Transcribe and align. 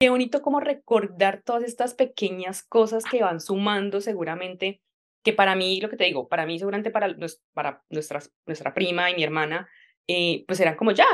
Qué 0.00 0.08
bonito 0.08 0.40
como 0.40 0.60
recordar 0.60 1.42
todas 1.44 1.62
estas 1.62 1.92
pequeñas 1.92 2.62
cosas 2.62 3.04
que 3.04 3.20
van 3.20 3.38
sumando 3.38 4.00
seguramente, 4.00 4.80
que 5.22 5.34
para 5.34 5.54
mí, 5.54 5.78
lo 5.78 5.90
que 5.90 5.98
te 5.98 6.04
digo, 6.04 6.26
para 6.26 6.46
mí 6.46 6.58
seguramente 6.58 6.90
para, 6.90 7.14
para 7.52 7.82
nuestras, 7.90 8.32
nuestra 8.46 8.72
prima 8.72 9.10
y 9.10 9.14
mi 9.14 9.24
hermana, 9.24 9.68
eh, 10.08 10.42
pues 10.46 10.58
eran 10.58 10.76
como 10.76 10.92
ya, 10.92 11.04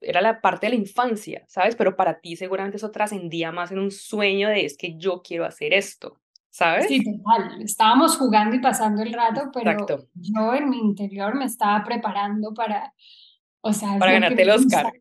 era 0.00 0.20
la 0.20 0.40
parte 0.40 0.66
de 0.66 0.70
la 0.70 0.80
infancia, 0.80 1.44
¿sabes? 1.46 1.76
Pero 1.76 1.94
para 1.94 2.18
ti 2.18 2.34
seguramente 2.34 2.78
eso 2.78 2.90
trascendía 2.90 3.52
más 3.52 3.70
en 3.70 3.78
un 3.78 3.92
sueño 3.92 4.48
de 4.48 4.64
es 4.64 4.76
que 4.76 4.96
yo 4.96 5.22
quiero 5.22 5.44
hacer 5.44 5.72
esto, 5.72 6.20
¿sabes? 6.50 6.88
Sí, 6.88 7.04
total. 7.04 7.62
Estábamos 7.62 8.16
jugando 8.16 8.56
y 8.56 8.58
pasando 8.58 9.02
el 9.02 9.12
rato, 9.12 9.52
pero 9.54 9.86
yo 10.14 10.54
en 10.54 10.70
mi 10.70 10.78
interior 10.78 11.36
me 11.36 11.44
estaba 11.44 11.84
preparando 11.84 12.52
para, 12.52 12.92
o 13.60 13.72
sea, 13.72 13.96
para 13.96 14.10
ganarte 14.10 14.42
el 14.42 14.50
Oscar. 14.50 14.92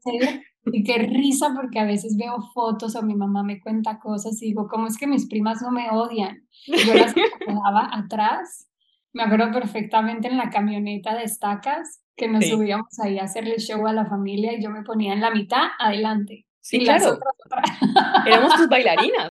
Y 0.66 0.84
qué 0.84 0.98
risa 0.98 1.54
porque 1.56 1.80
a 1.80 1.86
veces 1.86 2.16
veo 2.18 2.42
fotos 2.54 2.96
o 2.96 3.02
mi 3.02 3.16
mamá 3.16 3.44
me 3.44 3.60
cuenta 3.60 4.00
cosas 4.00 4.42
y 4.42 4.48
digo, 4.48 4.68
¿cómo 4.68 4.88
es 4.88 4.98
que 4.98 5.08
mis 5.08 5.28
primas 5.28 5.62
no 5.62 5.72
me 5.72 5.90
odian? 5.92 6.48
Yo 6.68 6.94
las 6.94 7.14
quedaba 7.40 7.90
atrás. 7.92 8.70
Me 9.12 9.24
acuerdo 9.24 9.52
perfectamente 9.52 10.28
en 10.28 10.38
la 10.38 10.50
camioneta 10.50 11.16
de 11.16 11.24
estacas 11.24 12.02
que 12.16 12.28
nos 12.28 12.46
subíamos 12.46 13.00
ahí 13.00 13.20
a 13.20 13.24
hacerle 13.24 13.58
show 13.58 13.86
a 13.88 13.94
la 13.94 14.06
familia 14.06 14.54
y 14.54 14.64
yo 14.64 14.70
me 14.70 14.84
ponía 14.84 15.14
en 15.14 15.22
la 15.22 15.32
mitad 15.32 15.68
adelante. 15.80 16.46
Sí, 16.62 16.80
claro. 16.80 17.20
Éramos 18.26 18.56
tus 18.56 18.68
bailarinas. 18.70 19.30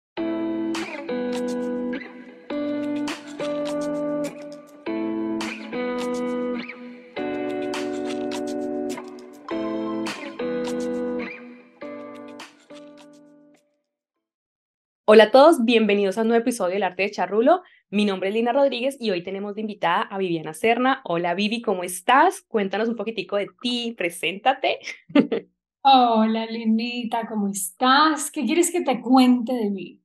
Hola 15.08 15.24
a 15.24 15.30
todos, 15.30 15.64
bienvenidos 15.64 16.18
a 16.18 16.22
un 16.22 16.28
nuevo 16.28 16.42
episodio 16.42 16.74
del 16.74 16.82
Arte 16.82 17.04
de 17.04 17.12
Charrulo. 17.12 17.62
Mi 17.90 18.04
nombre 18.04 18.28
es 18.28 18.34
Lina 18.34 18.52
Rodríguez 18.52 18.96
y 18.98 19.12
hoy 19.12 19.22
tenemos 19.22 19.54
de 19.54 19.60
invitada 19.60 20.00
a 20.00 20.18
Viviana 20.18 20.52
Serna. 20.52 21.00
Hola 21.04 21.32
Vivi, 21.34 21.62
¿cómo 21.62 21.84
estás? 21.84 22.42
Cuéntanos 22.48 22.88
un 22.88 22.96
poquitico 22.96 23.36
de 23.36 23.46
ti, 23.62 23.94
preséntate. 23.96 24.80
Hola 25.82 26.46
Linita, 26.46 27.24
¿cómo 27.28 27.46
estás? 27.46 28.32
¿Qué 28.32 28.44
quieres 28.44 28.72
que 28.72 28.80
te 28.80 29.00
cuente 29.00 29.52
de 29.52 29.70
mí? 29.70 30.02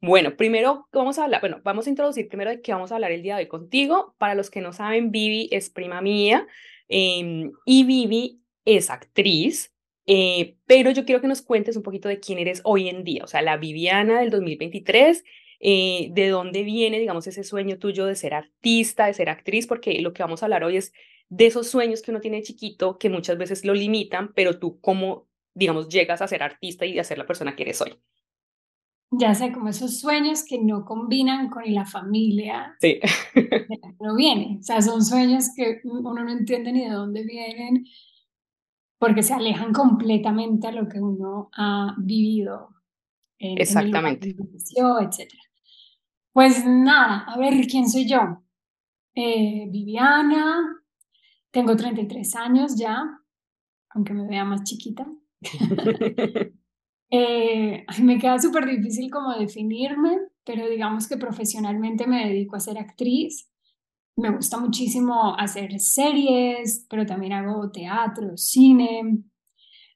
Bueno, 0.00 0.36
primero 0.36 0.88
vamos 0.92 1.20
a 1.20 1.24
hablar, 1.26 1.40
bueno, 1.40 1.60
vamos 1.62 1.86
a 1.86 1.90
introducir 1.90 2.26
primero 2.26 2.50
de 2.50 2.60
qué 2.60 2.72
vamos 2.72 2.90
a 2.90 2.96
hablar 2.96 3.12
el 3.12 3.22
día 3.22 3.36
de 3.36 3.42
hoy 3.42 3.48
contigo. 3.48 4.16
Para 4.18 4.34
los 4.34 4.50
que 4.50 4.60
no 4.60 4.72
saben, 4.72 5.12
Vivi 5.12 5.48
es 5.52 5.70
prima 5.70 6.00
mía 6.00 6.48
em, 6.88 7.52
y 7.64 7.84
Vivi 7.84 8.42
es 8.64 8.90
actriz, 8.90 9.72
eh, 10.12 10.56
pero 10.66 10.90
yo 10.90 11.04
quiero 11.04 11.20
que 11.20 11.28
nos 11.28 11.40
cuentes 11.40 11.76
un 11.76 11.84
poquito 11.84 12.08
de 12.08 12.18
quién 12.18 12.40
eres 12.40 12.62
hoy 12.64 12.88
en 12.88 13.04
día, 13.04 13.22
o 13.22 13.28
sea, 13.28 13.42
la 13.42 13.56
Viviana 13.56 14.18
del 14.18 14.30
2023, 14.30 15.22
eh, 15.60 16.08
de 16.10 16.28
dónde 16.30 16.64
viene, 16.64 16.98
digamos, 16.98 17.28
ese 17.28 17.44
sueño 17.44 17.78
tuyo 17.78 18.06
de 18.06 18.16
ser 18.16 18.34
artista, 18.34 19.06
de 19.06 19.14
ser 19.14 19.28
actriz, 19.28 19.68
porque 19.68 20.00
lo 20.00 20.12
que 20.12 20.24
vamos 20.24 20.42
a 20.42 20.46
hablar 20.46 20.64
hoy 20.64 20.78
es 20.78 20.92
de 21.28 21.46
esos 21.46 21.68
sueños 21.68 22.02
que 22.02 22.10
uno 22.10 22.20
tiene 22.20 22.42
chiquito 22.42 22.98
que 22.98 23.08
muchas 23.08 23.38
veces 23.38 23.64
lo 23.64 23.72
limitan, 23.72 24.32
pero 24.34 24.58
tú 24.58 24.80
cómo, 24.80 25.28
digamos, 25.54 25.88
llegas 25.88 26.20
a 26.20 26.26
ser 26.26 26.42
artista 26.42 26.84
y 26.84 26.98
a 26.98 27.04
ser 27.04 27.16
la 27.16 27.26
persona 27.26 27.54
que 27.54 27.62
eres 27.62 27.80
hoy. 27.80 27.96
Ya 29.12 29.32
sé, 29.36 29.52
como 29.52 29.68
esos 29.68 30.00
sueños 30.00 30.44
que 30.44 30.58
no 30.58 30.84
combinan 30.84 31.50
con 31.50 31.72
la 31.72 31.86
familia. 31.86 32.76
Sí. 32.80 32.98
No 34.00 34.16
vienen, 34.16 34.58
o 34.58 34.62
sea, 34.62 34.80
son 34.82 35.04
sueños 35.04 35.50
que 35.54 35.82
uno 35.84 36.14
no 36.14 36.32
entiende 36.32 36.72
ni 36.72 36.84
de 36.84 36.90
dónde 36.90 37.22
vienen 37.22 37.84
porque 39.00 39.22
se 39.22 39.32
alejan 39.32 39.72
completamente 39.72 40.68
a 40.68 40.72
lo 40.72 40.86
que 40.86 41.00
uno 41.00 41.48
ha 41.56 41.96
vivido. 41.98 42.68
En, 43.38 43.58
Exactamente. 43.58 44.28
En 44.28 45.02
etc. 45.02 45.32
Pues 46.32 46.66
nada, 46.66 47.24
a 47.26 47.38
ver, 47.38 47.66
¿quién 47.66 47.88
soy 47.88 48.06
yo? 48.06 48.44
Eh, 49.14 49.66
Viviana, 49.70 50.84
tengo 51.50 51.74
33 51.74 52.36
años 52.36 52.76
ya, 52.76 53.02
aunque 53.88 54.12
me 54.12 54.28
vea 54.28 54.44
más 54.44 54.64
chiquita. 54.64 55.06
eh, 57.10 57.86
me 58.02 58.18
queda 58.18 58.38
súper 58.38 58.66
difícil 58.66 59.10
como 59.10 59.32
definirme, 59.32 60.18
pero 60.44 60.68
digamos 60.68 61.08
que 61.08 61.16
profesionalmente 61.16 62.06
me 62.06 62.28
dedico 62.28 62.56
a 62.56 62.60
ser 62.60 62.76
actriz 62.76 63.49
me 64.20 64.30
gusta 64.30 64.58
muchísimo 64.58 65.34
hacer 65.36 65.80
series, 65.80 66.86
pero 66.88 67.06
también 67.06 67.32
hago 67.32 67.70
teatro, 67.70 68.36
cine. 68.36 69.22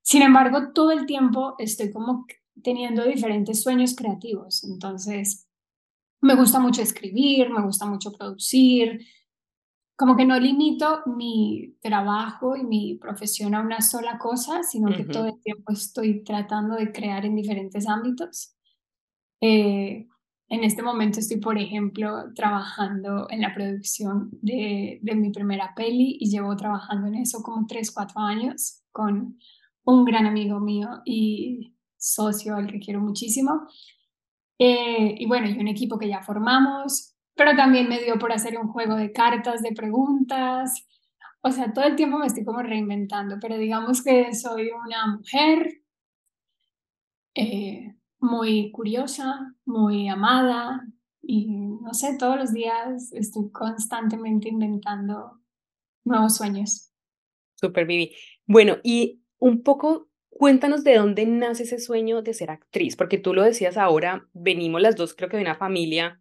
Sin 0.02 0.22
embargo, 0.22 0.72
todo 0.72 0.90
el 0.90 1.06
tiempo 1.06 1.54
estoy 1.58 1.92
como 1.92 2.26
teniendo 2.62 3.04
diferentes 3.04 3.62
sueños 3.62 3.94
creativos. 3.94 4.64
Entonces, 4.64 5.46
me 6.20 6.34
gusta 6.34 6.58
mucho 6.58 6.82
escribir, 6.82 7.50
me 7.50 7.62
gusta 7.62 7.86
mucho 7.86 8.12
producir. 8.12 9.06
Como 9.96 10.16
que 10.16 10.24
no 10.24 10.40
limito 10.40 11.02
mi 11.06 11.76
trabajo 11.80 12.56
y 12.56 12.64
mi 12.64 12.94
profesión 12.96 13.54
a 13.54 13.60
una 13.60 13.80
sola 13.80 14.18
cosa, 14.18 14.62
sino 14.62 14.94
que 14.96 15.04
todo 15.04 15.26
el 15.26 15.40
tiempo 15.40 15.72
estoy 15.72 16.24
tratando 16.24 16.74
de 16.76 16.90
crear 16.90 17.24
en 17.24 17.36
diferentes 17.36 17.86
ámbitos. 17.86 18.56
Eh, 19.40 20.08
en 20.48 20.62
este 20.64 20.82
momento 20.82 21.20
estoy, 21.20 21.38
por 21.38 21.58
ejemplo, 21.58 22.32
trabajando 22.34 23.26
en 23.30 23.40
la 23.40 23.54
producción 23.54 24.30
de, 24.42 24.98
de 25.02 25.14
mi 25.14 25.30
primera 25.30 25.72
peli 25.74 26.18
y 26.20 26.30
llevo 26.30 26.54
trabajando 26.56 27.06
en 27.06 27.16
eso 27.16 27.42
como 27.42 27.66
3, 27.66 27.90
4 27.92 28.20
años 28.20 28.82
con 28.92 29.38
un 29.84 30.04
gran 30.04 30.26
amigo 30.26 30.60
mío 30.60 30.88
y 31.04 31.74
socio 31.96 32.56
al 32.56 32.66
que 32.66 32.78
quiero 32.78 33.00
muchísimo. 33.00 33.66
Eh, 34.58 35.14
y 35.18 35.26
bueno, 35.26 35.48
y 35.48 35.58
un 35.58 35.68
equipo 35.68 35.98
que 35.98 36.08
ya 36.08 36.22
formamos, 36.22 37.14
pero 37.34 37.56
también 37.56 37.88
me 37.88 38.00
dio 38.00 38.18
por 38.18 38.32
hacer 38.32 38.58
un 38.58 38.68
juego 38.68 38.96
de 38.96 39.12
cartas, 39.12 39.62
de 39.62 39.72
preguntas. 39.72 40.86
O 41.42 41.50
sea, 41.50 41.72
todo 41.72 41.84
el 41.84 41.96
tiempo 41.96 42.18
me 42.18 42.26
estoy 42.26 42.44
como 42.44 42.62
reinventando, 42.62 43.38
pero 43.40 43.58
digamos 43.58 44.02
que 44.02 44.32
soy 44.34 44.70
una 44.70 45.16
mujer 45.16 45.82
eh, 47.34 47.96
muy 48.24 48.70
curiosa, 48.70 49.54
muy 49.66 50.08
amada 50.08 50.86
y 51.22 51.46
no 51.46 51.92
sé, 51.92 52.16
todos 52.18 52.36
los 52.36 52.52
días 52.52 53.12
estoy 53.12 53.50
constantemente 53.50 54.48
inventando 54.48 55.40
nuevos 56.04 56.36
sueños. 56.36 56.90
Super 57.54 57.86
Vivi. 57.86 58.14
Bueno, 58.46 58.78
y 58.82 59.22
un 59.38 59.62
poco 59.62 60.08
cuéntanos 60.30 60.84
de 60.84 60.96
dónde 60.96 61.26
nace 61.26 61.64
ese 61.64 61.78
sueño 61.78 62.22
de 62.22 62.34
ser 62.34 62.50
actriz, 62.50 62.96
porque 62.96 63.18
tú 63.18 63.34
lo 63.34 63.42
decías 63.42 63.76
ahora, 63.76 64.26
venimos 64.32 64.80
las 64.80 64.96
dos, 64.96 65.14
creo 65.14 65.28
que 65.28 65.36
de 65.36 65.42
una 65.42 65.54
familia, 65.54 66.20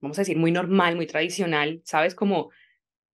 vamos 0.00 0.18
a 0.18 0.22
decir, 0.22 0.36
muy 0.36 0.52
normal, 0.52 0.96
muy 0.96 1.06
tradicional, 1.06 1.80
¿sabes? 1.84 2.14
Como 2.14 2.50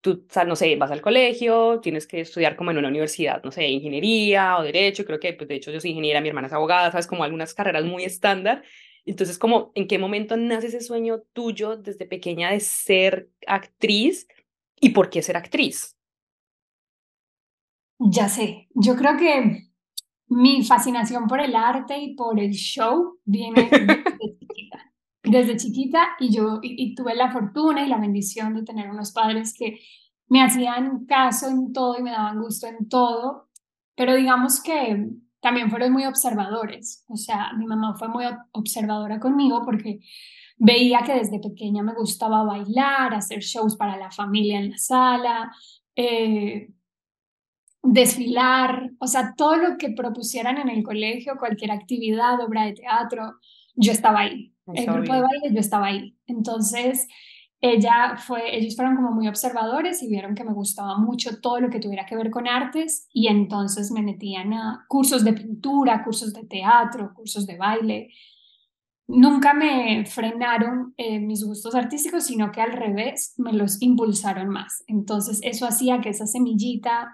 tú, 0.00 0.26
no 0.46 0.56
sé, 0.56 0.76
vas 0.76 0.90
al 0.90 1.00
colegio, 1.00 1.80
tienes 1.80 2.06
que 2.06 2.20
estudiar 2.20 2.56
como 2.56 2.70
en 2.70 2.78
una 2.78 2.88
universidad, 2.88 3.42
no 3.44 3.50
sé, 3.50 3.68
ingeniería 3.68 4.58
o 4.58 4.62
derecho, 4.62 5.04
creo 5.04 5.20
que, 5.20 5.32
pues 5.34 5.48
de 5.48 5.56
hecho 5.56 5.70
yo 5.70 5.80
soy 5.80 5.90
ingeniera, 5.90 6.20
mi 6.20 6.28
hermana 6.28 6.46
es 6.46 6.52
abogada, 6.52 6.90
sabes, 6.90 7.06
como 7.06 7.24
algunas 7.24 7.54
carreras 7.54 7.84
muy 7.84 8.04
estándar. 8.04 8.62
Entonces, 9.04 9.38
como, 9.38 9.72
¿en 9.74 9.86
qué 9.86 9.98
momento 9.98 10.36
nace 10.36 10.68
ese 10.68 10.80
sueño 10.80 11.22
tuyo 11.32 11.76
desde 11.76 12.06
pequeña 12.06 12.50
de 12.50 12.60
ser 12.60 13.30
actriz 13.46 14.28
y 14.80 14.90
por 14.90 15.10
qué 15.10 15.22
ser 15.22 15.36
actriz? 15.36 15.96
Ya 17.98 18.28
sé, 18.28 18.68
yo 18.74 18.96
creo 18.96 19.16
que 19.16 19.70
mi 20.28 20.64
fascinación 20.64 21.26
por 21.26 21.40
el 21.40 21.54
arte 21.54 21.98
y 21.98 22.14
por 22.14 22.38
el 22.40 22.52
show 22.52 23.18
viene 23.24 23.68
chiquita 23.68 24.10
desde 25.30 25.56
chiquita 25.56 26.16
y 26.18 26.34
yo 26.34 26.60
y, 26.62 26.94
tuve 26.94 27.14
la 27.14 27.30
fortuna 27.30 27.84
y 27.84 27.88
la 27.88 27.98
bendición 27.98 28.54
de 28.54 28.62
tener 28.62 28.90
unos 28.90 29.12
padres 29.12 29.54
que 29.54 29.80
me 30.28 30.42
hacían 30.42 31.06
caso 31.06 31.48
en 31.48 31.72
todo 31.72 31.98
y 31.98 32.02
me 32.02 32.10
daban 32.10 32.40
gusto 32.40 32.66
en 32.66 32.88
todo, 32.88 33.48
pero 33.94 34.14
digamos 34.14 34.62
que 34.62 35.08
también 35.40 35.70
fueron 35.70 35.92
muy 35.92 36.04
observadores, 36.04 37.04
o 37.08 37.16
sea, 37.16 37.52
mi 37.54 37.66
mamá 37.66 37.96
fue 37.98 38.08
muy 38.08 38.24
observadora 38.52 39.18
conmigo 39.18 39.62
porque 39.64 40.00
veía 40.56 41.00
que 41.00 41.14
desde 41.14 41.40
pequeña 41.40 41.82
me 41.82 41.94
gustaba 41.94 42.44
bailar, 42.44 43.14
hacer 43.14 43.40
shows 43.40 43.76
para 43.76 43.96
la 43.96 44.10
familia 44.10 44.58
en 44.58 44.70
la 44.70 44.78
sala, 44.78 45.52
eh, 45.96 46.70
desfilar, 47.82 48.90
o 48.98 49.06
sea, 49.06 49.34
todo 49.34 49.56
lo 49.56 49.78
que 49.78 49.90
propusieran 49.90 50.58
en 50.58 50.68
el 50.68 50.82
colegio, 50.82 51.38
cualquier 51.38 51.70
actividad, 51.70 52.40
obra 52.40 52.64
de 52.64 52.74
teatro, 52.74 53.38
yo 53.76 53.92
estaba 53.92 54.20
ahí 54.20 54.50
el 54.74 54.86
grupo 54.86 55.12
de 55.14 55.22
baile, 55.22 55.52
yo 55.52 55.60
estaba 55.60 55.86
ahí. 55.86 56.16
Entonces, 56.26 57.08
ella 57.60 58.16
fue, 58.16 58.56
ellos 58.56 58.74
fueron 58.74 58.96
como 58.96 59.12
muy 59.12 59.28
observadores 59.28 60.02
y 60.02 60.08
vieron 60.08 60.34
que 60.34 60.44
me 60.44 60.52
gustaba 60.52 60.98
mucho 60.98 61.40
todo 61.40 61.60
lo 61.60 61.70
que 61.70 61.80
tuviera 61.80 62.06
que 62.06 62.16
ver 62.16 62.30
con 62.30 62.48
artes 62.48 63.06
y 63.12 63.28
entonces 63.28 63.90
me 63.92 64.02
metían 64.02 64.52
a 64.54 64.86
cursos 64.88 65.24
de 65.24 65.34
pintura, 65.34 66.02
cursos 66.02 66.32
de 66.32 66.44
teatro, 66.44 67.12
cursos 67.14 67.46
de 67.46 67.56
baile. 67.56 68.08
Nunca 69.06 69.52
me 69.52 70.06
frenaron 70.06 70.94
eh, 70.96 71.18
mis 71.18 71.44
gustos 71.44 71.74
artísticos, 71.74 72.24
sino 72.24 72.50
que 72.52 72.62
al 72.62 72.72
revés 72.72 73.34
me 73.36 73.52
los 73.52 73.82
impulsaron 73.82 74.48
más. 74.48 74.84
Entonces 74.86 75.40
eso 75.42 75.66
hacía 75.66 76.00
que 76.00 76.10
esa 76.10 76.26
semillita 76.26 77.12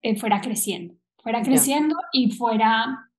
eh, 0.00 0.16
fuera 0.16 0.40
creciendo, 0.40 0.94
fuera 1.18 1.42
creciendo 1.42 1.96
y 2.12 2.30
fuera 2.30 3.11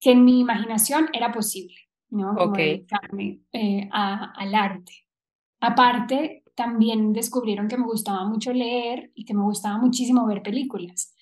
que 0.00 0.12
en 0.12 0.24
mi 0.24 0.40
imaginación 0.40 1.08
era 1.12 1.32
posible, 1.32 1.76
¿no? 2.10 2.34
Como 2.34 2.52
dedicarme 2.52 3.40
eh, 3.52 3.88
al 3.92 4.54
arte. 4.54 4.92
Aparte, 5.60 6.44
también 6.54 7.12
descubrieron 7.12 7.68
que 7.68 7.76
me 7.76 7.84
gustaba 7.84 8.24
mucho 8.24 8.52
leer 8.52 9.12
y 9.14 9.24
que 9.24 9.34
me 9.34 9.42
gustaba 9.42 9.78
muchísimo 9.78 10.26
ver 10.26 10.42
películas. 10.42 11.14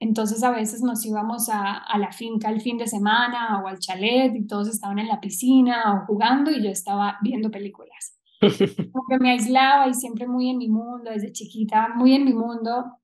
Entonces 0.00 0.42
a 0.42 0.50
veces 0.50 0.82
nos 0.82 1.04
íbamos 1.06 1.48
a, 1.48 1.76
a, 1.76 1.98
la 1.98 2.10
finca 2.10 2.50
el 2.50 2.60
fin 2.60 2.76
de 2.76 2.88
semana 2.88 3.62
o 3.62 3.68
al 3.68 3.78
chalet 3.78 4.34
y 4.34 4.46
todos 4.48 4.66
estaban 4.68 4.98
en 4.98 5.06
la 5.06 5.20
piscina 5.20 5.94
o 5.94 6.06
jugando 6.06 6.50
y 6.50 6.60
yo 6.60 6.70
estaba 6.70 7.18
viendo 7.22 7.52
películas. 7.52 8.18
Como 8.92 9.06
que 9.08 9.18
me 9.20 9.30
aislaba 9.30 9.88
y 9.88 9.94
siempre 9.94 10.26
muy 10.26 10.50
en 10.50 10.58
mi 10.58 10.68
mundo, 10.68 11.10
desde 11.10 11.30
chiquita, 11.30 11.90
muy 11.94 12.14
en 12.14 12.24
mi 12.24 12.34
mundo 12.34 12.98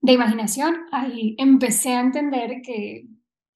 de 0.00 0.12
imaginación. 0.12 0.74
Ahí 0.92 1.34
empecé 1.38 1.94
a 1.94 2.00
entender 2.00 2.62
que, 2.62 3.06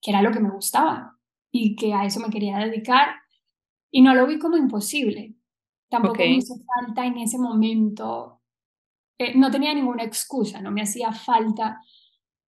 que 0.03 0.11
era 0.11 0.21
lo 0.21 0.31
que 0.31 0.41
me 0.41 0.51
gustaba 0.51 1.17
y 1.49 1.75
que 1.75 1.93
a 1.93 2.05
eso 2.05 2.19
me 2.19 2.29
quería 2.29 2.57
dedicar 2.57 3.15
y 3.89 4.01
no 4.01 4.13
lo 4.13 4.27
vi 4.27 4.37
como 4.37 4.57
imposible. 4.57 5.33
Tampoco 5.89 6.17
me 6.17 6.35
hizo 6.35 6.55
falta 6.57 7.05
en 7.05 7.17
ese 7.19 7.37
momento, 7.37 8.41
eh, 9.17 9.33
no 9.35 9.49
tenía 9.49 9.73
ninguna 9.73 10.03
excusa, 10.03 10.59
no 10.59 10.71
me 10.71 10.81
hacía 10.81 11.11
falta 11.13 11.79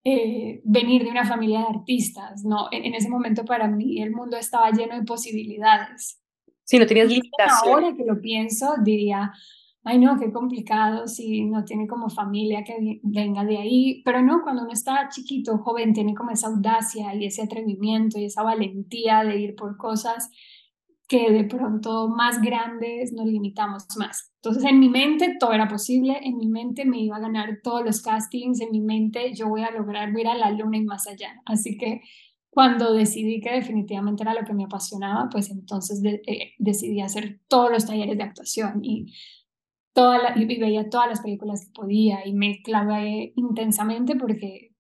eh, 0.03 0.63
venir 0.65 1.05
de 1.05 1.11
una 1.11 1.27
familia 1.27 1.61
de 1.61 1.79
artistas, 1.79 2.45
no, 2.45 2.69
en, 2.73 2.95
ese 2.95 3.09
momento 3.09 3.45
para 3.45 3.69
mí 3.69 4.03
el 4.03 4.11
mundo 4.11 4.37
estaba 4.37 4.71
lleno 4.71 4.97
de 4.97 5.05
posibilidades. 5.05 6.21
Si 6.65 6.79
no 6.79 6.87
tenías 6.87 7.09
limitaciones. 7.09 7.63
Ahora 7.67 7.95
que 7.95 8.05
lo 8.05 8.21
pienso, 8.21 8.75
diría, 8.83 9.33
ay 9.85 9.99
no, 9.99 10.19
qué 10.19 10.33
complicado 10.33 11.07
si 11.07 11.45
no 11.45 11.65
tiene 11.65 11.87
como 11.87 12.09
familia 12.09 12.65
que 12.65 13.01
venga 13.03 13.45
de 13.45 13.59
ahí, 13.59 14.03
pero 14.05 14.23
no, 14.23 14.43
cuando 14.43 14.63
uno 14.63 14.73
está 14.73 15.09
chiquito, 15.11 15.59
joven, 15.59 15.93
tiene 15.93 16.15
como 16.15 16.31
esa 16.31 16.49
audacia 16.49 17.15
y 17.15 17.27
ese 17.27 17.43
atrevimiento 17.43 18.19
y 18.19 18.25
esa 18.25 18.43
valentía 18.43 19.23
de 19.25 19.39
ir 19.39 19.55
por 19.55 19.77
cosas 19.77 20.31
que 21.07 21.31
de 21.31 21.45
pronto 21.45 22.09
más 22.09 22.41
grandes 22.41 23.13
nos 23.13 23.27
limitamos 23.27 23.85
más. 23.99 24.33
Entonces 24.37 24.65
en 24.65 24.81
mi 24.81 24.89
mente 24.89 25.37
todo 25.39 25.53
era 25.53 25.69
posible, 25.69 26.19
en 26.23 26.39
mi 26.39 26.47
mente 26.47 26.87
me 26.87 27.01
iba 27.01 27.17
a 27.17 27.21
ganar 27.21 27.61
todos 27.63 27.85
los 27.85 28.01
castings, 28.01 28.63
en 28.63 28.71
mi 28.71 28.81
mente 28.81 29.35
yo 29.35 29.49
voy 29.49 29.63
a 29.63 29.71
lograr, 29.71 30.19
ir 30.19 30.29
a 30.29 30.35
la 30.35 30.51
luna 30.51 30.79
y 30.79 30.85
más 30.85 31.07
allá. 31.07 31.43
Así 31.45 31.77
que 31.77 32.01
cuando 32.49 32.95
decidí 32.95 33.41
que 33.43 33.51
definitivamente 33.51 34.23
era 34.23 34.33
lo 34.33 34.47
que 34.47 34.55
me 34.55 34.65
apasionaba, 34.65 35.29
pues 35.31 35.51
entonces 35.51 36.03
eh, 36.05 36.53
decidí 36.59 37.03
hacer 37.03 37.41
todos 37.49 37.71
los 37.71 37.85
talleres 37.85 38.17
de 38.17 38.23
actuación 38.23 38.83
y, 38.83 39.13
toda 39.95 40.19
la, 40.19 40.39
y 40.39 40.45
veía 40.45 40.91
todas 40.91 41.09
las 41.09 41.21
películas 41.21 41.65
que 41.65 41.73
podía 41.73 42.27
y 42.27 42.35
me 42.35 42.61
clavé 42.63 43.33
intensamente 43.37 44.17
porque 44.17 44.73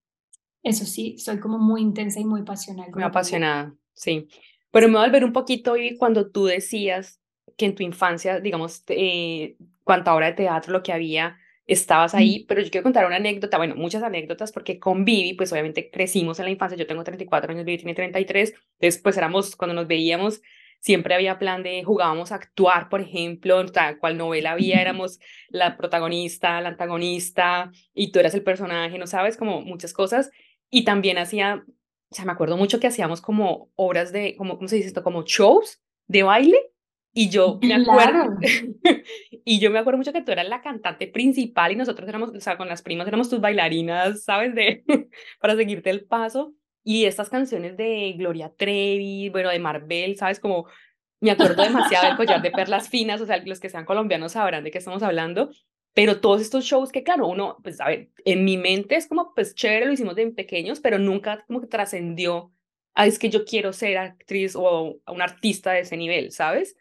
eso 0.62 0.84
sí, 0.84 1.16
soy 1.18 1.38
como 1.38 1.58
muy 1.58 1.82
intensa 1.82 2.20
y 2.20 2.24
muy 2.24 2.42
pasional. 2.42 2.90
Muy 2.92 3.02
apasionada, 3.02 3.74
sí. 3.94 4.28
Pero 4.70 4.88
me 4.88 4.94
voy 4.94 5.02
a 5.04 5.06
volver 5.06 5.24
un 5.24 5.32
poquito, 5.32 5.76
y 5.76 5.96
cuando 5.96 6.30
tú 6.30 6.46
decías 6.46 7.20
que 7.56 7.66
en 7.66 7.74
tu 7.74 7.82
infancia, 7.82 8.40
digamos, 8.40 8.82
eh, 8.88 9.56
cuánta 9.84 10.14
hora 10.14 10.26
de 10.26 10.32
teatro, 10.32 10.72
lo 10.72 10.82
que 10.82 10.92
había, 10.92 11.36
estabas 11.66 12.14
ahí, 12.14 12.44
pero 12.48 12.60
yo 12.60 12.70
quiero 12.70 12.82
contar 12.82 13.06
una 13.06 13.16
anécdota, 13.16 13.56
bueno, 13.56 13.76
muchas 13.76 14.02
anécdotas, 14.02 14.52
porque 14.52 14.78
con 14.78 15.04
Vivi, 15.04 15.34
pues 15.34 15.52
obviamente 15.52 15.90
crecimos 15.90 16.38
en 16.38 16.46
la 16.46 16.50
infancia, 16.50 16.76
yo 16.76 16.86
tengo 16.86 17.04
34 17.04 17.52
años, 17.52 17.64
Vivi 17.64 17.78
tiene 17.78 17.94
33, 17.94 18.54
entonces 18.80 19.00
pues 19.02 19.16
éramos, 19.16 19.56
cuando 19.56 19.74
nos 19.74 19.86
veíamos, 19.86 20.42
siempre 20.84 21.14
había 21.14 21.38
plan 21.38 21.62
de 21.62 21.82
jugábamos 21.82 22.30
a 22.30 22.34
actuar, 22.34 22.90
por 22.90 23.00
ejemplo, 23.00 23.64
tal 23.66 23.98
cual 23.98 24.18
novela 24.18 24.52
había, 24.52 24.80
éramos 24.80 25.18
la 25.48 25.76
protagonista, 25.76 26.60
la 26.60 26.68
antagonista, 26.68 27.72
y 27.94 28.12
tú 28.12 28.20
eras 28.20 28.34
el 28.34 28.44
personaje, 28.44 28.98
¿no 28.98 29.06
sabes? 29.06 29.36
Como 29.36 29.62
muchas 29.62 29.94
cosas, 29.94 30.30
y 30.70 30.84
también 30.84 31.18
hacía 31.18 31.64
o 32.14 32.16
sea, 32.16 32.26
me 32.26 32.32
acuerdo 32.32 32.56
mucho 32.56 32.78
que 32.78 32.86
hacíamos 32.86 33.20
como 33.20 33.70
obras 33.74 34.12
de, 34.12 34.36
como, 34.36 34.56
¿cómo 34.56 34.68
se 34.68 34.76
dice 34.76 34.86
esto? 34.86 35.02
Como 35.02 35.24
shows 35.24 35.82
de 36.06 36.22
baile. 36.22 36.56
Y 37.12 37.28
yo 37.28 37.58
me 37.60 37.74
acuerdo, 37.74 38.36
y 39.44 39.58
yo 39.58 39.70
me 39.72 39.80
acuerdo 39.80 39.98
mucho 39.98 40.12
que 40.12 40.22
tú 40.22 40.30
eras 40.30 40.48
la 40.48 40.62
cantante 40.62 41.08
principal 41.08 41.72
y 41.72 41.76
nosotros 41.76 42.08
éramos, 42.08 42.30
o 42.30 42.40
sea, 42.40 42.56
con 42.56 42.68
las 42.68 42.82
primas 42.82 43.08
éramos 43.08 43.28
tus 43.28 43.40
bailarinas, 43.40 44.22
¿sabes? 44.22 44.54
De, 44.54 44.84
para 45.40 45.56
seguirte 45.56 45.90
el 45.90 46.04
paso. 46.04 46.54
Y 46.84 47.06
estas 47.06 47.30
canciones 47.30 47.76
de 47.78 48.14
Gloria 48.16 48.52
Trevi, 48.54 49.30
bueno, 49.30 49.48
de 49.48 49.58
Marvel, 49.58 50.16
¿sabes? 50.16 50.38
Como 50.38 50.66
me 51.20 51.30
acuerdo 51.30 51.62
demasiado 51.62 52.06
del 52.06 52.16
collar 52.16 52.42
de 52.42 52.50
perlas 52.50 52.90
finas, 52.90 53.20
o 53.22 53.26
sea, 53.26 53.38
los 53.38 53.58
que 53.58 53.70
sean 53.70 53.86
colombianos 53.86 54.32
sabrán 54.32 54.62
de 54.62 54.70
qué 54.70 54.78
estamos 54.78 55.02
hablando. 55.02 55.50
Pero 55.94 56.20
todos 56.20 56.42
estos 56.42 56.64
shows 56.64 56.92
que, 56.92 57.02
claro, 57.02 57.26
uno, 57.26 57.56
pues, 57.62 57.80
a 57.80 57.86
ver, 57.86 58.10
en 58.24 58.44
mi 58.44 58.58
mente 58.58 58.96
es 58.96 59.06
como, 59.06 59.32
pues, 59.32 59.54
chévere, 59.54 59.86
lo 59.86 59.92
hicimos 59.92 60.16
de 60.16 60.30
pequeños, 60.32 60.80
pero 60.80 60.98
nunca 60.98 61.44
como 61.46 61.60
que 61.60 61.68
trascendió 61.68 62.52
a 62.94 63.06
es 63.06 63.18
que 63.18 63.30
yo 63.30 63.44
quiero 63.44 63.72
ser 63.72 63.96
actriz 63.96 64.54
o 64.54 65.00
un 65.06 65.22
artista 65.22 65.72
de 65.72 65.80
ese 65.80 65.96
nivel, 65.96 66.32
¿sabes? 66.32 66.76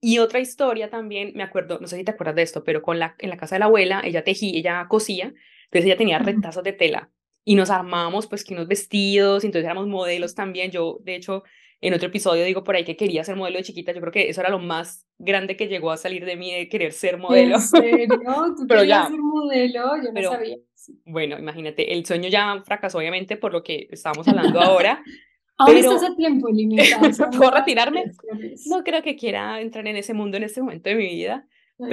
Y 0.00 0.18
otra 0.18 0.40
historia 0.40 0.90
también, 0.90 1.32
me 1.34 1.42
acuerdo, 1.42 1.78
no 1.80 1.86
sé 1.86 1.96
si 1.96 2.04
te 2.04 2.10
acuerdas 2.10 2.36
de 2.36 2.42
esto, 2.42 2.64
pero 2.64 2.82
con 2.82 2.98
la, 2.98 3.14
en 3.18 3.30
la 3.30 3.36
casa 3.36 3.54
de 3.54 3.60
la 3.60 3.66
abuela, 3.66 4.02
ella 4.04 4.24
tejía, 4.24 4.58
ella 4.58 4.86
cosía, 4.88 5.34
entonces 5.64 5.86
ella 5.86 5.96
tenía 5.96 6.18
retazos 6.18 6.64
de 6.64 6.72
tela 6.72 7.10
y 7.48 7.54
nos 7.54 7.70
armábamos 7.70 8.26
pues 8.26 8.44
que 8.44 8.54
unos 8.54 8.66
vestidos, 8.66 9.44
entonces 9.44 9.64
éramos 9.64 9.86
modelos 9.86 10.34
también, 10.34 10.72
yo 10.72 10.98
de 11.02 11.14
hecho 11.14 11.44
en 11.80 11.94
otro 11.94 12.08
episodio 12.08 12.44
digo 12.44 12.64
por 12.64 12.74
ahí 12.74 12.84
que 12.84 12.96
quería 12.96 13.22
ser 13.22 13.36
modelo 13.36 13.58
de 13.58 13.62
chiquita, 13.62 13.92
yo 13.92 14.00
creo 14.00 14.12
que 14.12 14.28
eso 14.28 14.40
era 14.40 14.50
lo 14.50 14.58
más 14.58 15.06
grande 15.16 15.56
que 15.56 15.68
llegó 15.68 15.92
a 15.92 15.96
salir 15.96 16.24
de 16.24 16.36
mí 16.36 16.52
de 16.52 16.68
querer 16.68 16.92
ser 16.92 17.18
modelo. 17.18 17.54
¿En 17.54 17.60
serio? 17.62 18.08
¿Tú 18.56 18.66
pero 18.66 18.82
ya, 18.82 19.06
ser 19.06 19.20
modelo? 19.20 19.92
Yo 20.02 20.12
no 20.12 20.22
sabía. 20.22 20.56
Bueno, 21.04 21.38
imagínate, 21.38 21.92
el 21.92 22.04
sueño 22.04 22.28
ya 22.28 22.60
fracasó 22.64 22.98
obviamente 22.98 23.36
por 23.36 23.52
lo 23.52 23.62
que 23.62 23.86
estábamos 23.90 24.26
hablando 24.26 24.60
ahora. 24.60 25.02
Ahora 25.58 25.72
pero... 25.72 25.92
estás 25.94 26.10
a 26.10 26.14
tiempo 26.14 26.50
limitado. 26.50 27.30
¿Puedo 27.38 27.50
retirarme? 27.50 28.12
No 28.66 28.84
creo 28.84 29.02
que 29.02 29.16
quiera 29.16 29.58
entrar 29.62 29.86
en 29.86 29.96
ese 29.96 30.12
mundo 30.12 30.36
en 30.36 30.42
este 30.42 30.60
momento 30.60 30.90
de 30.90 30.96
mi 30.96 31.06
vida, 31.06 31.48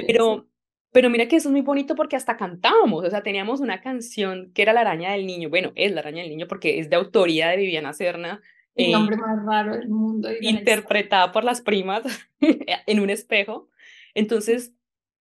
pero, 0.06 0.46
pero 0.94 1.10
mira 1.10 1.26
que 1.26 1.34
eso 1.34 1.48
es 1.48 1.52
muy 1.52 1.62
bonito 1.62 1.96
porque 1.96 2.14
hasta 2.14 2.36
cantábamos, 2.36 3.04
o 3.04 3.10
sea, 3.10 3.24
teníamos 3.24 3.58
una 3.58 3.80
canción 3.80 4.52
que 4.54 4.62
era 4.62 4.72
La 4.72 4.82
araña 4.82 5.10
del 5.10 5.26
niño, 5.26 5.50
bueno, 5.50 5.72
es 5.74 5.90
La 5.90 6.02
araña 6.02 6.22
del 6.22 6.30
niño 6.30 6.46
porque 6.46 6.78
es 6.78 6.88
de 6.88 6.94
autoría 6.94 7.48
de 7.48 7.56
Viviana 7.56 7.92
Serna, 7.92 8.40
el 8.76 8.90
eh, 8.90 8.92
nombre 8.92 9.16
más 9.16 9.44
raro 9.44 9.76
del 9.76 9.88
mundo. 9.88 10.28
interpretada 10.40 11.32
por 11.32 11.42
las 11.42 11.62
primas 11.62 12.04
en 12.86 13.00
un 13.00 13.10
espejo. 13.10 13.68
Entonces, 14.14 14.72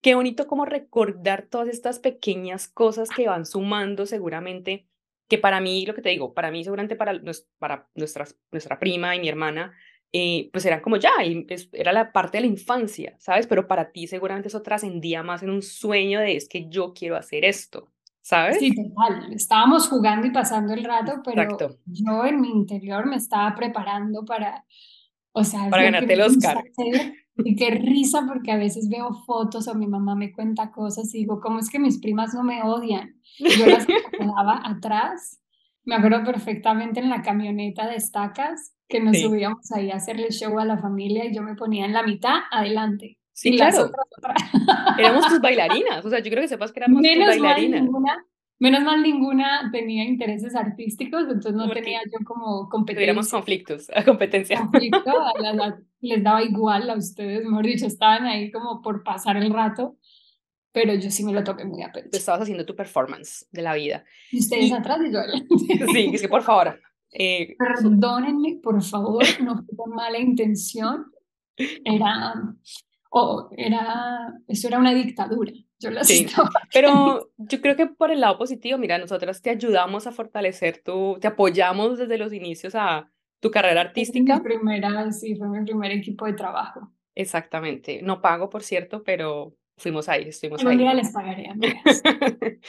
qué 0.04 0.14
bonito 0.14 0.46
como 0.46 0.66
recordar 0.66 1.48
todas 1.50 1.70
estas 1.70 1.98
pequeñas 1.98 2.68
cosas 2.68 3.10
que 3.10 3.28
van 3.28 3.48
sumando 3.48 4.06
seguramente, 4.06 4.86
que 5.28 5.40
para 5.40 5.60
mí, 5.60 5.88
lo 5.88 5.96
que 5.96 6.04
te 6.04 6.10
digo, 6.10 6.36
para 6.36 6.52
mí 6.52 6.64
seguramente 6.64 6.96
para, 6.96 7.20
para 7.58 7.90
nuestras, 7.96 8.38
nuestra 8.52 8.78
prima 8.78 9.16
y 9.16 9.20
mi 9.20 9.28
hermana, 9.28 9.74
eh, 10.14 10.50
pues 10.54 10.66
eran 10.66 10.82
como 10.82 10.98
ya, 10.98 11.12
era 11.74 11.92
la 11.92 12.12
parte 12.12 12.38
de 12.38 12.42
la 12.42 12.48
infancia, 12.48 13.16
¿sabes? 13.20 13.48
Pero 13.48 13.68
para 13.68 13.92
ti 13.92 14.08
seguramente 14.08 14.48
eso 14.48 14.62
trascendía 14.62 15.24
más 15.24 15.44
en 15.44 15.50
un 15.50 15.62
sueño 15.62 16.20
de 16.20 16.38
es 16.38 16.48
que 16.48 16.70
yo 16.70 16.94
quiero 16.94 17.18
hacer 17.18 17.44
esto. 17.44 17.90
¿sabes? 18.24 18.58
Sí, 18.58 18.74
total. 18.74 19.34
Estábamos 19.34 19.88
jugando 19.90 20.26
y 20.26 20.32
pasando 20.32 20.74
el 20.74 20.84
rato, 20.84 21.22
pero 21.24 21.46
yo 21.86 22.26
en 22.26 22.42
mi 22.42 22.50
interior 22.50 23.06
me 23.06 23.18
estaba 23.18 23.54
preparando 23.54 24.24
para, 24.26 24.66
o 25.34 25.44
sea, 25.44 25.70
para 25.70 25.84
ganarte 25.84 26.14
el 26.14 26.22
Oscar. 26.22 26.64
Y 27.36 27.56
qué 27.56 27.72
risa 27.72 28.26
porque 28.28 28.52
a 28.52 28.58
veces 28.58 28.90
veo 28.90 29.14
fotos 29.26 29.68
o 29.68 29.74
mi 29.74 29.88
mamá 29.88 30.16
me 30.16 30.32
cuenta 30.32 30.72
cosas 30.72 31.14
y 31.16 31.20
digo, 31.20 31.42
¿cómo 31.42 31.60
es 31.60 31.70
que 31.70 31.80
mis 31.80 32.00
primas 32.00 32.34
no 32.34 32.44
me 32.44 32.62
odian? 32.64 33.20
yo 33.40 33.66
las 33.66 33.86
quedaba 34.18 34.62
atrás. 34.64 35.40
Me 35.86 35.96
acuerdo 35.96 36.24
perfectamente 36.24 37.00
en 37.00 37.10
la 37.10 37.22
camioneta 37.22 37.88
de 37.88 37.96
estacas 37.96 38.74
que 38.88 39.00
nos 39.00 39.20
subíamos 39.20 39.72
ahí 39.72 39.92
a 39.92 39.96
hacerle 39.96 40.30
show 40.32 40.58
a 40.60 40.66
la 40.66 40.78
familia 40.78 41.26
y 41.26 41.36
yo 41.36 41.42
me 41.42 41.56
ponía 41.56 41.86
en 41.86 41.94
la 41.94 42.04
mitad 42.04 42.42
adelante. 42.52 43.18
Sí, 43.34 43.56
claro. 43.56 43.92
Éramos 44.98 45.28
tus 45.28 45.42
bailarinas, 45.42 46.06
o 46.06 46.10
sea, 46.10 46.20
yo 46.20 46.30
creo 46.30 46.42
que 46.42 46.48
sepas 46.48 46.72
que 46.72 46.80
éramos 46.82 47.02
menos 47.02 47.34
tus 47.34 47.42
bailarinas. 47.42 47.82
Mal 47.82 47.86
ninguna, 47.86 48.26
menos 48.60 48.84
mal 48.84 49.02
ninguna 49.02 49.70
tenía 49.72 50.04
intereses 50.04 50.56
artísticos, 50.56 51.24
entonces 51.24 51.54
no 51.54 51.70
tenía 51.72 52.00
yo 52.06 52.24
como 52.24 52.70
competencia. 52.70 53.00
Tuviéramos 53.00 53.30
conflictos, 53.32 53.90
a 53.94 54.04
competencia. 54.06 54.58
Conflicto, 54.60 55.12
les 56.02 56.24
daba 56.24 56.44
igual 56.44 56.90
a 56.90 56.96
ustedes, 56.96 57.44
mejor 57.44 57.66
dicho, 57.66 57.88
estaban 57.88 58.26
ahí 58.26 58.52
como 58.52 58.82
por 58.82 59.04
pasar 59.04 59.38
el 59.38 59.52
rato, 59.52 59.98
pero 60.74 60.94
yo 60.96 61.10
sí 61.12 61.24
me 61.24 61.32
lo 61.32 61.44
toqué 61.44 61.64
muy 61.64 61.84
a 61.84 61.92
pecho. 61.92 62.10
Tú 62.12 62.18
estabas 62.18 62.42
haciendo 62.42 62.66
tu 62.66 62.76
performance 62.76 63.48
de 63.52 63.62
la 63.62 63.76
vida. 63.76 64.04
Y 64.32 64.40
ustedes 64.40 64.74
atrás 64.74 65.00
y 65.08 65.14
yo. 65.14 65.20
Sí, 65.94 66.12
es 66.14 66.22
que 66.22 66.28
por 66.28 66.42
favor. 66.42 66.82
Eh, 67.12 67.56
Perdónenme, 67.58 68.60
por 68.62 68.82
favor, 68.82 69.24
no 69.42 69.64
fue 69.64 69.78
con 69.78 69.92
mala 69.92 70.20
intención. 70.20 71.06
Era 71.56 72.34
o 73.16 73.50
era, 73.56 74.34
eso 74.48 74.68
era 74.68 74.80
una 74.80 74.94
dictadura. 74.94 75.54
Yo 75.80 75.92
la 75.92 76.04
sí, 76.04 76.26
pero 76.74 77.30
yo 77.38 77.62
creo 77.62 77.76
que 77.76 77.86
por 77.86 78.10
el 78.10 78.22
lado 78.22 78.40
positivo, 78.40 78.80
mira, 78.80 78.98
nosotras 78.98 79.42
te 79.42 79.52
ayudamos 79.52 80.08
a 80.08 80.12
fortalecer 80.12 80.82
tu, 80.84 81.20
te 81.22 81.28
apoyamos 81.28 82.00
desde 82.00 82.18
los 82.18 82.34
inicios 82.34 82.74
a 82.74 83.12
tu 83.40 83.52
carrera 83.52 83.82
artística. 83.82 84.38
Mi 84.38 84.42
primera, 84.42 85.12
sí, 85.12 85.36
fue 85.36 85.48
mi 85.50 85.64
primer 85.64 85.92
equipo 85.92 86.26
de 86.26 86.34
trabajo. 86.34 86.92
Exactamente, 87.14 88.02
no 88.02 88.22
pago, 88.22 88.50
por 88.50 88.64
cierto, 88.64 89.04
pero 89.04 89.56
fuimos 89.78 90.10
ahí, 90.10 90.30
estuvimos 90.30 90.64
ahí. 90.64 90.74
Un 90.74 90.78
día 90.78 90.94
les 90.94 91.12
pagaré, 91.12 91.50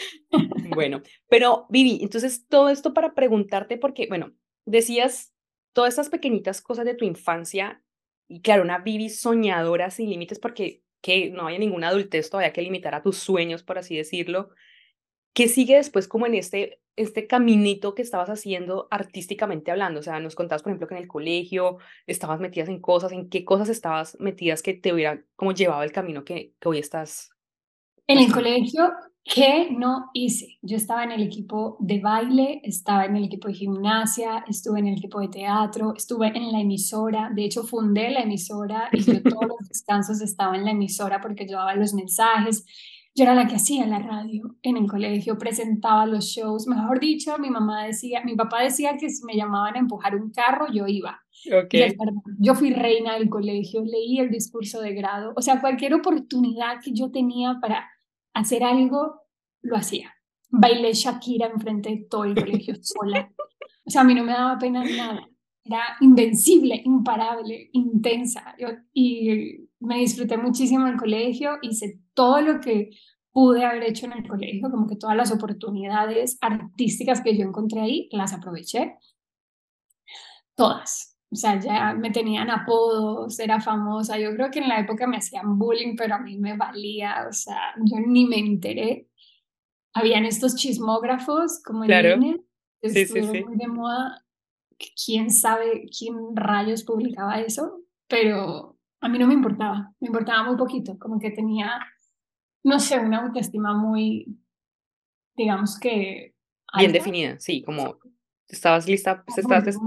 bueno, 0.69 1.03
pero 1.29 1.67
Vivi, 1.69 2.01
entonces 2.03 2.47
todo 2.49 2.69
esto 2.69 2.95
para 2.95 3.15
preguntarte, 3.15 3.77
porque, 3.77 4.07
bueno, 4.09 4.33
decías 4.65 5.35
todas 5.73 5.91
estas 5.91 6.09
pequeñitas 6.09 6.61
cosas 6.61 6.85
de 6.85 6.95
tu 6.95 7.05
infancia, 7.05 7.83
y 8.29 8.41
claro, 8.41 8.63
una 8.63 8.79
Vivi 8.79 9.11
soñadora 9.11 9.91
sin 9.91 10.11
límites, 10.11 10.39
porque 10.39 10.85
que 11.05 11.29
no 11.29 11.47
haya 11.47 11.59
ninguna 11.59 11.89
adultez 11.89 12.31
todavía 12.31 12.55
que 12.55 12.63
limitar 12.63 12.95
a 12.95 13.03
tus 13.03 13.19
sueños, 13.19 13.63
por 13.63 13.77
así 13.77 13.95
decirlo. 13.95 14.49
¿Qué 15.35 15.49
sigue 15.49 15.77
después 15.77 16.09
como 16.09 16.27
en 16.27 16.35
este, 16.35 16.81
este 16.97 17.27
caminito 17.27 17.95
que 17.95 18.03
estabas 18.03 18.31
haciendo 18.31 18.89
artísticamente 18.91 19.71
hablando? 19.71 20.01
O 20.01 20.03
sea, 20.03 20.21
nos 20.21 20.35
contabas, 20.35 20.63
por 20.63 20.71
ejemplo, 20.71 20.89
que 20.89 20.95
en 20.95 21.03
el 21.03 21.09
colegio 21.09 21.79
estabas 22.07 22.41
metidas 22.41 22.69
en 22.69 22.81
cosas, 22.81 23.13
¿en 23.13 23.29
qué 23.29 23.45
cosas 23.45 23.69
estabas 23.69 24.17
metidas 24.21 24.63
que 24.63 24.75
te 24.75 24.93
hubieran 24.93 25.27
como 25.37 25.53
llevado 25.53 25.83
el 25.83 25.93
camino 25.93 26.25
que, 26.25 26.55
que 26.61 26.69
hoy 26.69 26.79
estás? 26.79 27.31
En 28.07 28.19
el 28.19 28.33
colegio 28.33 28.91
¿Qué 29.25 29.71
no 29.71 30.11
hice? 30.13 30.59
Yo 30.61 30.77
estaba 30.77 31.03
en 31.03 31.11
el 31.13 31.23
equipo 31.23 31.79
de 31.81 31.99
baile, 31.99 32.61
estaba 32.63 33.07
en 33.07 33.17
el 33.17 33.25
equipo 33.25 33.49
de 33.49 33.55
gimnasia, 33.55 34.45
estuve 34.47 34.81
en 34.81 34.89
el 34.89 34.99
equipo 34.99 35.19
de 35.19 35.29
teatro, 35.29 35.95
estuve 35.97 36.27
en 36.29 36.53
la 36.53 36.61
emisora, 36.61 37.31
de 37.35 37.47
hecho 37.47 37.63
fundé 37.63 38.11
la 38.11 38.21
emisora 38.21 38.91
y 38.93 39.01
yo 39.01 39.23
todos 39.23 39.47
los 39.49 39.69
descansos 39.71 40.21
estaba 40.21 40.57
en 40.57 40.67
la 40.67 40.73
emisora 40.73 41.23
porque 41.23 41.47
daba 41.47 41.75
los 41.75 41.95
mensajes. 41.95 42.67
Yo 43.17 43.23
era 43.23 43.35
la 43.37 43.47
que 43.47 43.55
hacía 43.55 43.87
la 43.87 44.01
radio 44.01 44.57
en 44.63 44.77
el 44.77 44.89
colegio, 44.89 45.39
presentaba 45.39 46.05
los 46.05 46.25
shows, 46.25 46.67
mejor 46.67 46.99
dicho, 46.99 47.39
mi 47.39 47.49
mamá 47.49 47.85
decía, 47.85 48.23
mi 48.25 48.35
papá 48.35 48.63
decía 48.63 48.97
que 48.99 49.09
si 49.09 49.25
me 49.25 49.37
llamaban 49.37 49.77
a 49.77 49.79
empujar 49.79 50.17
un 50.17 50.33
carro, 50.33 50.67
yo 50.73 50.89
iba. 50.89 51.23
Okay. 51.47 51.95
Yo 52.41 52.57
fui 52.57 52.73
reina 52.73 53.15
del 53.15 53.29
colegio, 53.29 53.85
leí 53.85 54.19
el 54.19 54.31
discurso 54.31 54.81
de 54.81 54.95
grado, 54.95 55.33
o 55.37 55.43
sea, 55.43 55.61
cualquier 55.61 55.95
oportunidad 55.95 56.81
que 56.83 56.93
yo 56.93 57.13
tenía 57.13 57.59
para 57.61 57.89
hacer 58.33 58.65
algo, 58.65 59.21
lo 59.63 59.77
hacía. 59.77 60.13
Bailé 60.51 60.93
Shakira 60.93 61.47
enfrente 61.47 61.91
de 61.91 62.07
todo 62.11 62.25
el 62.25 62.35
colegio 62.45 62.75
sola. 62.81 63.33
O 63.85 63.91
sea, 63.91 64.01
a 64.01 64.05
mí 64.05 64.15
no 64.15 64.25
me 64.25 64.33
daba 64.33 64.59
pena 64.59 64.85
nada. 64.85 65.29
Era 65.65 65.83
invencible, 66.01 66.83
imparable, 66.85 67.71
intensa. 67.73 68.55
Yo, 68.59 68.69
y 68.93 69.69
me 69.81 69.99
disfruté 69.99 70.37
muchísimo 70.37 70.87
el 70.87 70.97
colegio, 70.97 71.59
hice 71.63 72.01
todo 72.15 72.41
lo 72.41 72.61
que 72.61 72.91
pude 73.33 73.65
haber 73.65 73.83
hecho 73.85 74.07
en 74.07 74.13
el 74.13 74.29
colegio, 74.29 74.71
como 74.71 74.87
que 74.87 74.97
todas 74.97 75.17
las 75.17 75.33
oportunidades 75.33 76.39
artísticas 76.41 77.21
que 77.21 77.37
yo 77.37 77.45
encontré 77.45 77.81
ahí, 77.81 78.09
las 78.13 78.33
aproveché. 78.33 78.97
Todas. 80.55 81.15
O 81.35 81.37
sea, 81.37 81.59
ya 81.59 81.95
me 81.95 82.13
tenían 82.13 82.49
apodos, 82.49 83.41
era 83.41 83.61
famosa. 83.61 84.17
Yo 84.19 84.33
creo 84.35 84.53
que 84.53 84.61
en 84.61 84.69
la 84.69 84.79
época 84.79 85.09
me 85.09 85.17
hacían 85.17 85.59
bullying, 85.59 85.97
pero 85.97 86.15
a 86.15 86.19
mí 86.19 86.39
me 86.39 86.57
valía. 86.57 87.27
O 87.29 87.33
sea, 87.33 87.75
yo 87.85 87.97
ni 87.99 88.25
me 88.25 88.39
enteré. 88.39 89.09
Habían 89.93 90.27
estos 90.27 90.55
chismógrafos 90.55 91.61
como 91.65 91.83
en 91.83 91.89
claro. 91.89 92.17
línea, 92.17 92.37
sí, 92.83 93.05
sí, 93.05 93.23
sí. 93.23 93.45
muy 93.45 93.57
de 93.57 93.67
moda. 93.67 94.25
Quién 95.05 95.31
sabe 95.31 95.87
quién 95.97 96.37
rayos 96.37 96.85
publicaba 96.85 97.41
eso, 97.41 97.81
pero 98.07 98.79
a 99.01 99.09
mí 99.09 99.19
no 99.19 99.27
me 99.27 99.35
importaba. 99.35 99.93
Me 100.01 100.07
importaba 100.07 100.45
muy 100.45 100.57
poquito, 100.57 100.99
como 100.99 101.19
que 101.19 101.31
tenía, 101.31 101.81
no 102.65 102.81
sé, 102.81 102.99
una 102.99 103.23
autoestima 103.25 103.75
muy, 103.75 104.37
digamos 105.37 105.79
que. 105.79 106.35
Bien 106.77 106.93
definida, 106.93 107.39
sí, 107.39 107.63
como 107.63 107.99
estabas 108.49 108.89
lista, 108.89 109.23
pues 109.25 109.39
estabas 109.39 109.79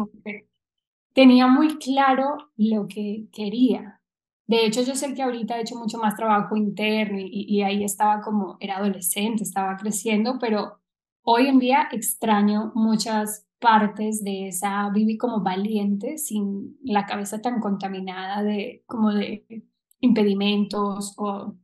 tenía 1.14 1.48
muy 1.48 1.80
claro 1.80 2.38
lo 2.58 2.88
que 2.88 3.28
quería. 3.34 4.00
De 4.46 4.66
hecho, 4.66 4.84
yo 4.84 4.96
sé 4.96 5.16
que 5.16 5.24
ahorita 5.24 5.58
he 5.58 5.62
hecho 5.62 5.76
mucho 5.76 5.98
más 5.98 6.16
trabajo 6.16 6.56
interno 6.56 7.18
y, 7.20 7.62
ahí 7.64 7.84
estaba 7.84 8.22
como, 8.22 8.58
era 8.60 8.78
adolescente, 8.78 9.44
estaba 9.44 9.76
creciendo, 9.78 10.38
pero 10.40 10.80
hoy 11.24 11.48
en 11.48 11.58
día 11.58 11.90
extraño 11.92 12.72
muchas 12.76 13.48
partes 13.60 14.24
de 14.24 14.50
esa 14.50 14.90
viví 14.92 15.18
como 15.18 15.42
valiente, 15.42 16.20
sin 16.20 16.78
la 16.84 17.08
cabeza 17.08 17.42
tan 17.42 17.60
contaminada 17.60 18.44
de 18.44 18.84
como 18.86 19.12
de 19.12 19.64
impedimentos 20.00 21.16
o 21.18 21.56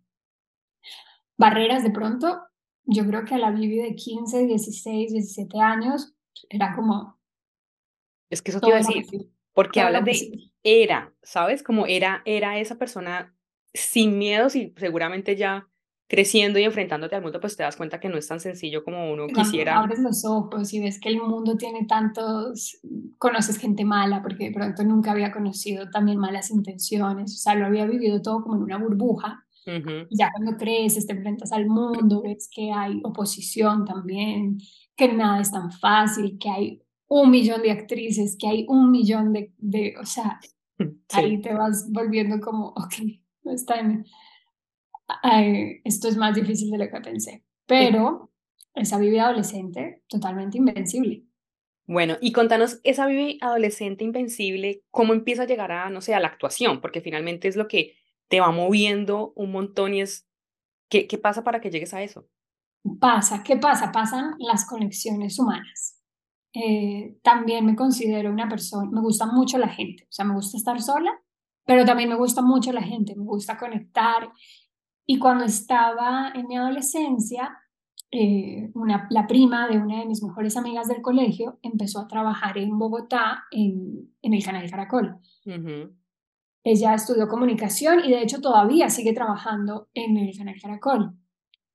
barreras 1.43 1.83
de 1.83 1.91
pronto. 1.91 2.41
Yo 2.85 3.05
creo 3.05 3.25
que 3.25 3.35
a 3.35 3.37
la 3.37 3.51
Vivi 3.51 3.77
de 3.77 3.95
15, 3.95 4.45
16, 4.45 5.11
17 5.11 5.59
años 5.59 6.13
era 6.49 6.75
como... 6.75 7.19
Es 8.29 8.41
que 8.41 8.51
eso 8.51 8.59
te 8.59 8.67
iba 8.67 8.77
a 8.77 8.79
decir, 8.79 9.29
porque 9.53 9.81
hablas 9.81 10.05
de 10.05 10.51
era, 10.63 11.13
¿sabes? 11.21 11.61
Como 11.61 11.85
era, 11.85 12.21
era 12.25 12.57
esa 12.57 12.77
persona 12.77 13.35
sin 13.73 14.17
miedos 14.17 14.55
y 14.55 14.73
seguramente 14.77 15.35
ya 15.35 15.67
creciendo 16.07 16.59
y 16.59 16.63
enfrentándote 16.63 17.15
al 17.15 17.21
mundo, 17.21 17.39
pues 17.39 17.55
te 17.55 17.63
das 17.63 17.75
cuenta 17.75 17.99
que 17.99 18.09
no 18.09 18.17
es 18.17 18.27
tan 18.27 18.39
sencillo 18.39 18.83
como 18.83 19.11
uno 19.11 19.27
quisiera. 19.27 19.79
Abres 19.79 19.99
los 19.99 20.25
ojos 20.25 20.73
y 20.73 20.79
ves 20.79 20.99
que 20.99 21.09
el 21.09 21.21
mundo 21.21 21.57
tiene 21.57 21.85
tantos, 21.85 22.79
conoces 23.17 23.57
gente 23.57 23.85
mala, 23.85 24.21
porque 24.21 24.45
de 24.45 24.51
pronto 24.51 24.83
nunca 24.83 25.11
había 25.11 25.31
conocido 25.31 25.89
también 25.89 26.17
malas 26.17 26.51
intenciones, 26.51 27.33
o 27.33 27.37
sea, 27.37 27.55
lo 27.55 27.65
había 27.65 27.85
vivido 27.85 28.21
todo 28.21 28.43
como 28.43 28.55
en 28.55 28.63
una 28.63 28.77
burbuja. 28.77 29.42
Y 29.65 30.17
ya 30.17 30.31
cuando 30.31 30.57
creces, 30.57 31.07
te 31.07 31.13
enfrentas 31.13 31.51
al 31.51 31.67
mundo, 31.67 32.21
ves 32.21 32.49
que 32.53 32.71
hay 32.71 32.99
oposición 33.03 33.85
también, 33.85 34.57
que 34.95 35.11
nada 35.11 35.41
es 35.41 35.51
tan 35.51 35.71
fácil, 35.71 36.37
que 36.37 36.49
hay 36.49 36.81
un 37.07 37.29
millón 37.31 37.61
de 37.61 37.71
actrices, 37.71 38.35
que 38.37 38.47
hay 38.47 38.65
un 38.67 38.91
millón 38.91 39.33
de, 39.33 39.53
de 39.57 39.95
o 39.99 40.05
sea, 40.05 40.39
ahí 41.13 41.41
te 41.41 41.53
vas 41.53 41.87
volviendo 41.91 42.39
como, 42.39 42.67
ok, 42.75 42.93
está 43.45 43.79
en, 43.79 44.05
esto 45.83 46.07
es 46.07 46.17
más 46.17 46.35
difícil 46.35 46.71
de 46.71 46.77
lo 46.77 46.89
que 46.89 47.01
pensé. 47.01 47.43
Pero 47.65 48.31
esa 48.75 48.97
vida 48.97 49.25
adolescente 49.25 50.01
totalmente 50.07 50.57
invencible. 50.57 51.23
Bueno, 51.85 52.17
y 52.21 52.31
contanos 52.31 52.79
esa 52.83 53.05
vida 53.07 53.33
adolescente 53.41 54.03
invencible, 54.03 54.83
¿cómo 54.89 55.13
empieza 55.13 55.43
a 55.43 55.47
llegar 55.47 55.71
a, 55.71 55.89
no 55.89 56.01
sé, 56.01 56.13
a 56.13 56.19
la 56.19 56.29
actuación? 56.29 56.79
Porque 56.79 57.01
finalmente 57.01 57.47
es 57.47 57.57
lo 57.57 57.67
que 57.67 57.97
te 58.29 58.39
va 58.39 58.51
moviendo 58.51 59.33
un 59.35 59.51
montón 59.51 59.93
y 59.93 60.01
es, 60.01 60.27
¿qué, 60.89 61.07
qué 61.07 61.17
pasa 61.17 61.43
para 61.43 61.61
que 61.61 61.69
llegues 61.69 61.93
a 61.93 62.01
eso? 62.01 62.27
Pasa, 62.99 63.43
¿qué 63.43 63.57
pasa? 63.57 63.91
Pasan 63.91 64.35
las 64.39 64.67
conexiones 64.67 65.39
humanas. 65.39 66.03
Eh, 66.53 67.17
también 67.23 67.65
me 67.65 67.75
considero 67.75 68.29
una 68.29 68.47
persona, 68.47 68.89
me 68.91 69.01
gusta 69.01 69.25
mucho 69.25 69.57
la 69.57 69.69
gente, 69.69 70.03
o 70.03 70.11
sea, 70.11 70.23
me 70.23 70.35
gusta 70.35 70.55
estar 70.55 70.79
sola, 70.81 71.11
pero 71.65 71.83
también 71.83 72.09
me 72.09 72.15
gusta 72.15 72.43
mucho 72.43 72.71
la 72.71 72.83
gente, 72.83 73.15
me 73.15 73.23
gusta 73.23 73.57
conectar. 73.57 74.29
Y 75.05 75.17
cuando 75.17 75.45
estaba 75.45 76.31
en 76.35 76.47
mi 76.47 76.57
adolescencia, 76.57 77.57
eh, 78.11 78.69
una, 78.75 79.07
la 79.09 79.25
prima 79.25 79.67
de 79.67 79.79
una 79.79 79.99
de 79.99 80.05
mis 80.05 80.21
mejores 80.21 80.55
amigas 80.55 80.87
del 80.87 81.01
colegio 81.01 81.57
empezó 81.63 81.99
a 81.99 82.07
trabajar 82.07 82.59
en 82.59 82.77
Bogotá 82.77 83.45
en, 83.49 84.13
en 84.21 84.33
el 84.33 84.43
canal 84.43 84.69
Caracol. 84.69 85.17
Ella 86.63 86.93
estudió 86.93 87.27
comunicación 87.27 88.05
y 88.05 88.11
de 88.11 88.21
hecho 88.21 88.39
todavía 88.39 88.89
sigue 88.89 89.13
trabajando 89.13 89.89
en 89.93 90.17
el 90.17 90.37
canal 90.37 90.55
Caracol. 90.61 91.13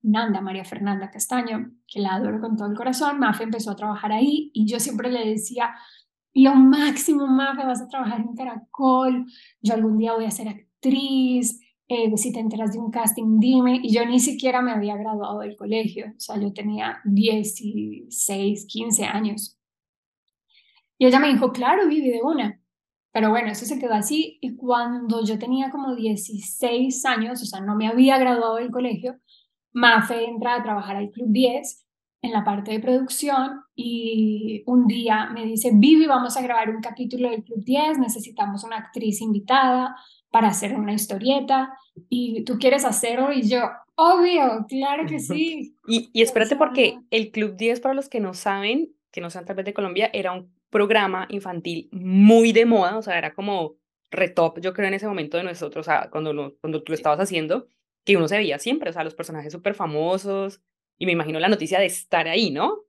Nanda, 0.02 0.40
María 0.40 0.64
Fernanda 0.64 1.10
Castaño, 1.10 1.72
que 1.86 2.00
la 2.00 2.14
adoro 2.14 2.40
con 2.40 2.56
todo 2.56 2.68
el 2.68 2.76
corazón, 2.76 3.18
Mafe 3.18 3.44
empezó 3.44 3.70
a 3.70 3.76
trabajar 3.76 4.12
ahí 4.12 4.50
y 4.54 4.66
yo 4.66 4.80
siempre 4.80 5.10
le 5.10 5.28
decía, 5.28 5.74
lo 6.34 6.54
máximo, 6.54 7.26
Mafe, 7.26 7.66
vas 7.66 7.82
a 7.82 7.88
trabajar 7.88 8.20
en 8.20 8.34
Caracol, 8.34 9.26
yo 9.60 9.74
algún 9.74 9.98
día 9.98 10.14
voy 10.14 10.24
a 10.24 10.30
ser 10.30 10.48
actriz, 10.48 11.60
eh, 11.88 12.14
si 12.16 12.32
te 12.32 12.40
enteras 12.40 12.72
de 12.72 12.78
un 12.78 12.90
casting, 12.90 13.40
dime. 13.40 13.80
Y 13.82 13.92
yo 13.92 14.04
ni 14.04 14.20
siquiera 14.20 14.60
me 14.60 14.72
había 14.72 14.96
graduado 14.96 15.40
del 15.40 15.56
colegio, 15.56 16.12
o 16.16 16.20
sea, 16.20 16.38
yo 16.38 16.52
tenía 16.52 17.00
16, 17.04 18.66
15 18.66 19.04
años. 19.04 19.58
Y 20.98 21.06
ella 21.06 21.18
me 21.18 21.32
dijo, 21.32 21.52
claro, 21.52 21.88
viví 21.88 22.10
de 22.10 22.20
una. 22.22 22.57
Pero 23.18 23.30
bueno, 23.30 23.50
eso 23.50 23.66
se 23.66 23.80
quedó 23.80 23.94
así. 23.94 24.38
Y 24.40 24.54
cuando 24.54 25.24
yo 25.24 25.40
tenía 25.40 25.70
como 25.70 25.96
16 25.96 27.04
años, 27.04 27.42
o 27.42 27.46
sea, 27.46 27.58
no 27.58 27.74
me 27.74 27.88
había 27.88 28.16
graduado 28.16 28.54
del 28.54 28.70
colegio, 28.70 29.16
Mafe 29.72 30.24
entra 30.24 30.54
a 30.54 30.62
trabajar 30.62 30.94
al 30.94 31.10
Club 31.10 31.26
10 31.30 31.84
en 32.22 32.30
la 32.30 32.44
parte 32.44 32.70
de 32.70 32.78
producción 32.78 33.62
y 33.74 34.62
un 34.66 34.86
día 34.86 35.30
me 35.34 35.44
dice, 35.46 35.72
Vivi, 35.74 36.06
vamos 36.06 36.36
a 36.36 36.42
grabar 36.42 36.70
un 36.70 36.80
capítulo 36.80 37.28
del 37.28 37.42
Club 37.42 37.64
10, 37.64 37.98
necesitamos 37.98 38.62
una 38.62 38.76
actriz 38.76 39.20
invitada 39.20 39.96
para 40.30 40.46
hacer 40.46 40.78
una 40.78 40.92
historieta 40.92 41.76
y 42.08 42.44
tú 42.44 42.56
quieres 42.56 42.84
hacerlo 42.84 43.32
y 43.32 43.48
yo, 43.48 43.62
obvio, 43.96 44.64
claro 44.68 45.06
que 45.08 45.18
sí. 45.18 45.74
y, 45.88 46.08
y 46.12 46.22
espérate 46.22 46.54
porque 46.54 47.00
el 47.10 47.32
Club 47.32 47.56
10, 47.56 47.80
para 47.80 47.94
los 47.94 48.08
que 48.08 48.20
no 48.20 48.32
saben, 48.32 48.92
que 49.10 49.20
no 49.20 49.28
sean 49.28 49.44
tal 49.44 49.56
vez 49.56 49.66
de 49.66 49.74
Colombia, 49.74 50.08
era 50.12 50.32
un 50.32 50.56
programa 50.70 51.26
infantil 51.30 51.88
muy 51.92 52.52
de 52.52 52.66
moda, 52.66 52.96
o 52.96 53.02
sea, 53.02 53.18
era 53.18 53.34
como 53.34 53.76
retop, 54.10 54.60
yo 54.60 54.72
creo, 54.72 54.88
en 54.88 54.94
ese 54.94 55.06
momento 55.06 55.36
de 55.36 55.44
nosotros, 55.44 55.86
o 55.86 55.90
sea, 55.90 56.08
cuando, 56.10 56.56
cuando 56.60 56.82
tú 56.82 56.92
lo 56.92 56.94
estabas 56.94 57.20
haciendo 57.20 57.68
que 58.04 58.16
uno 58.16 58.28
se 58.28 58.38
veía 58.38 58.58
siempre, 58.58 58.90
o 58.90 58.92
sea, 58.92 59.04
los 59.04 59.14
personajes 59.14 59.52
súper 59.52 59.74
famosos, 59.74 60.62
y 60.98 61.06
me 61.06 61.12
imagino 61.12 61.38
la 61.38 61.48
noticia 61.48 61.78
de 61.78 61.86
estar 61.86 62.26
ahí, 62.26 62.50
¿no? 62.50 62.84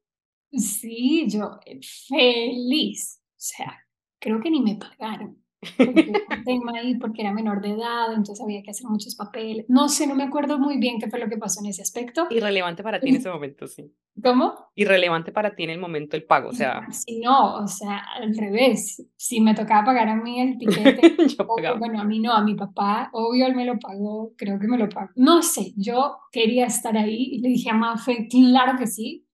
Sí, 0.52 1.26
yo 1.28 1.60
eh, 1.66 1.80
feliz, 2.08 3.22
o 3.32 3.36
sea, 3.36 3.88
creo 4.20 4.42
que 4.42 4.50
ni 4.50 4.62
me 4.62 4.76
pagaron. 4.76 5.44
un 5.80 6.44
tema 6.46 6.72
ahí, 6.78 6.96
porque 6.96 7.22
era 7.22 7.34
menor 7.34 7.62
de 7.62 7.72
edad, 7.72 8.14
entonces 8.14 8.42
había 8.42 8.62
que 8.64 8.72
hacer 8.72 8.88
muchos 8.88 9.16
papeles. 9.16 9.66
No 9.68 9.90
sé, 9.90 10.08
no 10.08 10.16
me 10.16 10.24
acuerdo 10.24 10.58
muy 10.58 10.78
bien 10.78 11.00
qué 11.00 11.10
fue 11.10 11.20
lo 11.20 11.28
que 11.28 11.38
pasó 11.38 11.60
en 11.60 11.68
ese 11.68 11.82
aspecto. 11.82 12.28
Irrelevante 12.30 12.82
para 12.82 13.00
ti 13.00 13.10
en 13.10 13.16
ese 13.18 13.30
momento, 13.30 13.68
sí. 13.68 13.94
¿Cómo? 14.24 14.54
Irrelevante 14.76 15.32
para 15.32 15.56
ti 15.56 15.64
en 15.64 15.72
el 15.72 15.80
momento 15.80 16.16
el 16.16 16.24
pago, 16.24 16.50
o 16.50 16.54
sea. 16.54 16.88
Si 16.92 17.20
no, 17.20 17.56
o 17.56 17.68
sea, 17.68 18.00
al 18.16 18.36
revés. 18.36 19.06
Si 19.16 19.42
me 19.42 19.54
tocaba 19.54 19.86
pagar 19.86 20.10
a 20.10 20.16
mí 20.16 20.40
el 20.40 20.58
tiquete, 20.58 21.28
yo 21.28 21.48
pagaba. 21.48 21.78
bueno, 21.78 22.00
a 22.00 22.04
mí 22.04 22.20
no, 22.20 22.34
a 22.34 22.44
mi 22.44 22.56
papá, 22.56 23.10
obvio, 23.14 23.46
él 23.46 23.56
me 23.56 23.66
lo 23.66 23.78
pagó, 23.80 24.34
creo 24.38 24.60
que 24.60 24.68
me 24.68 24.78
lo 24.78 24.88
pagó. 24.88 25.12
No 25.16 25.42
sé, 25.42 25.74
yo 25.76 26.18
quería 26.32 26.66
estar 26.66 26.98
ahí 26.98 27.30
y 27.34 27.42
le 27.42 27.50
dije 27.50 27.70
a 27.70 27.74
Mafe, 27.74 28.28
claro 28.30 28.78
que 28.78 28.88
sí. 28.88 29.28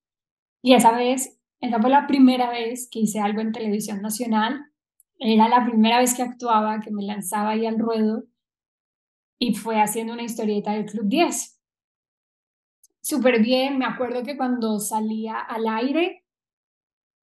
Y 0.63 0.73
esa 0.73 0.91
vez, 0.91 1.39
esa 1.59 1.79
fue 1.79 1.89
la 1.89 2.07
primera 2.07 2.49
vez 2.49 2.87
que 2.89 2.99
hice 2.99 3.19
algo 3.19 3.41
en 3.41 3.51
televisión 3.51 4.01
nacional 4.01 4.71
era 5.19 5.47
la 5.47 5.65
primera 5.65 5.99
vez 5.99 6.13
que 6.13 6.23
actuaba, 6.23 6.81
que 6.81 6.91
me 6.91 7.03
lanzaba 7.03 7.51
ahí 7.51 7.65
al 7.65 7.79
ruedo 7.79 8.23
y 9.39 9.53
fue 9.53 9.81
haciendo 9.81 10.13
una 10.13 10.23
historieta 10.23 10.71
del 10.71 10.85
Club 10.85 11.07
10. 11.07 11.59
Súper 13.01 13.41
bien, 13.41 13.77
me 13.77 13.85
acuerdo 13.85 14.23
que 14.23 14.37
cuando 14.37 14.79
salía 14.79 15.39
al 15.39 15.67
aire, 15.67 16.25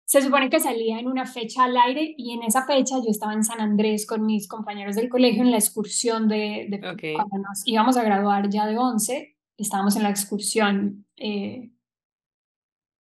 se 0.04 0.20
supone 0.20 0.50
que 0.50 0.61
salía 0.61 0.99
en 0.99 1.08
una 1.08 1.26
fecha 1.26 1.64
al 1.64 1.76
aire 1.76 2.14
y 2.16 2.32
en 2.32 2.42
esa 2.42 2.66
fecha 2.66 2.96
yo 2.96 3.11
estaba 3.11 3.32
en 3.32 3.44
San 3.44 3.61
Andrés 3.61 4.06
con 4.06 4.25
mis 4.26 4.46
compañeros 4.46 4.94
del 4.94 5.08
colegio 5.08 5.42
en 5.42 5.50
la 5.50 5.56
excursión 5.56 6.28
de, 6.28 6.68
cuando 7.16 7.38
nos 7.38 7.62
íbamos 7.64 7.96
a 7.96 8.04
graduar 8.04 8.49
ya 8.50 8.66
de 8.66 8.78
11, 8.78 9.37
estábamos 9.56 9.96
en 9.96 10.02
la 10.02 10.11
excursión. 10.11 11.06
Eh, 11.16 11.70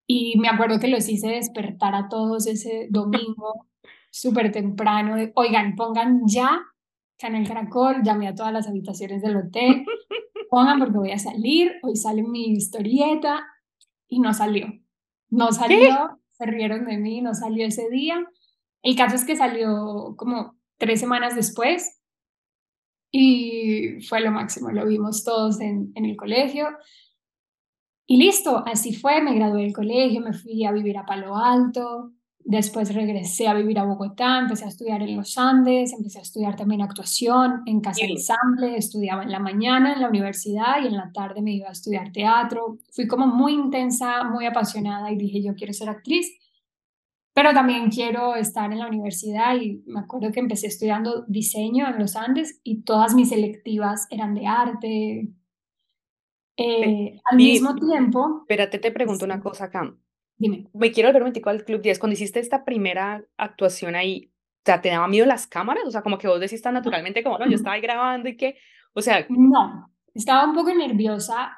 y 0.08 0.40
me 0.40 0.48
acuerdo 0.48 0.80
que 0.80 0.88
los 0.88 1.08
hice 1.08 1.28
despertar 1.28 1.96
a 1.96 2.10
todos 2.10 2.48
ese 2.48 2.88
domingo 2.90 3.68
súper 4.12 4.52
temprano, 4.52 5.16
de, 5.16 5.32
oigan, 5.36 5.76
pongan 5.76 6.28
ya 6.28 6.62
Canal 7.18 7.48
Caracol, 7.48 8.02
llamé 8.04 8.28
a 8.28 8.36
todas 8.36 8.52
las 8.52 8.68
habitaciones 8.68 9.22
del 9.22 9.38
hotel, 9.38 9.86
pongan 10.50 10.80
porque 10.80 10.98
voy 10.98 11.12
a 11.12 11.20
salir, 11.20 11.74
hoy 11.84 11.96
sale 11.96 12.24
mi 12.24 12.52
historieta 12.52 13.48
y 14.08 14.20
no 14.20 14.34
salió. 14.34 14.68
No 15.30 15.52
salió, 15.54 16.20
se 16.32 16.46
rieron 16.46 16.86
de 16.86 16.98
mí, 16.98 17.22
no 17.22 17.34
salió 17.34 17.66
ese 17.66 17.90
día. 17.90 18.26
El 18.82 18.96
caso 18.96 19.16
es 19.16 19.24
que 19.24 19.36
salió 19.36 20.16
como 20.18 20.58
tres 20.78 21.00
semanas 21.00 21.36
después 21.36 22.02
y 23.12 24.02
fue 24.02 24.22
lo 24.22 24.32
máximo, 24.32 24.72
lo 24.72 24.86
vimos 24.86 25.24
todos 25.24 25.62
en, 25.62 25.92
en 25.96 26.06
el 26.06 26.18
colegio. 26.18 26.68
Y 28.08 28.18
listo, 28.18 28.64
así 28.66 28.94
fue, 28.94 29.22
me 29.22 29.36
gradué 29.36 29.62
del 29.62 29.74
colegio, 29.74 30.22
me 30.22 30.34
fui 30.34 30.66
a 30.66 30.72
vivir 30.72 30.98
a 30.98 31.06
Palo 31.06 31.38
Alto, 31.38 32.12
Después 32.46 32.94
regresé 32.94 33.48
a 33.48 33.54
vivir 33.54 33.80
a 33.80 33.84
Bogotá, 33.84 34.40
empecé 34.40 34.66
a 34.66 34.70
estudiar 34.70 35.02
en 35.02 35.16
los 35.16 35.38
Andes, 35.38 35.94
empecé 35.94 36.20
a 36.20 36.22
estudiar 36.22 36.56
también 36.56 36.82
actuación 36.82 37.62
en 37.66 37.82
casa 37.82 38.06
de 38.06 38.12
ensamble, 38.12 38.78
estudiaba 38.78 39.24
en 39.24 39.32
la 39.32 39.40
mañana 39.40 39.94
en 39.94 40.02
la 40.02 40.10
universidad 40.10 40.82
y 40.84 40.88
en 40.88 40.98
la 40.98 41.12
tarde 41.12 41.42
me 41.42 41.54
iba 41.54 41.70
a 41.70 41.72
estudiar 41.72 42.12
teatro. 42.12 42.78
Fui 42.92 43.08
como 43.08 43.28
muy 43.28 43.54
intensa, 43.54 44.24
muy 44.24 44.46
apasionada 44.46 45.12
y 45.12 45.18
dije, 45.18 45.42
yo 45.42 45.56
quiero 45.56 45.74
ser 45.74 45.90
actriz, 45.90 46.28
pero 47.34 47.54
también 47.54 47.90
quiero 47.90 48.36
estar 48.36 48.72
en 48.72 48.80
la 48.80 48.88
universidad 48.88 49.56
y 49.56 49.82
me 49.86 50.02
acuerdo 50.02 50.32
que 50.32 50.40
empecé 50.40 50.68
estudiando 50.68 51.24
diseño 51.28 51.88
en 51.88 52.00
los 52.00 52.16
Andes 52.16 52.60
y 52.64 52.82
todas 52.82 53.16
mis 53.16 53.30
selectivas 53.30 54.08
eran 54.10 54.36
de 54.36 54.48
arte. 54.48 55.28
Eh, 56.58 57.20
al 57.24 57.38
mismo 57.38 57.76
tiempo... 57.76 58.42
Espérate, 58.42 58.80
te 58.80 58.92
pregunto 58.92 59.26
una 59.26 59.40
cosa 59.40 59.66
acá. 59.66 59.96
Dime. 60.42 60.68
Me 60.74 60.92
quiero 60.92 61.10
volver 61.10 61.22
un 61.22 61.26
momentico 61.26 61.52
al 61.52 61.64
Club 61.64 61.84
10. 61.84 62.00
Cuando 62.00 62.14
hiciste 62.14 62.40
esta 62.40 62.66
primera 62.66 63.24
actuación 63.38 63.94
ahí, 63.94 64.32
o 64.34 64.66
sea, 64.66 64.82
¿te 64.82 64.90
daba 64.90 65.08
miedo 65.08 65.28
las 65.28 65.46
cámaras? 65.46 65.84
O 65.86 65.92
sea, 65.92 66.02
como 66.02 66.18
que 66.18 66.28
vos 66.28 66.40
decís 66.40 66.64
tan 66.64 66.74
naturalmente 66.74 67.22
como, 67.22 67.38
no, 67.38 67.48
yo 67.48 67.56
estaba 67.56 67.76
ahí 67.76 67.82
grabando 67.82 68.28
y 68.28 68.36
que, 68.36 68.58
o 68.96 69.04
sea... 69.04 69.24
No, 69.30 69.94
estaba 70.16 70.46
un 70.50 70.56
poco 70.56 70.74
nerviosa 70.74 71.56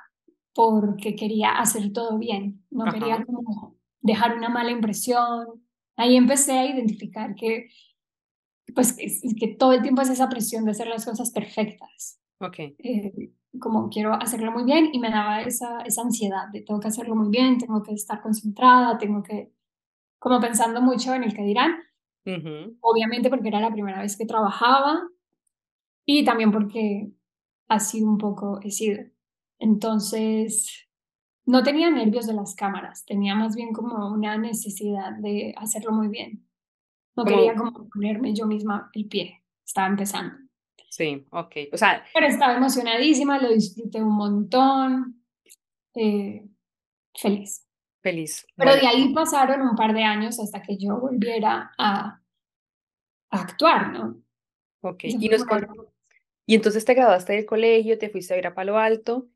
porque 0.53 1.15
quería 1.15 1.51
hacer 1.51 1.93
todo 1.93 2.17
bien. 2.17 2.65
No 2.71 2.91
quería 2.91 3.23
como 3.23 3.77
dejar 4.01 4.35
una 4.35 4.49
mala 4.49 4.71
impresión. 4.71 5.63
Ahí 5.95 6.17
empecé 6.17 6.51
a 6.51 6.65
identificar 6.65 7.35
que, 7.35 7.69
pues, 8.75 8.91
que, 8.91 9.07
que 9.39 9.55
todo 9.55 9.71
el 9.71 9.81
tiempo 9.81 10.01
es 10.01 10.09
esa 10.09 10.27
presión 10.27 10.65
de 10.65 10.71
hacer 10.71 10.87
las 10.87 11.05
cosas 11.05 11.31
perfectas. 11.31 12.19
Ok. 12.43 12.59
Eh, 12.59 13.31
como 13.59 13.89
quiero 13.89 14.13
hacerlo 14.13 14.51
muy 14.51 14.63
bien 14.65 14.89
y 14.91 14.99
me 14.99 15.09
daba 15.09 15.41
esa, 15.41 15.81
esa 15.81 16.01
ansiedad 16.01 16.49
de 16.51 16.61
tengo 16.61 16.79
que 16.79 16.87
hacerlo 16.87 17.15
muy 17.15 17.29
bien, 17.29 17.57
tengo 17.57 17.81
que 17.83 17.93
estar 17.93 18.21
concentrada, 18.21 18.97
tengo 18.97 19.23
que, 19.23 19.53
como 20.19 20.39
pensando 20.39 20.81
mucho 20.81 21.13
en 21.13 21.23
el 21.23 21.33
que 21.33 21.43
dirán. 21.43 21.75
Obviamente 22.81 23.29
porque 23.29 23.49
era 23.49 23.59
la 23.59 23.71
primera 23.71 24.01
vez 24.01 24.17
que 24.17 24.25
trabajaba 24.25 25.01
y 26.05 26.23
también 26.23 26.51
porque 26.51 27.11
ha 27.67 27.79
sido 27.79 28.09
un 28.09 28.17
poco 28.17 28.59
he 28.61 28.71
sido. 28.71 29.03
Entonces, 29.59 30.87
no 31.45 31.63
tenía 31.63 31.89
nervios 31.89 32.27
de 32.27 32.33
las 32.33 32.55
cámaras, 32.55 33.05
tenía 33.05 33.35
más 33.35 33.55
bien 33.55 33.73
como 33.73 34.11
una 34.11 34.37
necesidad 34.37 35.13
de 35.19 35.53
hacerlo 35.57 35.91
muy 35.91 36.07
bien. 36.07 36.47
No 37.15 37.25
quería 37.25 37.55
como 37.55 37.89
ponerme 37.89 38.33
yo 38.33 38.47
misma 38.47 38.89
el 38.93 39.07
pie, 39.07 39.43
estaba 39.63 39.87
empezando. 39.87 40.42
Sí, 40.93 41.25
ok. 41.31 41.55
O 41.71 41.77
sea. 41.77 42.05
Pero 42.13 42.27
estaba 42.27 42.55
emocionadísima, 42.55 43.41
lo 43.41 43.49
disfruté 43.49 43.99
un 43.99 44.15
montón. 44.15 45.25
Eh, 45.95 46.45
feliz. 47.19 47.67
Feliz. 48.03 48.45
Pero 48.55 48.75
de 48.75 48.85
ahí 48.85 49.11
pasaron 49.11 49.61
un 49.61 49.75
par 49.75 49.95
de 49.95 50.03
años 50.03 50.39
hasta 50.39 50.61
que 50.61 50.77
yo 50.77 50.99
volviera 50.99 51.71
a, 51.79 52.21
actuar, 53.31 53.91
¿no? 53.91 54.21
Ok. 54.81 55.05
Y, 55.05 55.31
y 56.45 56.55
entonces 56.55 56.85
te 56.85 56.93
graduaste 56.93 57.33
del 57.33 57.47
colegio, 57.47 57.97
te 57.97 58.11
fuiste 58.11 58.35
a 58.35 58.37
ir 58.37 58.45
a 58.45 58.53
Palo 58.53 58.77
Alto 58.77 59.29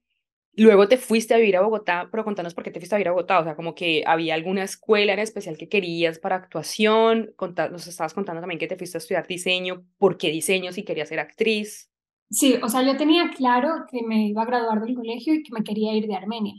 Luego 0.58 0.88
te 0.88 0.98
fuiste 0.98 1.36
a 1.36 1.38
vivir 1.38 1.56
a 1.56 1.62
Bogotá, 1.62 2.08
pero 2.10 2.24
contanos 2.24 2.56
por 2.56 2.63
qué 2.63 2.72
te 2.72 2.80
fuiste 2.80 2.96
a 2.96 2.98
vivir 2.98 3.10
a 3.10 3.12
Bogotá, 3.12 3.39
o 3.39 3.43
sea, 3.43 3.56
como 3.56 3.76
que 3.76 4.04
había 4.08 4.34
alguna 4.34 4.63
escuela 4.63 5.13
en 5.13 5.20
especial 5.20 5.56
que 5.56 5.70
querías 5.70 6.17
para 6.17 6.36
actuación, 6.36 7.32
nos 7.72 7.86
estabas 7.86 8.15
contando 8.15 8.41
también 8.41 8.58
que 8.58 8.65
te 8.65 8.76
fuiste 8.76 8.98
a 8.98 9.00
estudiar 9.00 9.28
diseño, 9.28 9.86
¿por 10.00 10.17
qué 10.17 10.32
diseño 10.32 10.72
si 10.72 10.84
querías 10.84 11.10
ser 11.10 11.20
actriz? 11.20 11.91
Sí, 12.32 12.56
o 12.62 12.70
sea, 12.70 12.82
yo 12.82 12.98
tenía 12.98 13.30
claro 13.30 13.86
que 13.91 14.02
me 14.02 14.28
iba 14.28 14.41
a 14.41 14.46
graduar 14.46 14.82
del 14.82 14.96
colegio 14.96 15.36
y 15.36 15.43
que 15.43 15.54
me 15.54 15.63
quería 15.63 15.93
ir 15.93 16.08
de 16.08 16.15
Armenia. 16.15 16.56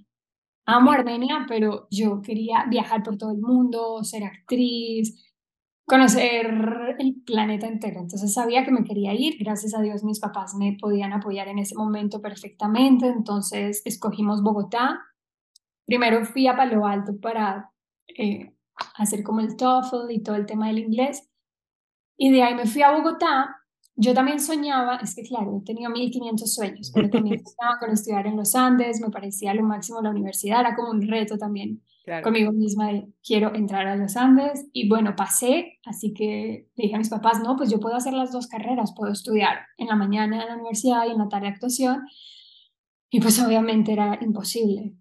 Amo 0.65 0.93
Armenia, 0.93 1.45
pero 1.49 1.89
yo 1.91 2.23
quería 2.23 2.67
viajar 2.71 3.03
por 3.03 3.19
todo 3.19 3.33
el 3.33 3.39
mundo, 3.39 4.05
ser 4.05 4.23
actriz, 4.23 5.28
conocer 5.89 6.97
el 6.99 7.23
planeta 7.25 7.67
entero. 7.67 8.01
Entonces 8.01 8.33
sabía 8.33 8.65
que 8.65 8.71
me 8.71 8.85
quería 8.85 9.15
ir. 9.15 9.37
Gracias 9.39 9.75
a 9.75 9.81
Dios 9.81 10.05
mis 10.05 10.21
papás 10.21 10.55
me 10.55 10.77
podían 10.79 11.13
apoyar 11.13 11.49
en 11.49 11.59
ese 11.59 11.75
momento 11.75 12.21
perfectamente. 12.21 13.07
Entonces 13.07 13.83
escogimos 13.85 14.43
Bogotá. 14.43 15.01
Primero 15.87 16.25
fui 16.27 16.47
a 16.47 16.57
Palo 16.57 16.87
Alto 16.87 17.19
para 17.19 17.73
eh, 18.07 18.53
hacer 18.97 19.23
como 19.23 19.41
el 19.41 19.57
TOEFL 19.57 20.11
y 20.11 20.23
todo 20.23 20.37
el 20.37 20.45
tema 20.45 20.67
del 20.69 20.79
inglés. 20.79 21.29
Y 22.19 22.31
de 22.33 22.43
ahí 22.43 22.55
me 22.55 22.67
fui 22.67 22.83
a 22.83 22.93
Bogotá. 22.93 23.57
Yo 23.97 24.13
también 24.13 24.39
soñaba, 24.39 24.99
es 24.99 25.15
que 25.17 25.23
claro, 25.23 25.59
he 25.61 25.65
tenido 25.65 25.91
1500 25.91 26.55
sueños, 26.55 26.93
pero 26.95 27.09
también 27.09 27.41
soñaba 27.45 27.79
con 27.81 27.91
estudiar 27.91 28.27
en 28.27 28.37
los 28.37 28.55
Andes, 28.55 29.01
me 29.01 29.11
parecía 29.11 29.55
lo 29.55 29.65
máximo 29.65 30.01
la 30.01 30.11
universidad, 30.11 30.61
era 30.61 30.77
como 30.77 30.91
un 30.91 31.03
reto 31.09 31.37
también 31.37 31.83
conmigo 32.23 32.53
misma 32.53 32.93
de 32.93 33.09
quiero 33.23 33.55
entrar 33.55 33.87
a 33.87 33.97
los 33.97 34.17
Andes 34.17 34.67
y 34.73 34.89
bueno, 34.89 35.15
pasé, 35.17 35.79
así 35.85 36.13
que 36.15 36.69
le 36.77 36.83
dije 36.85 36.95
a 36.95 36.99
mis 36.99 37.09
papás, 37.09 37.41
no, 37.43 37.57
pues 37.57 37.71
yo 37.71 37.81
puedo 37.81 37.97
hacer 37.97 38.13
las 38.13 38.33
dos 38.33 38.47
carreras, 38.47 38.95
puedo 38.97 39.13
estudiar 39.13 39.61
en 39.77 39.89
la 39.89 39.97
mañana 39.97 40.43
en 40.43 40.49
la 40.49 40.55
universidad 40.55 41.07
y 41.07 41.13
en 41.13 41.19
la 41.19 41.29
tarde 41.29 41.49
actuación 41.49 42.03
y 43.11 43.21
pues 43.21 43.41
obviamente 43.43 43.93
era 43.93 44.19
imposible. 44.21 44.95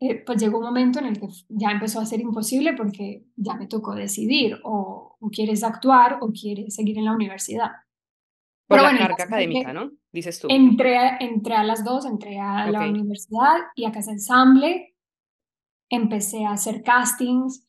Eh, 0.00 0.16
pues 0.26 0.42
llegó 0.42 0.58
un 0.58 0.64
momento 0.64 0.98
en 0.98 1.06
el 1.06 1.20
que 1.20 1.28
ya 1.48 1.70
empezó 1.70 2.00
a 2.00 2.06
ser 2.06 2.20
imposible 2.20 2.72
porque 2.72 3.24
ya 3.36 3.54
me 3.54 3.68
tocó 3.68 3.94
decidir 3.94 4.58
o, 4.64 5.16
quieres 5.30 5.62
actuar 5.62 6.18
o 6.20 6.32
quieres 6.32 6.74
seguir 6.74 6.98
en 6.98 7.04
la 7.04 7.12
universidad. 7.12 7.70
Por 8.66 8.78
Pero 8.78 8.92
la 8.92 8.98
carga 8.98 9.24
académica, 9.24 9.72
¿no? 9.72 9.92
Dices 10.10 10.40
tú. 10.40 10.48
Entré, 10.50 10.96
entré 11.20 11.54
a 11.54 11.62
las 11.62 11.84
dos, 11.84 12.04
entré 12.04 12.40
a 12.40 12.68
la 12.70 12.88
universidad 12.88 13.58
y 13.76 13.84
a 13.84 13.92
Casa 13.92 14.10
Ensamble 14.10 14.91
empecé 15.92 16.44
a 16.44 16.52
hacer 16.52 16.82
castings. 16.82 17.66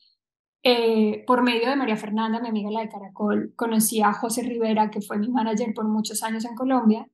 Eh, 0.63 1.25
por 1.27 1.43
medio 1.43 1.69
de 1.69 1.75
María 1.75 1.97
Fernanda, 1.97 2.39
mi 2.39 2.47
amiga 2.47 2.71
la 2.71 2.81
de 2.81 2.89
Caracol, 2.89 3.53
conocí 3.55 4.01
a 4.01 4.13
José 4.13 4.43
Rivera, 4.43 4.89
que 4.89 5.01
fue 5.01 5.19
mi 5.19 5.27
manager 5.29 5.73
por 5.73 5.85
muchos 5.85 6.23
años 6.23 6.45
en 6.45 6.55
Colombia 6.55 7.07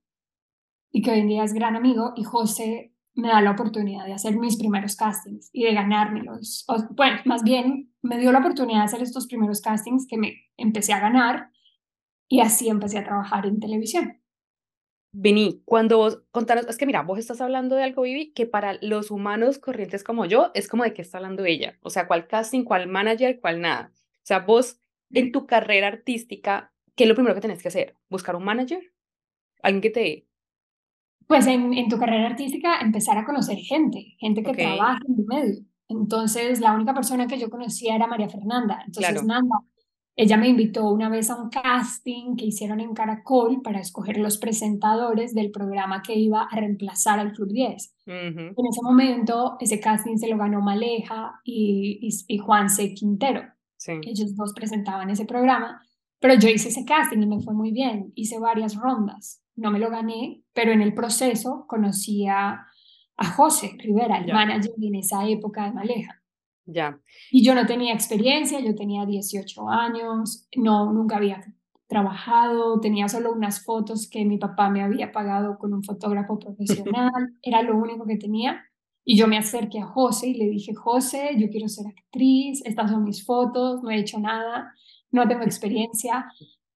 y 0.92 1.02
que 1.02 1.12
hoy 1.12 1.20
en 1.20 1.28
día 1.28 1.44
es 1.44 1.54
gran 1.54 1.76
amigo. 1.76 2.14
Y 2.16 2.24
José 2.24 2.94
me 3.16 3.30
da 3.30 3.42
la 3.42 3.52
oportunidad 3.52 4.06
de 4.06 4.14
hacer 4.14 4.38
mis 4.38 4.58
primeros 4.58 4.96
castings 4.96 5.50
y 5.52 5.64
de 5.64 5.74
ganármelos. 5.74 6.66
bueno, 6.92 7.18
más 7.26 7.44
bien 7.44 7.92
me 8.04 8.20
dio 8.20 8.32
la 8.32 8.40
oportunidad 8.40 8.80
de 8.80 8.86
hacer 8.86 9.02
estos 9.02 9.26
primeros 9.26 9.62
castings 9.62 10.06
que 10.08 10.18
me 10.18 10.34
empecé 10.56 10.94
a 10.94 11.00
ganar 11.00 11.50
y 12.28 12.42
así 12.42 12.70
empecé 12.70 13.00
a 13.00 13.04
trabajar 13.04 13.48
en 13.48 13.60
televisión. 13.60 14.22
Vení, 15.12 15.62
cuando 15.66 15.98
vos 15.98 16.22
contanos, 16.32 16.68
es 16.68 16.78
que 16.78 16.86
mira, 16.86 17.02
vos 17.02 17.18
estás 17.18 17.42
hablando 17.42 17.76
de 17.76 17.84
algo, 17.84 18.04
Vivi, 18.04 18.32
que 18.32 18.46
para 18.46 18.78
los 18.82 19.10
humanos 19.10 19.58
corrientes 19.58 20.04
como 20.04 20.26
yo, 20.26 20.52
es 20.54 20.68
como 20.68 20.84
de 20.84 20.94
qué 20.94 21.02
está 21.02 21.18
hablando 21.18 21.46
ella. 21.46 21.78
O 21.82 21.90
sea, 21.90 22.08
cuál 22.08 22.28
casting, 22.28 22.64
cuál 22.64 22.88
manager, 22.88 23.40
cuál 23.40 23.60
nada. 23.62 23.92
O 23.96 24.26
sea, 24.30 24.40
vos 24.40 24.80
en 25.12 25.32
tu 25.32 25.48
carrera 25.48 25.88
artística, 25.88 26.72
¿qué 26.96 27.06
es 27.06 27.10
lo 27.10 27.16
primero 27.16 27.34
que 27.34 27.42
tenés 27.42 27.62
que 27.62 27.70
hacer? 27.70 27.96
¿Buscar 28.10 28.36
un 28.36 28.44
manager? 28.44 28.82
¿Alguien 29.64 29.82
que 29.82 29.90
te...? 29.90 30.28
Pues 31.26 31.48
en, 31.48 31.74
en 31.74 31.90
tu 31.90 31.98
carrera 31.98 32.28
artística 32.28 32.80
empezar 32.80 33.18
a 33.18 33.26
conocer 33.26 33.58
gente, 33.58 34.16
gente 34.20 34.44
que 34.44 34.54
trabaja 34.54 35.00
en 35.08 35.16
el 35.20 35.26
medio. 35.26 35.66
Entonces, 35.88 36.60
la 36.60 36.74
única 36.74 36.94
persona 36.94 37.28
que 37.28 37.40
yo 37.40 37.50
conocía 37.50 37.96
era 37.96 38.06
María 38.06 38.30
Fernanda. 38.30 38.84
Entonces, 38.86 39.24
Nanda, 39.24 39.58
ella 40.22 40.36
me 40.36 40.50
invitó 40.50 40.90
una 40.90 41.08
vez 41.08 41.30
a 41.30 41.42
un 41.42 41.50
casting 41.50 42.36
que 42.36 42.46
hicieron 42.46 42.82
en 42.82 42.94
Caracol 42.94 43.62
para 43.62 43.80
escoger 43.80 44.18
los 44.18 44.38
presentadores 44.38 45.34
del 45.34 45.50
programa 45.50 46.02
que 46.02 46.14
iba 46.14 46.44
a 46.44 46.56
reemplazar 46.58 47.20
al 47.20 47.32
Club 47.32 47.48
10. 47.54 47.96
En 48.06 48.54
ese 48.70 48.82
momento, 48.84 49.56
ese 49.62 49.80
casting 49.80 50.18
se 50.18 50.28
lo 50.28 50.38
ganó 50.38 50.60
Maleja 50.60 51.40
y, 51.46 52.00
y, 52.02 52.36
y 52.36 52.38
Juanse 52.38 52.94
Quintero. 52.94 53.44
Ellos 53.88 54.36
dos 54.36 54.52
presentaban 54.54 55.10
ese 55.10 55.24
programa, 55.24 55.82
pero 56.20 56.34
yo 56.34 56.50
hice 56.50 56.68
ese 56.68 56.84
casting 56.84 57.22
y 57.22 57.26
me 57.26 57.40
fue 57.40 57.54
muy 57.54 57.72
bien. 57.72 58.12
Hice 58.14 58.40
varias 58.40 58.76
rondas. 58.76 59.42
No 59.56 59.72
me 59.72 59.80
lo 59.80 59.90
gané, 59.90 60.44
pero 60.52 60.74
en 60.74 60.82
el 60.82 60.94
proceso 60.94 61.64
conocí 61.66 62.28
a 62.28 62.66
a 63.20 63.26
José 63.26 63.76
Rivera, 63.78 64.18
el 64.18 64.32
manager 64.32 64.72
en 64.82 64.96
esa 64.96 65.28
época 65.28 65.66
de 65.66 65.74
Maleja. 65.74 66.19
Ya. 66.66 67.00
Y 67.32 67.44
yo 67.44 67.56
no 67.56 67.66
tenía 67.66 67.94
experiencia, 67.94 68.60
yo 68.60 68.76
tenía 68.76 69.06
18 69.06 69.70
años, 69.70 70.48
no, 70.56 70.94
nunca 70.94 71.18
había 71.18 71.44
trabajado, 71.88 72.80
tenía 72.80 73.10
solo 73.10 73.34
unas 73.34 73.66
fotos 73.66 74.08
que 74.08 74.24
mi 74.24 74.38
papá 74.38 74.70
me 74.70 74.84
había 74.84 75.12
pagado 75.12 75.58
con 75.58 75.74
un 75.74 75.84
fotógrafo 75.84 76.38
profesional, 76.38 77.12
era 77.42 77.64
lo 77.64 77.76
único 77.76 78.06
que 78.06 78.18
tenía. 78.18 78.64
Y 79.04 79.18
yo 79.18 79.28
me 79.28 79.40
acerqué 79.40 79.80
a 79.80 79.88
José 79.88 80.28
y 80.28 80.34
le 80.36 80.48
dije, 80.50 80.76
José, 80.76 81.32
yo 81.38 81.50
quiero 81.50 81.68
ser 81.68 81.88
actriz, 81.88 82.62
estas 82.64 82.92
son 82.92 83.04
mis 83.04 83.26
fotos, 83.26 83.82
no 83.82 83.90
he 83.90 83.98
hecho 83.98 84.20
nada, 84.20 84.72
no 85.10 85.28
tengo 85.28 85.42
experiencia, 85.44 86.28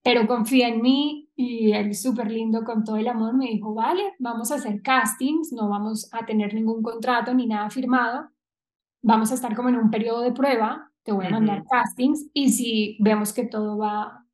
pero 0.04 0.26
confía 0.26 0.68
en 0.68 0.82
mí 0.82 1.30
y 1.36 1.74
él 1.74 1.94
súper 1.94 2.32
lindo 2.32 2.64
con 2.64 2.84
todo 2.84 2.98
el 2.98 3.08
amor 3.08 3.36
me 3.36 3.46
dijo, 3.46 3.76
vale, 3.76 4.14
vamos 4.18 4.52
a 4.52 4.56
hacer 4.56 4.82
castings, 4.82 5.54
no 5.54 5.70
vamos 5.70 6.10
a 6.12 6.26
tener 6.26 6.56
ningún 6.56 6.82
contrato 6.82 7.34
ni 7.36 7.46
nada 7.46 7.70
firmado, 7.70 8.30
vamos 9.04 9.32
a 9.32 9.36
estar 9.36 9.56
como 9.56 9.70
en 9.70 9.76
un 9.76 9.92
periodo 9.92 10.22
de 10.22 10.32
prueba, 10.32 10.90
te 11.04 11.12
voy 11.12 11.28
a 11.28 11.30
mandar 11.30 11.64
castings 11.70 12.26
y 12.34 12.50
si 12.50 12.98
vemos 13.00 13.34
que 13.34 13.46
todo 13.46 13.78
va, 13.78 14.26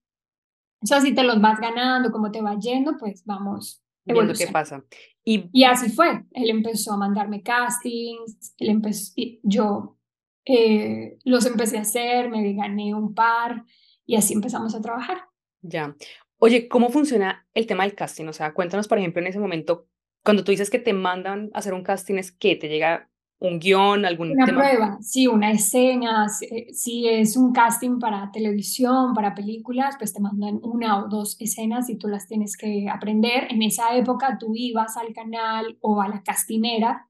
o 0.82 0.86
sea, 0.86 1.02
si 1.02 1.14
te 1.14 1.24
los 1.24 1.42
vas 1.42 1.60
ganando, 1.60 2.12
cómo 2.12 2.32
te 2.32 2.42
va 2.42 2.58
yendo, 2.58 2.96
pues 2.98 3.26
vamos. 3.26 3.84
Viendo 4.06 4.34
qué 4.34 4.48
pasa. 4.48 4.84
Y, 5.26 5.50
y 5.52 5.64
así 5.64 5.90
fue, 5.90 6.24
él 6.32 6.50
empezó 6.50 6.94
a 6.94 6.98
mandarme 6.98 7.44
castings, 7.44 8.56
él 8.58 8.70
empezó, 8.70 9.14
yo 9.44 9.98
eh, 10.46 11.18
los 11.26 11.46
empecé 11.46 11.78
a 11.78 11.82
hacer, 11.82 12.30
me 12.30 12.54
gané 12.54 12.94
un 12.94 13.14
par 13.14 13.66
y 14.06 14.16
así 14.16 14.34
empezamos 14.34 14.74
a 14.76 14.82
trabajar. 14.82 15.18
Ya. 15.62 15.96
Oye, 16.38 16.68
¿cómo 16.68 16.90
funciona 16.90 17.48
el 17.54 17.68
tema 17.68 17.84
del 17.84 17.96
casting? 17.96 18.26
O 18.28 18.34
sea, 18.34 18.54
cuéntanos, 18.54 18.88
por 18.88 18.98
ejemplo, 18.98 19.22
en 19.22 19.28
ese 19.28 19.40
momento, 19.40 19.88
cuando 20.24 20.44
tú 20.44 20.52
dices 20.52 20.70
que 20.70 20.80
te 20.80 20.94
mandan 20.94 21.50
a 21.54 21.60
hacer 21.60 21.74
un 21.74 21.84
casting, 21.84 22.16
¿es 22.16 22.32
que 22.32 22.56
te 22.56 22.70
llega 22.70 23.09
un 23.42 23.58
guion, 23.58 24.06
algún 24.06 24.32
Una 24.32 24.46
prueba, 24.46 24.98
sí, 25.02 25.28
una 25.28 25.52
escena, 25.52 26.28
si 26.28 27.08
es 27.08 27.38
un 27.38 27.54
casting 27.54 27.98
para 27.98 28.32
televisión, 28.32 29.14
para 29.14 29.34
películas, 29.34 29.96
pues 29.98 30.14
te 30.14 30.20
mandan 30.20 30.60
una 30.62 31.04
o 31.04 31.08
dos 31.08 31.38
escenas 31.40 31.90
y 31.90 31.98
tú 31.98 32.10
las 32.10 32.28
tienes 32.28 32.58
que 32.58 32.90
aprender. 32.90 33.48
En 33.50 33.62
esa 33.62 33.96
época 33.96 34.38
tú 34.38 34.52
ibas 34.56 34.98
al 34.98 35.14
canal 35.14 35.78
o 35.80 36.02
a 36.02 36.10
la 36.10 36.22
castinera 36.22 37.08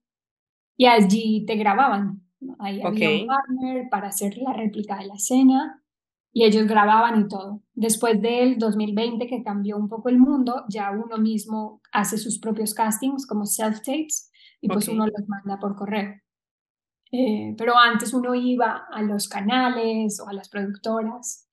y 0.77 0.85
allí 0.85 1.45
te 1.47 1.55
grababan. 1.55 2.21
Ahí 2.59 2.81
había 2.81 3.21
un 3.21 3.27
partner 3.27 3.89
para 3.89 4.09
hacer 4.09 4.37
la 4.37 4.53
réplica 4.53 4.97
de 4.97 5.07
la 5.07 5.15
escena 5.15 5.83
y 6.31 6.45
ellos 6.45 6.67
grababan 6.67 7.21
y 7.21 7.27
todo. 7.27 7.63
Después 7.73 8.21
del 8.21 8.59
2020 8.59 9.25
que 9.25 9.41
cambió 9.41 9.77
un 9.77 9.89
poco 9.89 10.09
el 10.09 10.19
mundo, 10.19 10.63
ya 10.69 10.91
uno 10.91 11.17
mismo 11.17 11.81
hace 11.91 12.19
sus 12.19 12.37
propios 12.37 12.75
castings 12.75 13.25
como 13.25 13.45
self-tapes 13.45 14.28
y 14.61 14.67
pues 14.67 14.87
uno 14.87 15.05
los 15.05 15.27
manda 15.27 15.57
por 15.59 15.75
correo. 15.75 16.15
Eh, 17.11 17.55
pero 17.57 17.77
antes 17.77 18.13
uno 18.13 18.35
iba 18.35 18.85
a 18.91 19.01
los 19.01 19.27
canales 19.27 20.19
o 20.19 20.29
a 20.29 20.33
las 20.33 20.49
productoras 20.49 21.49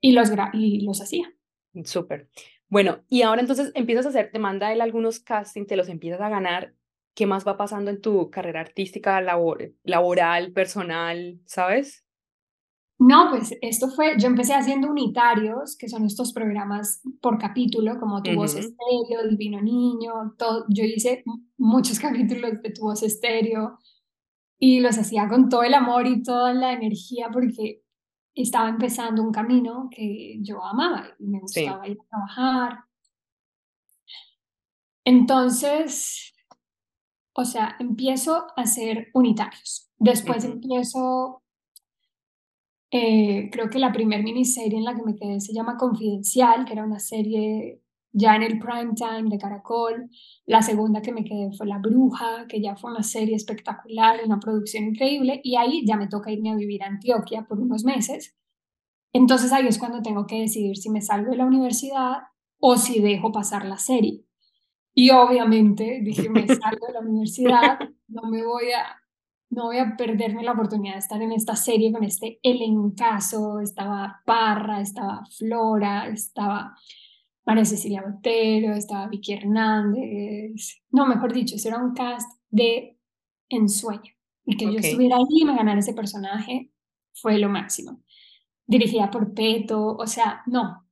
y 0.00 0.12
los, 0.12 0.30
y 0.54 0.84
los 0.84 1.00
hacía. 1.00 1.32
Súper. 1.84 2.28
Bueno, 2.68 3.04
y 3.08 3.22
ahora 3.22 3.40
entonces 3.40 3.72
empiezas 3.74 4.06
a 4.06 4.08
hacer, 4.10 4.30
te 4.32 4.38
manda 4.38 4.72
él 4.72 4.80
algunos 4.80 5.20
castings, 5.20 5.68
te 5.68 5.76
los 5.76 5.88
empiezas 5.88 6.20
a 6.20 6.28
ganar. 6.28 6.74
¿Qué 7.14 7.26
más 7.26 7.46
va 7.46 7.56
pasando 7.56 7.90
en 7.90 8.00
tu 8.00 8.30
carrera 8.30 8.60
artística, 8.60 9.20
labor, 9.20 9.72
laboral, 9.82 10.52
personal, 10.52 11.40
sabes? 11.46 12.04
No, 12.98 13.30
pues 13.30 13.56
esto 13.60 13.88
fue, 13.88 14.16
yo 14.18 14.26
empecé 14.26 14.54
haciendo 14.54 14.90
unitarios, 14.90 15.76
que 15.76 15.88
son 15.88 16.04
estos 16.04 16.32
programas 16.32 17.00
por 17.20 17.38
capítulo, 17.38 17.98
como 18.00 18.22
Tu 18.22 18.34
Voz 18.34 18.56
Estéreo, 18.56 19.28
Divino 19.28 19.62
Niño, 19.62 20.34
todo, 20.36 20.64
yo 20.68 20.82
hice 20.82 21.22
muchos 21.56 22.00
capítulos 22.00 22.60
de 22.60 22.70
Tu 22.70 22.82
Voz 22.82 23.04
Estéreo 23.04 23.78
y 24.58 24.80
los 24.80 24.98
hacía 24.98 25.28
con 25.28 25.48
todo 25.48 25.62
el 25.62 25.74
amor 25.74 26.08
y 26.08 26.24
toda 26.24 26.52
la 26.52 26.72
energía 26.72 27.30
porque 27.32 27.84
estaba 28.34 28.68
empezando 28.68 29.22
un 29.22 29.32
camino 29.32 29.88
que 29.90 30.38
yo 30.40 30.62
amaba 30.64 31.06
y 31.20 31.28
me 31.28 31.38
gustaba 31.38 31.86
ir 31.86 31.98
a 32.00 32.08
trabajar. 32.08 32.78
Entonces, 35.04 36.34
o 37.32 37.44
sea, 37.44 37.76
empiezo 37.78 38.46
a 38.56 38.62
hacer 38.62 39.08
unitarios. 39.14 39.88
Después 39.98 40.44
empiezo 40.44 41.42
eh, 42.90 43.50
creo 43.52 43.68
que 43.68 43.78
la 43.78 43.92
primera 43.92 44.22
miniserie 44.22 44.78
en 44.78 44.84
la 44.84 44.94
que 44.94 45.02
me 45.02 45.14
quedé 45.14 45.40
se 45.40 45.52
llama 45.52 45.76
Confidencial, 45.76 46.64
que 46.64 46.72
era 46.72 46.84
una 46.84 46.98
serie 46.98 47.82
ya 48.12 48.34
en 48.36 48.42
el 48.42 48.58
prime 48.58 48.94
time 48.94 49.28
de 49.28 49.38
Caracol. 49.38 50.10
La 50.46 50.62
segunda 50.62 51.02
que 51.02 51.12
me 51.12 51.24
quedé 51.24 51.52
fue 51.52 51.66
La 51.66 51.78
Bruja, 51.78 52.46
que 52.48 52.60
ya 52.60 52.76
fue 52.76 52.90
una 52.90 53.02
serie 53.02 53.36
espectacular, 53.36 54.20
una 54.24 54.40
producción 54.40 54.84
increíble. 54.84 55.40
Y 55.44 55.56
ahí 55.56 55.84
ya 55.86 55.96
me 55.96 56.08
toca 56.08 56.30
irme 56.30 56.50
a 56.50 56.56
vivir 56.56 56.82
a 56.82 56.86
Antioquia 56.86 57.46
por 57.46 57.60
unos 57.60 57.84
meses. 57.84 58.36
Entonces 59.12 59.52
ahí 59.52 59.66
es 59.66 59.78
cuando 59.78 60.02
tengo 60.02 60.26
que 60.26 60.40
decidir 60.40 60.76
si 60.76 60.90
me 60.90 61.02
salgo 61.02 61.30
de 61.30 61.36
la 61.36 61.46
universidad 61.46 62.18
o 62.58 62.76
si 62.76 63.00
dejo 63.00 63.32
pasar 63.32 63.64
la 63.66 63.78
serie. 63.78 64.24
Y 64.94 65.10
obviamente 65.10 66.00
dije, 66.02 66.28
me 66.30 66.46
salgo 66.46 66.86
de 66.86 66.92
la 66.94 67.00
universidad, 67.00 67.78
no 68.08 68.22
me 68.30 68.44
voy 68.44 68.72
a 68.72 68.96
no 69.50 69.64
voy 69.64 69.78
a 69.78 69.96
perderme 69.96 70.42
la 70.42 70.52
oportunidad 70.52 70.94
de 70.94 70.98
estar 70.98 71.22
en 71.22 71.32
esta 71.32 71.56
serie 71.56 71.92
con 71.92 72.04
este 72.04 72.38
elencazo. 72.42 73.60
Estaba 73.60 74.20
Parra, 74.24 74.80
estaba 74.80 75.24
Flora, 75.36 76.08
estaba 76.08 76.76
María 77.46 77.64
Cecilia 77.64 78.02
Botero, 78.02 78.74
estaba 78.74 79.08
Vicky 79.08 79.32
Hernández. 79.32 80.82
No, 80.90 81.06
mejor 81.06 81.32
dicho, 81.32 81.56
ese 81.56 81.68
era 81.68 81.78
un 81.78 81.94
cast 81.94 82.30
de 82.50 82.98
ensueño. 83.48 84.12
Y 84.44 84.56
que 84.56 84.66
yo 84.66 84.78
estuviera 84.78 85.16
ahí 85.16 85.40
y 85.42 85.44
me 85.44 85.56
ganara 85.56 85.80
ese 85.80 85.94
personaje 85.94 86.70
fue 87.14 87.38
lo 87.38 87.48
máximo. 87.48 88.02
Dirigida 88.66 89.10
por 89.10 89.32
Peto, 89.34 89.96
o 89.96 90.06
sea, 90.06 90.42
no, 90.46 90.87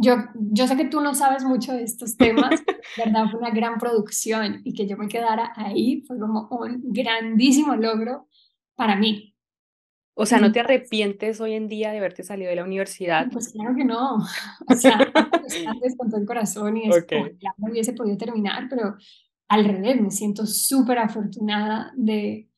yo, 0.00 0.16
yo 0.34 0.66
sé 0.66 0.76
que 0.76 0.86
tú 0.86 1.00
no 1.00 1.14
sabes 1.14 1.44
mucho 1.44 1.72
de 1.72 1.82
estos 1.82 2.16
temas, 2.16 2.50
¿verdad? 2.96 3.26
Fue 3.30 3.40
una 3.40 3.50
gran 3.50 3.78
producción 3.78 4.62
y 4.64 4.72
que 4.72 4.86
yo 4.86 4.96
me 4.96 5.08
quedara 5.08 5.52
ahí 5.56 6.02
fue 6.06 6.18
como 6.18 6.48
un 6.50 6.80
grandísimo 6.84 7.76
logro 7.76 8.26
para 8.74 8.96
mí. 8.96 9.34
O 10.14 10.26
sea, 10.26 10.38
¿no 10.38 10.52
te 10.52 10.60
arrepientes 10.60 11.40
hoy 11.40 11.52
en 11.52 11.68
día 11.68 11.92
de 11.92 11.98
haberte 11.98 12.22
salido 12.22 12.50
de 12.50 12.56
la 12.56 12.64
universidad? 12.64 13.28
Pues 13.30 13.52
claro 13.52 13.74
que 13.74 13.84
no. 13.84 14.16
O 14.68 14.74
sea, 14.74 14.98
antes 15.68 15.96
con 15.96 16.10
todo 16.10 16.20
el 16.20 16.26
corazón 16.26 16.76
y 16.76 16.88
es 16.88 17.02
okay. 17.02 17.38
no 17.58 17.70
hubiese 17.70 17.92
podido 17.92 18.16
terminar, 18.16 18.66
pero 18.68 18.96
al 19.48 19.64
revés, 19.64 20.00
me 20.00 20.10
siento 20.10 20.46
súper 20.46 20.98
afortunada 20.98 21.92
de 21.96 22.48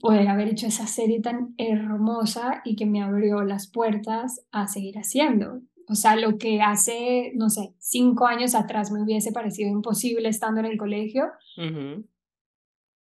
poder 0.00 0.28
haber 0.28 0.48
hecho 0.48 0.66
esa 0.66 0.86
serie 0.86 1.20
tan 1.20 1.54
hermosa 1.58 2.60
y 2.64 2.76
que 2.76 2.86
me 2.86 3.02
abrió 3.02 3.42
las 3.42 3.68
puertas 3.70 4.44
a 4.52 4.68
seguir 4.68 4.98
haciendo. 4.98 5.62
O 5.88 5.94
sea, 5.94 6.16
lo 6.16 6.36
que 6.36 6.60
hace, 6.60 7.32
no 7.36 7.48
sé, 7.48 7.74
cinco 7.78 8.26
años 8.26 8.54
atrás 8.54 8.90
me 8.90 9.02
hubiese 9.02 9.32
parecido 9.32 9.70
imposible 9.70 10.28
estando 10.28 10.60
en 10.60 10.66
el 10.66 10.78
colegio. 10.78 11.30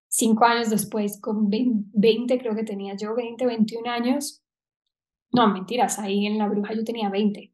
Cinco 0.09 0.45
años 0.45 0.71
después, 0.71 1.21
con 1.21 1.49
20, 1.49 2.39
creo 2.39 2.55
que 2.55 2.65
tenía 2.65 2.95
yo, 2.97 3.15
20, 3.15 3.47
21 3.47 3.91
años. 3.91 4.45
No, 5.33 5.49
mentiras, 5.53 5.99
ahí 5.99 6.27
en 6.27 6.39
La 6.39 6.49
Bruja 6.49 6.75
yo 6.75 6.85
tenía 6.85 7.09
20. 7.09 7.53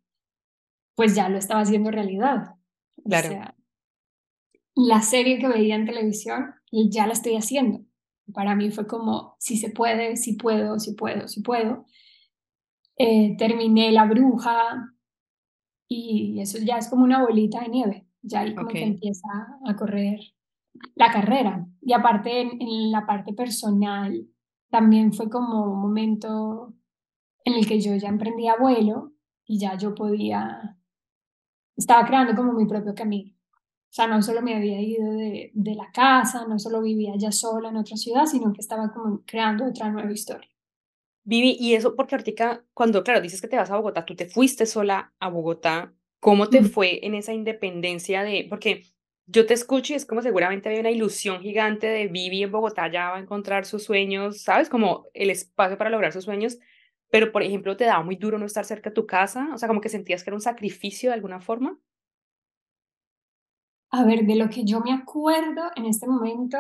Pues 0.95 1.15
ya 1.15 1.29
lo 1.29 1.39
estaba 1.39 1.61
haciendo 1.61 1.91
realidad. 1.91 2.57
Claro. 3.05 3.29
O 3.29 3.31
sea, 3.31 3.55
la 4.75 5.03
serie 5.03 5.39
que 5.39 5.49
veía 5.49 5.77
en 5.77 5.87
televisión 5.87 6.55
ya 6.71 7.07
la 7.07 7.13
estoy 7.13 7.37
haciendo. 7.37 7.85
Para 8.35 8.55
mí 8.55 8.71
fue 8.71 8.87
como, 8.87 9.37
si 9.39 9.57
se 9.57 9.71
puede, 9.71 10.17
si 10.17 10.35
puedo, 10.35 10.79
si 10.79 10.95
puedo, 10.95 11.29
si 11.29 11.43
puedo. 11.43 11.87
Eh, 12.97 13.37
terminé 13.39 13.93
La 13.93 14.05
Bruja, 14.05 14.93
y 15.93 16.41
eso 16.41 16.59
ya 16.59 16.79
es 16.79 16.89
como 16.89 17.03
una 17.03 17.21
bolita 17.21 17.61
de 17.61 17.69
nieve, 17.69 18.07
ya 18.23 18.41
ahí 18.41 18.55
como 18.55 18.69
que 18.69 18.81
empieza 18.81 19.29
a 19.67 19.75
correr 19.75 20.21
la 20.95 21.11
carrera. 21.11 21.67
Y 21.83 21.93
aparte 21.93 22.43
en, 22.43 22.93
la 22.93 23.05
parte 23.07 23.33
personal 23.35 24.29
también 24.71 25.13
fue 25.13 25.29
como 25.29 25.65
un 25.65 25.81
momento 25.81 26.73
en 27.45 27.55
el 27.55 27.67
que 27.67 27.81
yo 27.81 27.97
ya 27.97 28.09
emprendía 28.09 28.55
vuelo 28.57 29.15
y 29.45 29.59
ya 29.59 29.77
yo 29.77 29.93
podía 29.97 30.79
estaba 31.77 32.07
creando 32.07 32.37
como 32.37 32.53
mi 32.53 32.67
propio 32.67 32.95
camino. 32.95 33.35
O 33.35 33.93
sea, 33.93 34.07
no 34.07 34.23
solo 34.23 34.43
me 34.43 34.55
había 34.55 34.81
ido 34.81 35.11
de, 35.15 35.51
de 35.55 35.75
la 35.75 35.91
casa, 35.91 36.47
no 36.47 36.61
solo 36.61 36.83
vivía 36.83 37.15
ya 37.17 37.33
sola 37.33 37.71
en 37.71 37.79
otra 37.79 37.97
ciudad, 37.97 38.27
sino 38.27 38.53
que 38.53 38.61
estaba 38.61 38.93
como 38.93 39.23
creando 39.27 39.65
otra 39.65 39.91
nueva 39.91 40.13
historia. 40.13 40.50
Vivi, 41.25 41.57
y 41.61 41.75
eso 41.75 41.95
porque 41.97 42.15
ahorita, 42.17 42.65
cuando, 42.75 43.05
claro, 43.05 43.21
dices 43.21 43.41
que 43.41 43.49
te 43.49 43.57
vas 43.57 43.71
a 43.71 43.77
Bogotá, 43.77 44.05
tú 44.05 44.17
te 44.17 44.27
fuiste 44.27 44.67
sola 44.67 45.13
a 45.21 45.29
Bogotá, 45.29 45.93
¿cómo 46.19 46.49
te 46.49 46.63
fue 46.63 47.05
en 47.07 47.15
esa 47.15 47.33
independencia 47.33 48.23
de, 48.23 48.47
porque 48.49 48.85
yo 49.27 49.47
te 49.47 49.55
escucho 49.55 49.93
y 49.93 49.97
es 49.97 50.07
como 50.07 50.23
seguramente 50.23 50.69
había 50.69 50.81
una 50.81 50.91
ilusión 50.91 51.41
gigante 51.41 51.87
de 51.87 52.09
Vivi 52.09 52.43
en 52.43 52.51
Bogotá 52.51 52.91
ya 52.91 53.11
va 53.11 53.17
a 53.17 53.21
encontrar 53.21 53.65
sus 53.65 53.85
sueños, 53.85 54.43
¿sabes? 54.43 54.69
Como 54.69 55.07
el 55.15 55.31
espacio 55.31 55.79
para 55.79 55.91
lograr 55.91 56.13
sus 56.13 56.25
sueños, 56.25 56.59
pero 57.11 57.33
por 57.33 57.43
ejemplo, 57.43 57.77
¿te 57.77 57.85
daba 57.85 58.03
muy 58.03 58.17
duro 58.17 58.39
no 58.39 58.47
estar 58.47 58.65
cerca 58.65 58.91
de 58.91 58.95
tu 58.95 59.07
casa? 59.07 59.51
O 59.55 59.59
sea, 59.59 59.69
como 59.69 59.81
que 59.81 59.89
sentías 59.89 60.25
que 60.25 60.31
era 60.31 60.37
un 60.37 60.41
sacrificio 60.41 61.11
de 61.11 61.15
alguna 61.15 61.41
forma. 61.41 61.79
A 63.91 64.05
ver, 64.05 64.25
de 64.25 64.37
lo 64.37 64.49
que 64.49 64.65
yo 64.65 64.81
me 64.81 64.93
acuerdo 64.93 65.63
en 65.75 65.87
este 65.87 66.07
momento, 66.07 66.59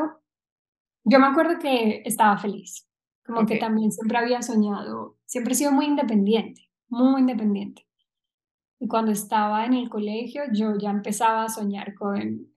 yo 1.04 1.18
me 1.20 1.26
acuerdo 1.26 1.58
que 1.60 2.02
estaba 2.04 2.36
feliz, 2.38 2.88
como 3.24 3.46
que 3.46 3.56
también 3.56 3.92
siempre 3.92 4.18
había 4.18 4.42
soñado, 4.42 5.16
siempre 5.24 5.52
he 5.52 5.56
sido 5.56 5.72
muy 5.72 5.86
independiente, 5.86 6.70
muy 6.88 7.20
independiente. 7.20 7.86
Y 8.80 8.88
cuando 8.88 9.12
estaba 9.12 9.66
en 9.66 9.74
el 9.74 9.90
colegio, 9.90 10.42
yo 10.52 10.76
ya 10.78 10.90
empezaba 10.90 11.44
a 11.44 11.48
soñar 11.48 11.94
con, 11.94 12.48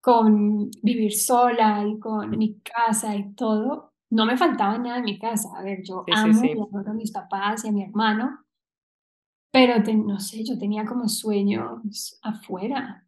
con 0.00 0.70
vivir 0.82 1.14
sola 1.14 1.84
y 1.86 1.98
con 1.98 2.30
mi 2.30 2.60
casa 2.60 3.16
y 3.16 3.32
todo. 3.34 3.94
No 4.10 4.26
me 4.26 4.36
faltaba 4.36 4.76
nada 4.76 4.98
en 4.98 5.04
mi 5.04 5.18
casa. 5.18 5.48
A 5.56 5.62
ver, 5.62 5.82
yo 5.82 6.04
amo 6.14 6.44
y 6.44 6.52
adoro 6.52 6.90
a 6.90 6.94
mis 6.94 7.10
papás 7.10 7.64
y 7.64 7.68
a 7.68 7.72
mi 7.72 7.82
hermano, 7.82 8.44
pero 9.50 9.78
no 9.94 10.18
sé, 10.18 10.44
yo 10.44 10.58
tenía 10.58 10.84
como 10.86 11.08
sueños 11.08 12.18
afuera, 12.22 13.06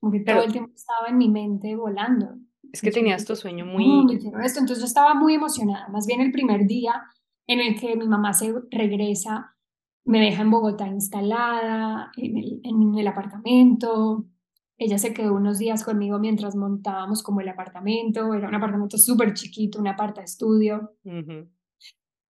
como 0.00 0.12
que 0.12 0.20
todo 0.20 0.42
el 0.42 0.52
tiempo 0.52 0.72
estaba 0.74 1.08
en 1.08 1.18
mi 1.18 1.28
mente 1.28 1.74
volando. 1.74 2.36
Es 2.72 2.80
que 2.80 2.90
tenías 2.90 3.24
tu 3.24 3.36
sueño 3.36 3.66
muy... 3.66 4.20
esto. 4.42 4.60
Entonces 4.60 4.78
yo 4.78 4.86
estaba 4.86 5.14
muy 5.14 5.34
emocionada. 5.34 5.88
Más 5.88 6.06
bien 6.06 6.20
el 6.20 6.32
primer 6.32 6.66
día 6.66 7.02
en 7.46 7.60
el 7.60 7.78
que 7.78 7.96
mi 7.96 8.08
mamá 8.08 8.32
se 8.32 8.52
regresa, 8.70 9.54
me 10.04 10.20
deja 10.20 10.42
en 10.42 10.50
Bogotá 10.50 10.88
instalada, 10.88 12.10
en 12.16 12.38
el, 12.38 12.60
en 12.64 12.98
el 12.98 13.06
apartamento. 13.06 14.24
Ella 14.78 14.98
se 14.98 15.12
quedó 15.12 15.34
unos 15.34 15.58
días 15.58 15.84
conmigo 15.84 16.18
mientras 16.18 16.56
montábamos 16.56 17.22
como 17.22 17.40
el 17.40 17.48
apartamento. 17.48 18.32
Era 18.34 18.48
un 18.48 18.54
apartamento 18.54 18.96
súper 18.98 19.34
chiquito, 19.34 19.78
un 19.78 19.88
aparta 19.88 20.22
estudio. 20.22 20.92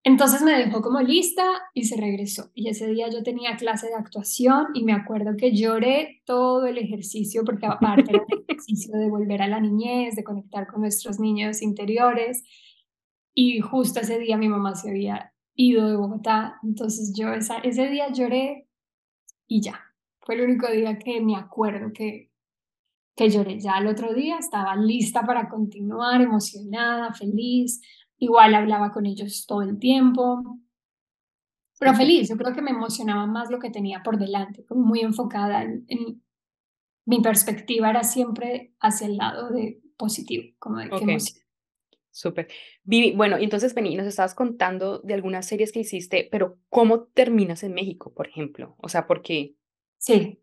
Entonces 0.04 0.42
me 0.42 0.58
dejó 0.58 0.82
como 0.82 1.00
lista 1.00 1.44
y 1.74 1.84
se 1.84 1.96
regresó. 1.96 2.50
Y 2.54 2.68
ese 2.68 2.88
día 2.88 3.08
yo 3.08 3.22
tenía 3.22 3.56
clase 3.56 3.86
de 3.86 3.94
actuación 3.94 4.66
y 4.74 4.82
me 4.82 4.92
acuerdo 4.92 5.36
que 5.36 5.54
lloré 5.54 6.22
todo 6.24 6.66
el 6.66 6.78
ejercicio 6.78 7.44
porque 7.44 7.66
aparte 7.66 8.10
era 8.10 8.24
un 8.28 8.44
ejercicio 8.48 8.98
de 8.98 9.08
volver 9.08 9.42
a 9.42 9.48
la 9.48 9.60
niñez, 9.60 10.16
de 10.16 10.24
conectar 10.24 10.66
con 10.66 10.80
nuestros 10.80 11.20
niños 11.20 11.62
interiores. 11.62 12.42
Y 13.32 13.60
justo 13.60 14.00
ese 14.00 14.18
día 14.18 14.36
mi 14.36 14.48
mamá 14.48 14.74
se 14.74 14.90
había 14.90 15.32
ido 15.54 15.88
de 15.88 15.96
Bogotá. 15.96 16.58
Entonces 16.64 17.12
yo 17.16 17.32
esa, 17.32 17.58
ese 17.58 17.88
día 17.88 18.10
lloré 18.12 18.66
y 19.46 19.62
ya. 19.62 19.80
Fue 20.20 20.34
el 20.34 20.42
único 20.42 20.68
día 20.68 20.98
que 20.98 21.20
me 21.20 21.36
acuerdo 21.36 21.92
que, 21.92 22.32
que 23.14 23.30
lloré. 23.30 23.60
Ya 23.60 23.78
el 23.78 23.86
otro 23.86 24.12
día 24.14 24.38
estaba 24.38 24.74
lista 24.74 25.22
para 25.24 25.48
continuar, 25.48 26.20
emocionada, 26.20 27.12
feliz 27.14 27.80
Igual 28.22 28.54
hablaba 28.54 28.92
con 28.92 29.04
ellos 29.04 29.46
todo 29.48 29.62
el 29.62 29.80
tiempo, 29.80 30.60
pero 31.80 31.92
feliz. 31.94 32.28
Yo 32.28 32.36
creo 32.36 32.54
que 32.54 32.62
me 32.62 32.70
emocionaba 32.70 33.26
más 33.26 33.50
lo 33.50 33.58
que 33.58 33.68
tenía 33.68 34.04
por 34.04 34.16
delante, 34.16 34.64
como 34.64 34.82
muy 34.82 35.00
enfocada 35.00 35.64
en, 35.64 36.22
mi 37.04 37.20
perspectiva 37.20 37.90
era 37.90 38.04
siempre 38.04 38.74
hacia 38.78 39.08
el 39.08 39.16
lado 39.16 39.50
de 39.50 39.82
positivo, 39.96 40.44
como 40.60 40.78
de 40.78 40.88
que 40.88 40.98
emoción. 40.98 41.42
Súper. 42.12 42.46
Vivi, 42.84 43.16
bueno, 43.16 43.38
entonces 43.38 43.74
vení, 43.74 43.96
nos 43.96 44.06
estabas 44.06 44.36
contando 44.36 45.00
de 45.00 45.14
algunas 45.14 45.44
series 45.44 45.72
que 45.72 45.80
hiciste, 45.80 46.28
pero 46.30 46.60
¿cómo 46.68 47.06
terminas 47.06 47.64
en 47.64 47.74
México, 47.74 48.14
por 48.14 48.28
ejemplo? 48.28 48.76
O 48.78 48.88
sea, 48.88 49.08
¿por 49.08 49.22
qué? 49.22 49.56
Sí. 49.98 50.40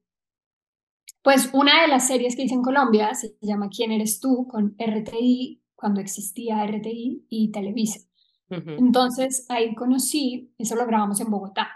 Pues 1.21 1.49
una 1.53 1.81
de 1.83 1.87
las 1.87 2.07
series 2.07 2.35
que 2.35 2.43
hice 2.43 2.55
en 2.55 2.61
Colombia 2.61 3.13
se 3.13 3.37
llama 3.39 3.69
¿Quién 3.69 3.93
eres 3.93 4.19
tú? 4.19 4.49
con 4.49 4.75
RTI 4.77 5.61
cuando 5.79 6.01
existía 6.01 6.65
RTI 6.65 7.25
y 7.29 7.51
Televisa. 7.51 8.01
Entonces 8.49 9.45
ahí 9.47 9.73
conocí, 9.75 10.51
eso 10.57 10.75
lo 10.75 10.85
grabamos 10.85 11.21
en 11.21 11.29
Bogotá. 11.29 11.69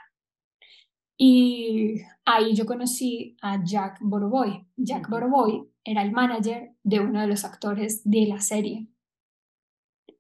Y 1.16 2.02
ahí 2.26 2.54
yo 2.54 2.66
conocí 2.66 3.38
a 3.42 3.64
Jack 3.64 4.00
Boroboy. 4.02 4.66
Jack 4.76 5.08
Boroboy 5.08 5.70
era 5.84 6.02
el 6.02 6.12
manager 6.12 6.72
de 6.84 7.00
uno 7.00 7.22
de 7.22 7.28
los 7.28 7.46
actores 7.46 8.02
de 8.04 8.26
la 8.26 8.42
serie. 8.42 8.88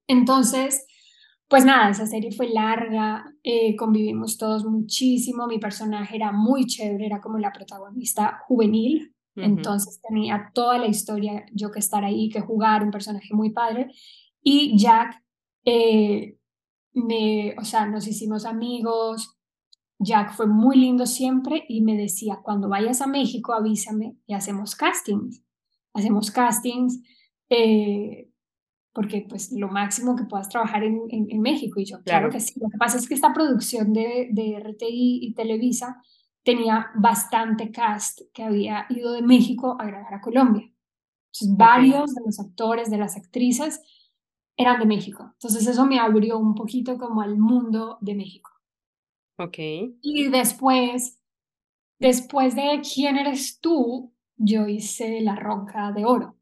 Entonces, 0.07 0.85
pues 1.47 1.65
nada, 1.65 1.89
esa 1.89 2.05
serie 2.05 2.31
fue 2.31 2.49
larga, 2.49 3.25
eh, 3.43 3.75
convivimos 3.75 4.37
todos 4.37 4.63
muchísimo, 4.65 5.47
mi 5.47 5.59
personaje 5.59 6.15
era 6.15 6.31
muy 6.31 6.65
chévere, 6.65 7.05
era 7.05 7.19
como 7.19 7.37
la 7.37 7.51
protagonista 7.51 8.39
juvenil, 8.47 9.12
entonces 9.35 9.99
tenía 10.07 10.51
toda 10.53 10.77
la 10.77 10.87
historia, 10.87 11.45
yo 11.53 11.71
que 11.71 11.79
estar 11.79 12.03
ahí, 12.03 12.29
que 12.29 12.41
jugar, 12.41 12.83
un 12.83 12.91
personaje 12.91 13.33
muy 13.33 13.51
padre. 13.51 13.87
Y 14.41 14.77
Jack, 14.77 15.23
eh, 15.65 16.37
me, 16.93 17.55
o 17.57 17.63
sea, 17.63 17.85
nos 17.85 18.07
hicimos 18.07 18.45
amigos. 18.45 19.37
Jack 19.99 20.33
fue 20.33 20.47
muy 20.47 20.77
lindo 20.77 21.05
siempre 21.05 21.65
y 21.67 21.81
me 21.81 21.97
decía, 21.97 22.39
cuando 22.43 22.69
vayas 22.69 23.01
a 23.01 23.07
México, 23.07 23.53
avísame 23.53 24.17
y 24.27 24.33
hacemos 24.33 24.75
castings. 24.75 25.43
Hacemos 25.93 26.31
castings, 26.31 27.01
eh, 27.49 28.29
porque 28.93 29.25
pues 29.27 29.51
lo 29.51 29.69
máximo 29.69 30.15
que 30.15 30.25
puedas 30.25 30.49
trabajar 30.49 30.83
en, 30.83 31.01
en, 31.09 31.41
México. 31.41 31.79
Y 31.79 31.85
yo, 31.85 32.01
claro. 32.03 32.29
que 32.29 32.39
sí. 32.39 32.59
Lo 32.59 32.69
que 32.69 32.77
pasa 32.77 32.97
es 32.97 33.07
que 33.07 33.13
esta 33.13 33.33
producción 33.33 33.93
de, 33.93 34.29
de 34.31 34.59
RTI 34.59 35.19
y 35.21 35.33
Televisa 35.33 36.01
tenía 36.43 36.91
bastante 36.95 37.71
cast 37.71 38.21
que 38.33 38.43
había 38.43 38.85
ido 38.89 39.13
de 39.13 39.21
México 39.21 39.77
a 39.79 39.85
grabar 39.85 40.13
a 40.13 40.21
Colombia. 40.21 40.69
Entonces, 41.31 41.57
varios 41.57 42.13
de 42.13 42.21
los 42.25 42.39
actores, 42.39 42.91
de 42.91 42.97
las 42.97 43.15
actrices, 43.17 43.81
eran 44.55 44.79
de 44.79 44.85
México. 44.85 45.31
Entonces, 45.33 45.65
eso 45.65 45.85
me 45.85 45.99
abrió 45.99 46.37
un 46.37 46.53
poquito 46.53 46.97
como 46.97 47.21
al 47.21 47.37
mundo 47.37 47.97
de 48.01 48.13
México. 48.13 48.51
Ok. 49.37 49.57
Y 50.01 50.27
después, 50.29 51.19
después 51.97 52.55
de 52.55 52.81
¿Quién 52.81 53.17
eres 53.17 53.59
tú? 53.59 54.13
Yo 54.35 54.67
hice 54.67 55.21
La 55.21 55.35
Roca 55.35 55.91
de 55.91 56.05
Oro, 56.05 56.35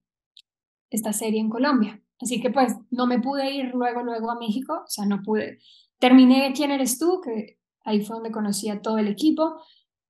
esta 0.90 1.14
serie 1.14 1.40
en 1.40 1.50
Colombia. 1.50 2.02
Así 2.20 2.42
que 2.42 2.50
pues 2.50 2.76
no 2.90 3.08
me 3.08 3.20
pude 3.20 3.52
ir 3.52 3.74
luego, 3.74 4.04
luego 4.04 4.30
a 4.32 4.40
México, 4.40 4.82
o 4.86 4.90
sea, 4.90 5.06
no 5.06 5.22
pude. 5.22 5.60
Terminé 6.00 6.52
¿Quién 6.54 6.72
eres 6.72 6.98
tú? 6.98 7.22
Que 7.24 7.60
ahí 7.84 8.02
fue 8.02 8.16
donde 8.16 8.32
conocí 8.32 8.70
a 8.70 8.82
todo 8.82 8.98
el 8.98 9.08
equipo 9.08 9.62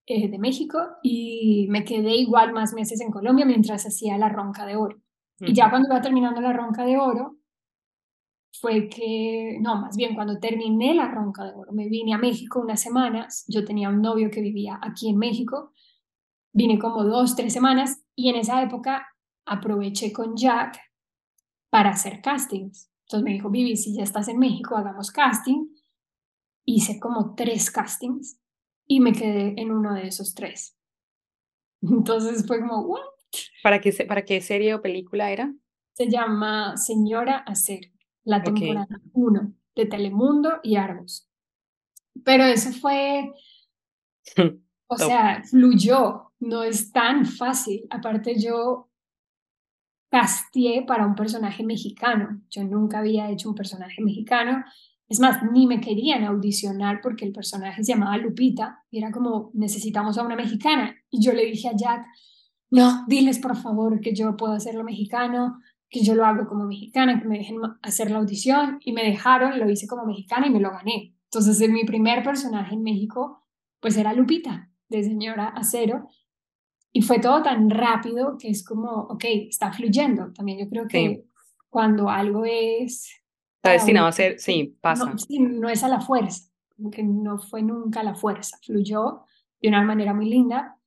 eh, 0.07 0.29
de 0.29 0.39
México 0.39 0.79
y 1.03 1.67
me 1.69 1.85
quedé 1.85 2.15
igual 2.15 2.53
más 2.53 2.73
meses 2.73 2.99
en 3.01 3.11
Colombia 3.11 3.45
mientras 3.45 3.85
hacía 3.85 4.17
la 4.17 4.29
ronca 4.29 4.65
de 4.65 4.75
oro. 4.75 4.99
Y 5.39 5.53
ya 5.53 5.69
cuando 5.69 5.89
iba 5.89 6.01
terminando 6.01 6.41
la 6.41 6.53
ronca 6.53 6.83
de 6.85 6.97
oro, 6.97 7.37
fue 8.59 8.89
que, 8.89 9.57
no, 9.61 9.79
más 9.79 9.95
bien 9.95 10.15
cuando 10.15 10.39
terminé 10.39 10.93
la 10.95 11.07
ronca 11.07 11.45
de 11.45 11.53
oro, 11.53 11.71
me 11.71 11.87
vine 11.87 12.13
a 12.13 12.17
México 12.17 12.59
unas 12.59 12.81
semanas, 12.81 13.45
yo 13.47 13.63
tenía 13.63 13.89
un 13.89 14.01
novio 14.01 14.29
que 14.31 14.41
vivía 14.41 14.79
aquí 14.81 15.09
en 15.09 15.17
México, 15.17 15.71
vine 16.51 16.79
como 16.79 17.03
dos, 17.03 17.35
tres 17.35 17.53
semanas 17.53 18.03
y 18.15 18.29
en 18.29 18.37
esa 18.37 18.61
época 18.61 19.07
aproveché 19.45 20.11
con 20.11 20.35
Jack 20.35 20.79
para 21.69 21.91
hacer 21.91 22.21
castings. 22.21 22.91
Entonces 23.05 23.23
me 23.23 23.33
dijo, 23.33 23.49
Vivi, 23.49 23.77
si 23.77 23.95
ya 23.95 24.03
estás 24.03 24.27
en 24.27 24.39
México, 24.39 24.75
hagamos 24.75 25.11
casting. 25.11 25.67
Hice 26.65 26.99
como 26.99 27.35
tres 27.35 27.69
castings 27.71 28.40
y 28.87 28.99
me 28.99 29.13
quedé 29.13 29.53
en 29.57 29.71
uno 29.71 29.93
de 29.93 30.07
esos 30.07 30.33
tres. 30.33 30.77
Entonces 31.81 32.45
fue 32.45 32.59
como, 32.59 32.81
¿what? 32.81 33.01
¿Para 33.63 33.79
qué, 33.79 33.91
para 34.07 34.25
qué 34.25 34.41
serie 34.41 34.73
o 34.75 34.81
película 34.81 35.31
era? 35.31 35.53
Se 35.93 36.09
llama 36.09 36.77
Señora 36.77 37.37
Hacer, 37.37 37.91
la 38.23 38.43
temporada 38.43 38.99
1 39.13 39.53
de 39.75 39.85
Telemundo 39.85 40.59
y 40.63 40.75
Argos. 40.75 41.29
Pero 42.25 42.43
eso 42.43 42.71
fue, 42.71 43.31
o 44.87 44.97
sea, 44.97 45.43
fluyó, 45.43 46.33
no 46.39 46.63
es 46.63 46.91
tan 46.91 47.25
fácil. 47.25 47.87
Aparte 47.89 48.39
yo 48.39 48.89
castié 50.09 50.83
para 50.85 51.05
un 51.05 51.15
personaje 51.15 51.63
mexicano. 51.63 52.41
Yo 52.49 52.63
nunca 52.63 52.99
había 52.99 53.29
hecho 53.29 53.49
un 53.49 53.55
personaje 53.55 54.01
mexicano 54.01 54.65
es 55.11 55.19
más, 55.19 55.43
ni 55.51 55.67
me 55.67 55.81
querían 55.81 56.23
audicionar 56.23 57.01
porque 57.03 57.25
el 57.25 57.33
personaje 57.33 57.83
se 57.83 57.91
llamaba 57.91 58.15
Lupita 58.15 58.85
y 58.89 58.99
era 58.99 59.11
como, 59.11 59.51
necesitamos 59.53 60.17
a 60.17 60.23
una 60.23 60.37
mexicana. 60.37 60.95
Y 61.09 61.21
yo 61.21 61.33
le 61.33 61.43
dije 61.43 61.67
a 61.67 61.75
Jack, 61.75 62.05
no, 62.69 63.03
diles 63.09 63.39
por 63.39 63.57
favor 63.57 63.99
que 63.99 64.15
yo 64.15 64.37
puedo 64.37 64.53
hacerlo 64.53 64.85
mexicano, 64.85 65.59
que 65.89 66.01
yo 66.01 66.15
lo 66.15 66.25
hago 66.25 66.47
como 66.47 66.63
mexicana, 66.63 67.19
que 67.19 67.27
me 67.27 67.39
dejen 67.39 67.57
hacer 67.81 68.09
la 68.09 68.19
audición. 68.19 68.79
Y 68.85 68.93
me 68.93 69.03
dejaron, 69.03 69.59
lo 69.59 69.69
hice 69.69 69.85
como 69.85 70.05
mexicana 70.05 70.47
y 70.47 70.49
me 70.49 70.61
lo 70.61 70.71
gané. 70.71 71.13
Entonces, 71.25 71.69
mi 71.69 71.83
primer 71.83 72.23
personaje 72.23 72.73
en 72.73 72.81
México, 72.81 73.43
pues 73.81 73.97
era 73.97 74.13
Lupita, 74.13 74.71
de 74.87 75.03
Señora 75.03 75.49
Acero. 75.49 76.07
y 76.93 77.01
fue 77.01 77.19
todo 77.19 77.43
tan 77.43 77.69
rápido 77.69 78.37
que 78.39 78.47
es 78.47 78.63
como, 78.63 78.91
ok, 79.09 79.25
está 79.49 79.73
fluyendo. 79.73 80.31
También 80.31 80.59
yo 80.59 80.69
creo 80.69 80.87
que 80.87 81.25
cuando 81.69 82.09
algo 82.09 82.45
es... 82.45 83.20
Está 83.61 83.73
destinado 83.73 84.07
a 84.07 84.11
ser, 84.11 84.39
sí, 84.39 84.75
pasa. 84.81 85.05
No, 85.05 85.17
sí, 85.19 85.37
no 85.37 85.69
es 85.69 85.83
a 85.83 85.87
la 85.87 86.01
fuerza, 86.01 86.49
que 86.91 87.03
no 87.03 87.37
fue 87.37 87.61
nunca 87.61 87.99
a 87.99 88.03
la 88.03 88.15
fuerza, 88.15 88.57
fluyó 88.63 89.21
de 89.61 89.69
una 89.69 89.83
manera 89.83 90.15
muy 90.15 90.27
linda. 90.27 90.79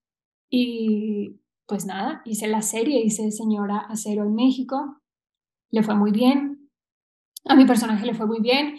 Y 0.50 1.40
pues 1.66 1.86
nada, 1.86 2.20
hice 2.24 2.48
la 2.48 2.62
serie, 2.62 3.00
hice 3.04 3.30
Señora 3.30 3.78
Acero 3.78 4.24
en 4.24 4.34
México, 4.34 5.00
le 5.70 5.84
fue 5.84 5.94
muy 5.94 6.10
bien, 6.10 6.68
a 7.44 7.54
mi 7.54 7.64
personaje 7.64 8.06
le 8.06 8.14
fue 8.14 8.26
muy 8.26 8.40
bien, 8.40 8.76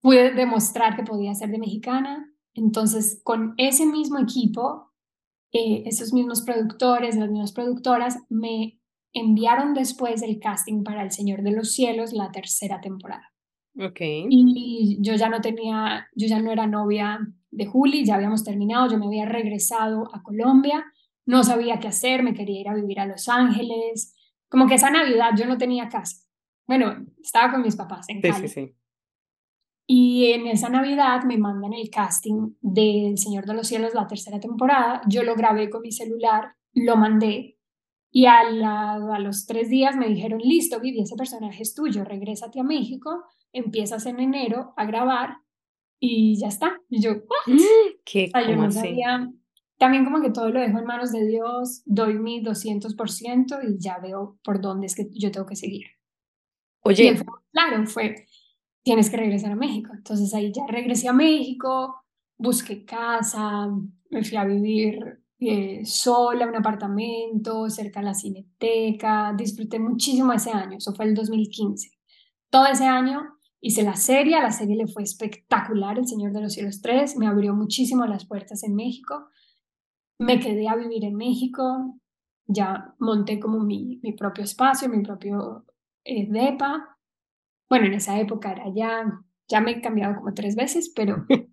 pude 0.00 0.32
demostrar 0.32 0.94
que 0.94 1.02
podía 1.02 1.34
ser 1.34 1.50
de 1.50 1.58
mexicana, 1.58 2.32
entonces 2.54 3.20
con 3.24 3.54
ese 3.56 3.86
mismo 3.86 4.18
equipo 4.20 4.92
eh, 5.52 5.84
esos 5.86 6.12
mismos 6.12 6.42
productores, 6.42 7.16
las 7.16 7.30
mismas 7.30 7.52
productoras, 7.52 8.18
me 8.28 8.78
enviaron 9.18 9.72
después 9.72 10.22
el 10.22 10.38
casting 10.38 10.84
para 10.84 11.02
El 11.02 11.10
Señor 11.10 11.42
de 11.42 11.52
los 11.52 11.72
Cielos, 11.72 12.12
la 12.12 12.30
tercera 12.30 12.80
temporada. 12.80 13.32
Okay. 13.78 14.26
Y 14.28 14.98
yo 15.00 15.14
ya 15.14 15.28
no 15.28 15.40
tenía, 15.40 16.08
yo 16.14 16.26
ya 16.26 16.40
no 16.40 16.50
era 16.50 16.66
novia 16.66 17.20
de 17.50 17.66
Juli, 17.66 18.04
ya 18.04 18.16
habíamos 18.16 18.44
terminado, 18.44 18.90
yo 18.90 18.98
me 18.98 19.06
había 19.06 19.26
regresado 19.26 20.14
a 20.14 20.22
Colombia, 20.22 20.84
no 21.26 21.44
sabía 21.44 21.80
qué 21.80 21.88
hacer, 21.88 22.22
me 22.22 22.34
quería 22.34 22.60
ir 22.60 22.68
a 22.68 22.74
vivir 22.74 23.00
a 23.00 23.06
Los 23.06 23.28
Ángeles, 23.28 24.14
como 24.48 24.66
que 24.66 24.74
esa 24.74 24.90
Navidad 24.90 25.30
yo 25.36 25.46
no 25.46 25.58
tenía 25.58 25.88
casa. 25.88 26.16
Bueno, 26.66 27.06
estaba 27.22 27.52
con 27.52 27.62
mis 27.62 27.76
papás 27.76 28.08
en 28.08 28.20
Cali. 28.20 28.48
Sí, 28.48 28.54
sí, 28.54 28.66
sí. 28.66 28.76
Y 29.88 30.32
en 30.32 30.46
esa 30.48 30.68
Navidad 30.68 31.22
me 31.24 31.38
mandan 31.38 31.72
el 31.72 31.88
casting 31.90 32.54
del 32.60 33.16
Señor 33.18 33.46
de 33.46 33.54
los 33.54 33.68
Cielos, 33.68 33.94
la 33.94 34.06
tercera 34.06 34.40
temporada. 34.40 35.00
Yo 35.06 35.22
lo 35.22 35.36
grabé 35.36 35.70
con 35.70 35.82
mi 35.82 35.92
celular, 35.92 36.54
lo 36.74 36.96
mandé 36.96 37.55
y 38.10 38.26
a, 38.26 38.40
a 38.40 39.18
los 39.18 39.46
tres 39.46 39.68
días 39.68 39.96
me 39.96 40.08
dijeron, 40.08 40.40
listo, 40.40 40.80
Vivi, 40.80 41.02
ese 41.02 41.16
personaje 41.16 41.62
es 41.62 41.74
tuyo, 41.74 42.04
regrésate 42.04 42.60
a 42.60 42.64
México, 42.64 43.24
empiezas 43.52 44.06
en 44.06 44.20
enero 44.20 44.72
a 44.76 44.86
grabar 44.86 45.38
y 46.00 46.38
ya 46.38 46.48
está. 46.48 46.78
Y 46.88 47.00
yo, 47.00 47.14
mm, 47.46 47.58
¿qué? 48.04 48.30
yo 48.34 48.56
no 48.56 48.70
sabía. 48.70 49.30
También 49.78 50.04
como 50.04 50.22
que 50.22 50.30
todo 50.30 50.48
lo 50.48 50.60
dejo 50.60 50.78
en 50.78 50.86
manos 50.86 51.12
de 51.12 51.26
Dios, 51.26 51.82
doy 51.84 52.14
mi 52.14 52.42
200% 52.42 53.60
y 53.62 53.78
ya 53.78 53.98
veo 53.98 54.38
por 54.42 54.60
dónde 54.60 54.86
es 54.86 54.94
que 54.94 55.08
yo 55.12 55.30
tengo 55.30 55.46
que 55.46 55.56
seguir. 55.56 55.86
Oye, 56.80 57.20
claro, 57.52 57.86
fue 57.86 58.26
tienes 58.86 59.10
que 59.10 59.16
regresar 59.16 59.50
a 59.50 59.56
México. 59.56 59.90
Entonces 59.92 60.32
ahí 60.32 60.52
ya 60.52 60.64
regresé 60.68 61.08
a 61.08 61.12
México, 61.12 61.96
busqué 62.38 62.84
casa, 62.84 63.68
me 64.10 64.22
fui 64.22 64.36
a 64.36 64.44
vivir 64.44 65.20
eh, 65.38 65.84
sola 65.84 66.46
un 66.46 66.56
apartamento 66.56 67.68
cerca 67.68 68.00
de 68.00 68.06
la 68.06 68.14
cineteca, 68.14 69.34
disfruté 69.36 69.78
muchísimo 69.78 70.32
ese 70.32 70.50
año, 70.50 70.78
eso 70.78 70.94
fue 70.94 71.06
el 71.06 71.14
2015. 71.14 71.90
Todo 72.50 72.66
ese 72.66 72.86
año 72.86 73.36
hice 73.60 73.82
la 73.82 73.96
serie, 73.96 74.40
la 74.40 74.52
serie 74.52 74.76
le 74.76 74.86
fue 74.86 75.02
espectacular, 75.02 75.98
El 75.98 76.06
Señor 76.06 76.32
de 76.32 76.40
los 76.40 76.54
Cielos 76.54 76.80
3, 76.80 77.16
me 77.16 77.26
abrió 77.26 77.54
muchísimo 77.54 78.06
las 78.06 78.26
puertas 78.26 78.62
en 78.62 78.74
México, 78.74 79.28
me 80.18 80.40
quedé 80.40 80.68
a 80.68 80.76
vivir 80.76 81.04
en 81.04 81.16
México, 81.16 81.98
ya 82.46 82.94
monté 82.98 83.38
como 83.40 83.60
mi, 83.60 84.00
mi 84.02 84.12
propio 84.12 84.44
espacio, 84.44 84.88
mi 84.88 85.02
propio 85.02 85.66
eh, 86.04 86.26
DEPA, 86.30 86.96
bueno, 87.68 87.86
en 87.86 87.94
esa 87.94 88.18
época 88.20 88.52
era 88.52 88.72
ya, 88.74 89.20
ya 89.48 89.60
me 89.60 89.72
he 89.72 89.80
cambiado 89.80 90.16
como 90.16 90.32
tres 90.34 90.54
veces, 90.54 90.92
pero 90.94 91.26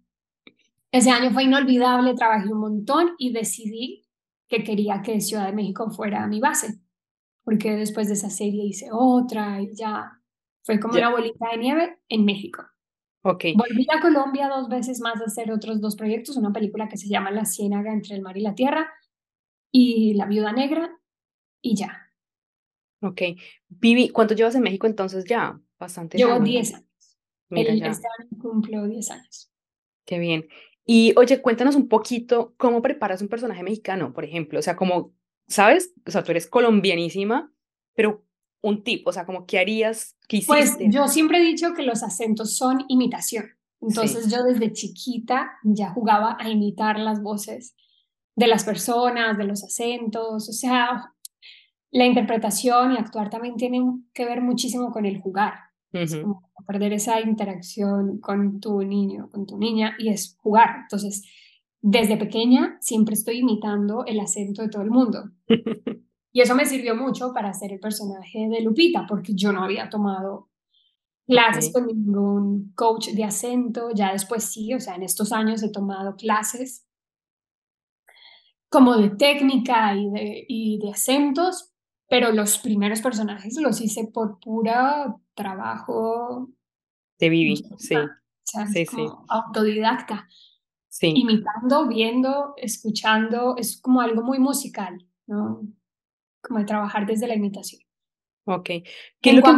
ese 0.93 1.09
año 1.09 1.31
fue 1.31 1.45
inolvidable, 1.45 2.13
trabajé 2.13 2.53
un 2.53 2.59
montón 2.59 3.15
y 3.17 3.33
decidí 3.33 4.05
que 4.47 4.63
quería 4.63 5.01
que 5.01 5.19
Ciudad 5.21 5.47
de 5.47 5.53
México 5.53 5.89
fuera 5.89 6.27
mi 6.27 6.39
base, 6.39 6.79
porque 7.43 7.75
después 7.75 8.09
de 8.09 8.13
esa 8.13 8.29
serie 8.29 8.63
hice 8.63 8.89
otra 8.91 9.59
y 9.59 9.73
ya 9.73 10.21
fue 10.63 10.79
como 10.79 10.93
una 10.93 11.09
bolita 11.09 11.49
de 11.49 11.57
nieve 11.57 11.99
en 12.07 12.25
México. 12.25 12.63
Okay. 13.23 13.55
Volví 13.55 13.87
a 13.89 14.01
Colombia 14.01 14.47
dos 14.47 14.69
veces 14.69 14.99
más 14.99 15.19
a 15.19 15.25
hacer 15.25 15.51
otros 15.51 15.81
dos 15.81 15.95
proyectos, 15.95 16.37
una 16.37 16.53
película 16.53 16.87
que 16.87 16.97
se 16.97 17.07
llama 17.07 17.31
La 17.31 17.45
Ciénaga 17.45 17.91
entre 17.91 18.15
el 18.15 18.21
mar 18.21 18.37
y 18.37 18.41
la 18.41 18.53
tierra 18.53 18.93
y 19.71 20.13
La 20.13 20.27
Viuda 20.27 20.51
Negra 20.51 20.95
y 21.59 21.75
ya. 21.75 22.07
Ok. 23.01 23.21
Vivi, 23.67 24.09
¿cuánto 24.09 24.35
llevas 24.35 24.53
en 24.53 24.61
México 24.61 24.85
entonces 24.85 25.25
ya? 25.25 25.59
Bastante. 25.79 26.19
Llevo 26.19 26.39
10 26.39 26.75
años. 26.75 27.17
Mira 27.49 27.73
Este 27.73 28.07
año 28.19 28.29
cumplo 28.39 28.85
10 28.85 29.09
años. 29.09 29.51
Qué 30.05 30.19
bien. 30.19 30.47
Y 30.85 31.13
oye, 31.17 31.41
cuéntanos 31.41 31.75
un 31.75 31.87
poquito 31.87 32.53
cómo 32.57 32.81
preparas 32.81 33.21
un 33.21 33.29
personaje 33.29 33.63
mexicano, 33.63 34.13
por 34.13 34.25
ejemplo. 34.25 34.59
O 34.59 34.61
sea, 34.61 34.75
como, 34.75 35.13
¿sabes? 35.47 35.93
O 36.05 36.11
sea, 36.11 36.23
tú 36.23 36.31
eres 36.31 36.47
colombianísima, 36.47 37.51
pero 37.95 38.25
un 38.61 38.83
tipo, 38.83 39.09
o 39.09 39.13
sea, 39.13 39.25
como, 39.25 39.45
¿qué 39.45 39.59
harías? 39.59 40.17
¿Qué 40.27 40.37
hiciste? 40.37 40.53
Pues 40.53 40.77
yo 40.93 41.07
siempre 41.07 41.39
he 41.39 41.43
dicho 41.43 41.73
que 41.73 41.83
los 41.83 42.03
acentos 42.03 42.55
son 42.57 42.85
imitación. 42.87 43.45
Entonces 43.81 44.31
yo 44.31 44.43
desde 44.43 44.71
chiquita 44.71 45.51
ya 45.63 45.89
jugaba 45.89 46.37
a 46.39 46.49
imitar 46.49 46.97
las 46.97 47.21
voces 47.21 47.75
de 48.35 48.47
las 48.47 48.63
personas, 48.63 49.37
de 49.37 49.43
los 49.43 49.63
acentos. 49.63 50.47
O 50.47 50.53
sea, 50.53 51.13
la 51.91 52.05
interpretación 52.05 52.93
y 52.93 52.97
actuar 52.97 53.29
también 53.29 53.55
tienen 53.57 54.09
que 54.13 54.25
ver 54.25 54.41
muchísimo 54.41 54.91
con 54.91 55.05
el 55.05 55.19
jugar. 55.19 55.53
Es 55.93 56.15
como 56.15 56.51
perder 56.65 56.93
esa 56.93 57.21
interacción 57.21 58.19
con 58.19 58.59
tu 58.59 58.81
niño, 58.81 59.29
con 59.29 59.45
tu 59.45 59.57
niña, 59.57 59.95
y 59.99 60.09
es 60.09 60.35
jugar. 60.41 60.69
Entonces, 60.81 61.23
desde 61.81 62.17
pequeña 62.17 62.77
siempre 62.81 63.13
estoy 63.13 63.39
imitando 63.39 64.03
el 64.05 64.19
acento 64.19 64.63
de 64.63 64.69
todo 64.69 64.81
el 64.81 64.89
mundo. 64.89 65.29
y 66.31 66.41
eso 66.41 66.55
me 66.55 66.65
sirvió 66.65 66.95
mucho 66.95 67.31
para 67.33 67.49
hacer 67.49 67.71
el 67.71 67.79
personaje 67.79 68.47
de 68.49 68.61
Lupita, 68.61 69.05
porque 69.07 69.33
yo 69.35 69.51
no 69.51 69.63
había 69.63 69.89
tomado 69.89 70.49
clases 71.27 71.71
con 71.71 71.85
ningún 71.87 72.73
coach 72.73 73.09
de 73.09 73.23
acento. 73.23 73.89
Ya 73.93 74.11
después 74.11 74.45
sí, 74.45 74.73
o 74.73 74.79
sea, 74.79 74.95
en 74.95 75.03
estos 75.03 75.31
años 75.31 75.61
he 75.61 75.69
tomado 75.69 76.15
clases 76.15 76.87
como 78.69 78.97
de 78.97 79.11
técnica 79.11 79.95
y 79.95 80.09
de, 80.09 80.45
y 80.47 80.79
de 80.79 80.89
acentos, 80.89 81.71
pero 82.09 82.31
los 82.31 82.57
primeros 82.57 83.01
personajes 83.01 83.59
los 83.61 83.79
hice 83.81 84.09
por 84.11 84.39
pura 84.39 85.15
trabajo. 85.33 86.49
De 87.19 87.29
Vivi, 87.29 87.57
sí. 87.77 87.95
sí, 88.43 88.85
sí. 88.85 89.07
autodidacta. 89.29 90.27
Sí. 90.89 91.13
Imitando, 91.15 91.87
viendo, 91.87 92.53
escuchando, 92.57 93.55
es 93.57 93.79
como 93.81 94.01
algo 94.01 94.21
muy 94.21 94.39
musical, 94.39 95.07
¿no? 95.25 95.61
Como 96.41 96.59
de 96.59 96.65
trabajar 96.65 97.05
desde 97.05 97.27
la 97.27 97.35
imitación. 97.35 97.81
Ok. 98.45 98.65
¿Qué 98.65 99.29
es 99.29 99.35
lo 99.35 99.41
que... 99.41 99.49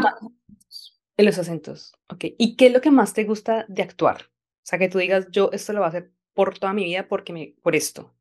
En 1.18 1.26
los 1.26 1.38
acentos, 1.38 1.94
ok. 2.10 2.26
¿Y 2.38 2.56
qué 2.58 2.68
es 2.68 2.74
lo 2.74 2.82
que 2.82 2.92
más 2.92 3.14
te 3.14 3.24
gusta 3.24 3.66
de 3.70 3.84
actuar? 3.84 4.24
O 4.24 4.68
sea, 4.68 4.80
que 4.80 4.90
tú 4.90 4.98
digas, 4.98 5.28
yo 5.32 5.50
esto 5.54 5.72
lo 5.74 5.80
voy 5.80 5.86
a 5.86 5.90
hacer 5.90 6.12
por 6.34 6.60
toda 6.60 6.74
mi 6.74 6.84
vida 6.84 7.08
porque 7.08 7.32
me, 7.32 7.56
por 7.62 7.76
esto 7.76 8.14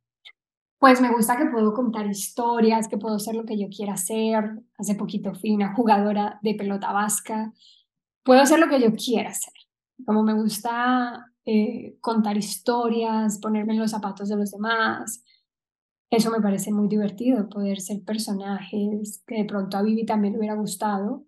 pues 0.85 1.01
me 1.01 1.11
gusta 1.11 1.39
que 1.39 1.47
puedo 1.47 1.73
contar 1.73 2.07
historias, 2.07 2.89
que 2.89 2.99
puedo 2.99 3.17
hacer 3.17 3.35
lo 3.35 3.47
que 3.47 3.59
yo 3.59 3.69
quiera 3.75 3.95
hacer. 3.95 4.63
Hace 4.77 4.95
poquito 4.95 5.35
fui 5.35 5.51
una 5.53 5.75
jugadora 5.75 6.39
de 6.43 6.55
pelota 6.55 6.93
vasca. 6.93 7.55
Puedo 8.23 8.43
hacer 8.43 8.59
lo 8.59 8.69
que 8.69 8.79
yo 8.79 8.93
quiera 8.93 9.31
hacer. 9.31 9.55
Como 10.05 10.23
me 10.23 10.35
gusta 10.35 11.33
eh, 11.47 11.97
contar 12.03 12.37
historias, 12.37 13.39
ponerme 13.39 13.73
en 13.73 13.79
los 13.79 13.93
zapatos 13.93 14.29
de 14.29 14.37
los 14.37 14.51
demás. 14.51 15.25
Eso 16.11 16.31
me 16.31 16.43
parece 16.43 16.71
muy 16.71 16.87
divertido, 16.87 17.49
poder 17.49 17.81
ser 17.81 18.05
personajes 18.05 19.23
que 19.27 19.37
de 19.37 19.45
pronto 19.47 19.79
a 19.79 19.83
Vivi 19.83 20.05
también 20.05 20.35
le 20.35 20.41
hubiera 20.41 20.55
gustado, 20.55 21.25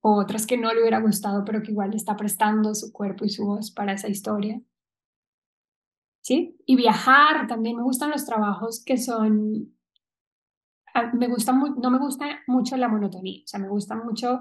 o 0.00 0.16
otras 0.16 0.44
que 0.44 0.58
no 0.58 0.74
le 0.74 0.80
hubiera 0.80 0.98
gustado, 0.98 1.44
pero 1.44 1.62
que 1.62 1.70
igual 1.70 1.90
le 1.90 1.98
está 1.98 2.16
prestando 2.16 2.74
su 2.74 2.90
cuerpo 2.90 3.24
y 3.24 3.28
su 3.28 3.46
voz 3.46 3.70
para 3.70 3.92
esa 3.92 4.08
historia. 4.08 4.60
¿Sí? 6.20 6.56
Y 6.66 6.76
viajar, 6.76 7.46
también 7.46 7.76
me 7.76 7.82
gustan 7.82 8.10
los 8.10 8.24
trabajos 8.24 8.82
que 8.84 8.96
son, 8.96 9.74
me 11.14 11.28
gusta 11.28 11.52
no 11.52 11.90
me 11.90 11.98
gusta 11.98 12.40
mucho 12.46 12.76
la 12.76 12.88
monotonía, 12.88 13.42
o 13.44 13.46
sea, 13.46 13.60
me 13.60 13.68
gusta 13.68 13.94
mucho, 13.96 14.40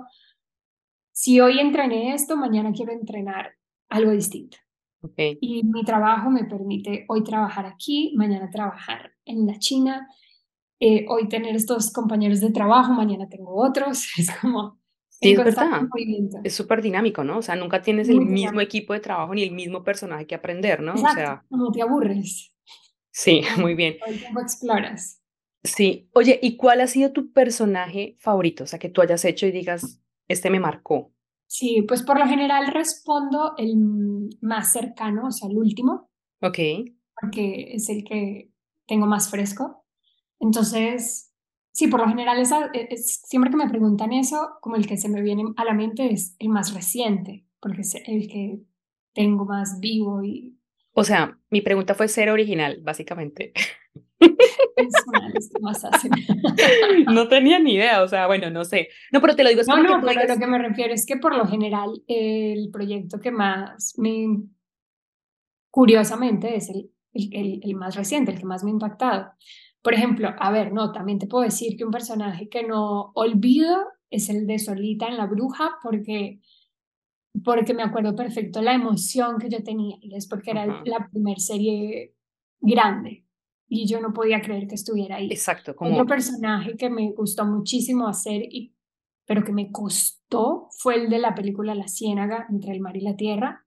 si 1.11 1.39
hoy 1.39 1.59
entrené 1.59 2.13
esto, 2.13 2.37
mañana 2.37 2.71
quiero 2.71 2.91
entrenar 2.91 3.53
algo 3.89 4.11
distinto. 4.11 4.57
Okay. 5.01 5.37
Y 5.41 5.63
mi 5.63 5.83
trabajo 5.83 6.29
me 6.29 6.43
permite 6.43 7.05
hoy 7.07 7.23
trabajar 7.23 7.65
aquí, 7.65 8.13
mañana 8.17 8.49
trabajar 8.49 9.13
en 9.25 9.47
la 9.47 9.57
China, 9.57 10.07
eh, 10.79 11.05
hoy 11.09 11.27
tener 11.27 11.55
estos 11.55 11.91
compañeros 11.91 12.41
de 12.41 12.51
trabajo, 12.51 12.93
mañana 12.93 13.27
tengo 13.29 13.55
otros, 13.55 14.07
es 14.17 14.29
como 14.39 14.78
Sí, 15.21 15.33
es 15.33 15.37
verdad. 15.37 15.81
Es 16.43 16.55
súper 16.55 16.81
dinámico, 16.81 17.23
¿no? 17.23 17.39
O 17.39 17.41
sea, 17.41 17.55
nunca 17.55 17.81
tienes 17.81 18.07
el 18.07 18.21
mismo 18.21 18.61
equipo 18.61 18.93
de 18.93 19.01
trabajo 19.01 19.35
ni 19.35 19.43
el 19.43 19.51
mismo 19.51 19.83
personaje 19.83 20.25
que 20.25 20.35
aprender, 20.35 20.81
¿no? 20.81 20.91
Exacto, 20.91 21.11
o 21.11 21.23
sea, 21.23 21.45
no 21.49 21.71
te 21.71 21.81
aburres. 21.81 22.53
Sí, 23.11 23.41
muy 23.57 23.75
bien. 23.75 23.97
Todo 23.99 24.09
el 24.13 24.19
tiempo 24.19 24.39
exploras. 24.39 25.21
Sí. 25.61 26.09
Oye, 26.13 26.39
¿y 26.41 26.55
cuál 26.55 26.79
ha 26.79 26.87
sido 26.87 27.11
tu 27.11 27.33
personaje 27.33 28.15
favorito? 28.19 28.63
O 28.63 28.67
sea, 28.67 28.79
que 28.79 28.87
tú 28.89 29.01
hayas 29.01 29.25
hecho 29.25 29.45
y 29.45 29.51
digas, 29.51 30.01
este 30.29 30.49
me 30.49 30.61
marcó. 30.61 31.11
Sí, 31.47 31.83
pues 31.87 32.03
por 32.03 32.17
lo 32.17 32.25
general 32.25 32.67
respondo 32.67 33.55
el 33.57 33.75
más 34.39 34.71
cercano, 34.71 35.27
o 35.27 35.31
sea, 35.31 35.49
el 35.49 35.57
último. 35.57 36.09
Ok. 36.41 36.59
Porque 37.19 37.73
es 37.73 37.89
el 37.89 38.05
que 38.05 38.51
tengo 38.87 39.05
más 39.05 39.29
fresco. 39.29 39.85
Entonces, 40.39 41.28
sí, 41.79 41.87
por 41.87 42.01
lo 42.01 42.09
general, 42.09 42.37
esa, 42.39 42.69
e, 42.73 42.89
es, 42.91 43.21
siempre 43.25 43.49
que 43.49 43.55
me 43.55 43.69
preguntan 43.69 44.11
eso, 44.11 44.57
como 44.59 44.75
el 44.75 44.85
que 44.85 44.97
se 44.97 45.07
me 45.07 45.21
viene 45.21 45.45
a 45.55 45.63
la 45.63 45.73
mente 45.73 46.11
es 46.11 46.35
el 46.37 46.49
más 46.49 46.73
reciente, 46.73 47.45
porque 47.61 47.79
es 47.81 47.95
el 48.05 48.27
que 48.27 48.59
tengo 49.13 49.45
más 49.45 49.79
vivo 49.79 50.21
y... 50.21 50.57
O 50.91 51.05
sea, 51.05 51.39
mi 51.49 51.61
pregunta 51.61 51.95
fue 51.95 52.09
ser 52.09 52.31
original, 52.31 52.79
básicamente. 52.81 53.53
no 57.07 57.29
tenía 57.29 57.59
ni 57.59 57.75
idea, 57.75 58.03
o 58.03 58.09
sea, 58.09 58.27
bueno, 58.27 58.49
no 58.49 58.65
sé. 58.65 58.89
No, 59.13 59.21
pero 59.21 59.37
te 59.37 59.43
lo 59.43 59.49
digo. 59.49 59.61
Es 59.61 59.67
no, 59.67 59.81
no, 59.81 60.01
pero 60.05 60.27
lo 60.27 60.37
que 60.37 60.47
me 60.47 60.57
refiero 60.57 60.93
es 60.93 61.05
que 61.05 61.15
por 61.15 61.33
lo 61.33 61.47
general 61.47 62.03
el 62.07 62.69
proyecto 62.71 63.21
que 63.21 63.31
más 63.31 63.93
me, 63.97 64.41
curiosamente, 65.69 66.57
es 66.57 66.69
el, 66.69 66.91
el, 67.13 67.61
el 67.63 67.75
más 67.75 67.95
reciente, 67.95 68.33
el 68.33 68.39
que 68.39 68.45
más 68.45 68.65
me 68.65 68.71
ha 68.71 68.73
impactado. 68.73 69.31
Por 69.81 69.93
ejemplo, 69.93 70.33
a 70.37 70.51
ver, 70.51 70.73
no, 70.73 70.91
también 70.91 71.19
te 71.19 71.27
puedo 71.27 71.43
decir 71.43 71.77
que 71.77 71.85
un 71.85 71.91
personaje 71.91 72.49
que 72.49 72.63
no 72.63 73.11
olvido 73.15 73.77
es 74.09 74.29
el 74.29 74.45
de 74.45 74.59
Solita 74.59 75.07
en 75.07 75.17
La 75.17 75.27
Bruja, 75.27 75.77
porque, 75.81 76.41
porque 77.43 77.73
me 77.73 77.83
acuerdo 77.83 78.15
perfecto 78.15 78.61
la 78.61 78.73
emoción 78.73 79.37
que 79.39 79.49
yo 79.49 79.63
tenía, 79.63 79.97
y 80.01 80.15
es 80.15 80.27
porque 80.27 80.51
era 80.51 80.65
la 80.85 81.07
primera 81.11 81.39
serie 81.39 82.15
grande 82.59 83.25
y 83.69 83.87
yo 83.87 84.01
no 84.01 84.11
podía 84.11 84.41
creer 84.41 84.67
que 84.67 84.75
estuviera 84.75 85.17
ahí. 85.17 85.27
Exacto. 85.31 85.75
Como... 85.75 85.93
Otro 85.93 86.07
personaje 86.07 86.75
que 86.75 86.89
me 86.89 87.11
gustó 87.11 87.45
muchísimo 87.45 88.07
hacer, 88.07 88.41
y, 88.49 88.73
pero 89.25 89.43
que 89.43 89.53
me 89.53 89.71
costó, 89.71 90.67
fue 90.71 90.95
el 90.95 91.09
de 91.09 91.19
la 91.19 91.35
película 91.35 91.75
La 91.75 91.87
Ciénaga, 91.87 92.47
entre 92.49 92.73
el 92.73 92.81
mar 92.81 92.97
y 92.97 93.01
la 93.01 93.15
tierra, 93.15 93.65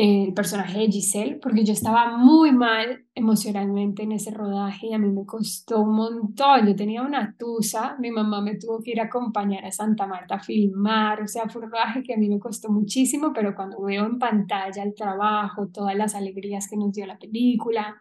el 0.00 0.32
personaje 0.32 0.78
de 0.78 0.92
Giselle, 0.92 1.40
porque 1.42 1.64
yo 1.64 1.72
estaba 1.72 2.16
muy 2.16 2.52
mal 2.52 3.04
emocionalmente 3.16 4.04
en 4.04 4.12
ese 4.12 4.30
rodaje 4.30 4.86
y 4.86 4.94
a 4.94 4.98
mí 4.98 5.10
me 5.10 5.26
costó 5.26 5.80
un 5.80 5.96
montón. 5.96 6.68
Yo 6.68 6.76
tenía 6.76 7.02
una 7.02 7.34
tusa, 7.36 7.96
mi 7.98 8.12
mamá 8.12 8.40
me 8.40 8.54
tuvo 8.54 8.80
que 8.80 8.92
ir 8.92 9.00
a 9.00 9.06
acompañar 9.06 9.64
a 9.64 9.72
Santa 9.72 10.06
Marta 10.06 10.36
a 10.36 10.40
filmar, 10.40 11.20
o 11.22 11.26
sea, 11.26 11.48
fue 11.48 11.62
un 11.62 11.72
rodaje 11.72 12.04
que 12.04 12.14
a 12.14 12.16
mí 12.16 12.28
me 12.28 12.38
costó 12.38 12.70
muchísimo, 12.70 13.32
pero 13.34 13.56
cuando 13.56 13.82
veo 13.82 14.06
en 14.06 14.20
pantalla 14.20 14.84
el 14.84 14.94
trabajo, 14.94 15.66
todas 15.66 15.96
las 15.96 16.14
alegrías 16.14 16.68
que 16.70 16.76
nos 16.76 16.92
dio 16.92 17.04
la 17.04 17.18
película, 17.18 17.96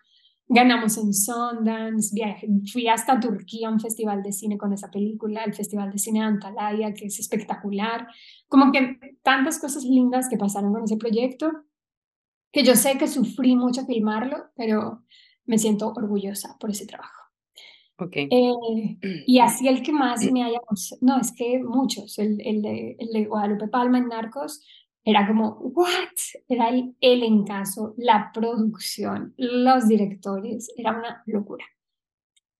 ganamos 0.48 1.00
en 1.00 1.16
Sundance, 1.16 2.14
viaje, 2.14 2.48
fui 2.72 2.88
hasta 2.88 3.20
Turquía 3.20 3.70
a 3.70 3.72
un 3.72 3.80
festival 3.80 4.22
de 4.22 4.34
cine 4.34 4.60
con 4.60 4.72
esa 4.72 4.92
película, 4.92 5.44
el 5.44 5.56
Festival 5.56 5.92
de 5.92 5.98
Cine 5.98 6.20
de 6.20 6.26
Antalya, 6.26 6.94
que 6.94 7.08
es 7.08 7.20
espectacular, 7.20 8.06
como 8.48 8.72
que 8.72 9.00
tantas 9.24 9.58
cosas 9.58 9.84
lindas 9.84 10.30
que 10.30 10.38
pasaron 10.38 10.72
con 10.72 10.84
ese 10.84 10.98
proyecto 10.98 11.64
que 12.52 12.64
yo 12.64 12.76
sé 12.76 12.98
que 12.98 13.08
sufrí 13.08 13.56
mucho 13.56 13.86
filmarlo, 13.86 14.46
pero 14.56 15.04
me 15.46 15.58
siento 15.58 15.94
orgullosa 15.96 16.58
por 16.60 16.70
ese 16.70 16.86
trabajo. 16.86 17.24
Okay. 18.00 18.28
Eh, 18.30 18.98
y 19.26 19.40
así 19.40 19.68
el 19.68 19.82
que 19.82 19.92
más 19.92 20.24
me 20.32 20.44
haya... 20.44 20.60
No, 21.02 21.20
es 21.20 21.32
que 21.32 21.64
muchos. 21.64 22.20
El, 22.20 22.40
el, 22.46 22.62
de, 22.62 22.96
el 23.00 23.10
de 23.12 23.26
Guadalupe 23.26 23.68
Palma 23.70 23.98
en 23.98 24.10
Narcos 24.10 24.62
era 25.04 25.26
como, 25.26 25.58
¿what? 25.62 25.88
Era 26.48 26.70
el 26.70 27.24
encaso, 27.24 27.96
la 27.98 28.30
producción, 28.34 29.34
los 29.38 29.88
directores, 29.88 30.72
era 30.76 30.92
una 30.92 31.24
locura. 31.26 31.66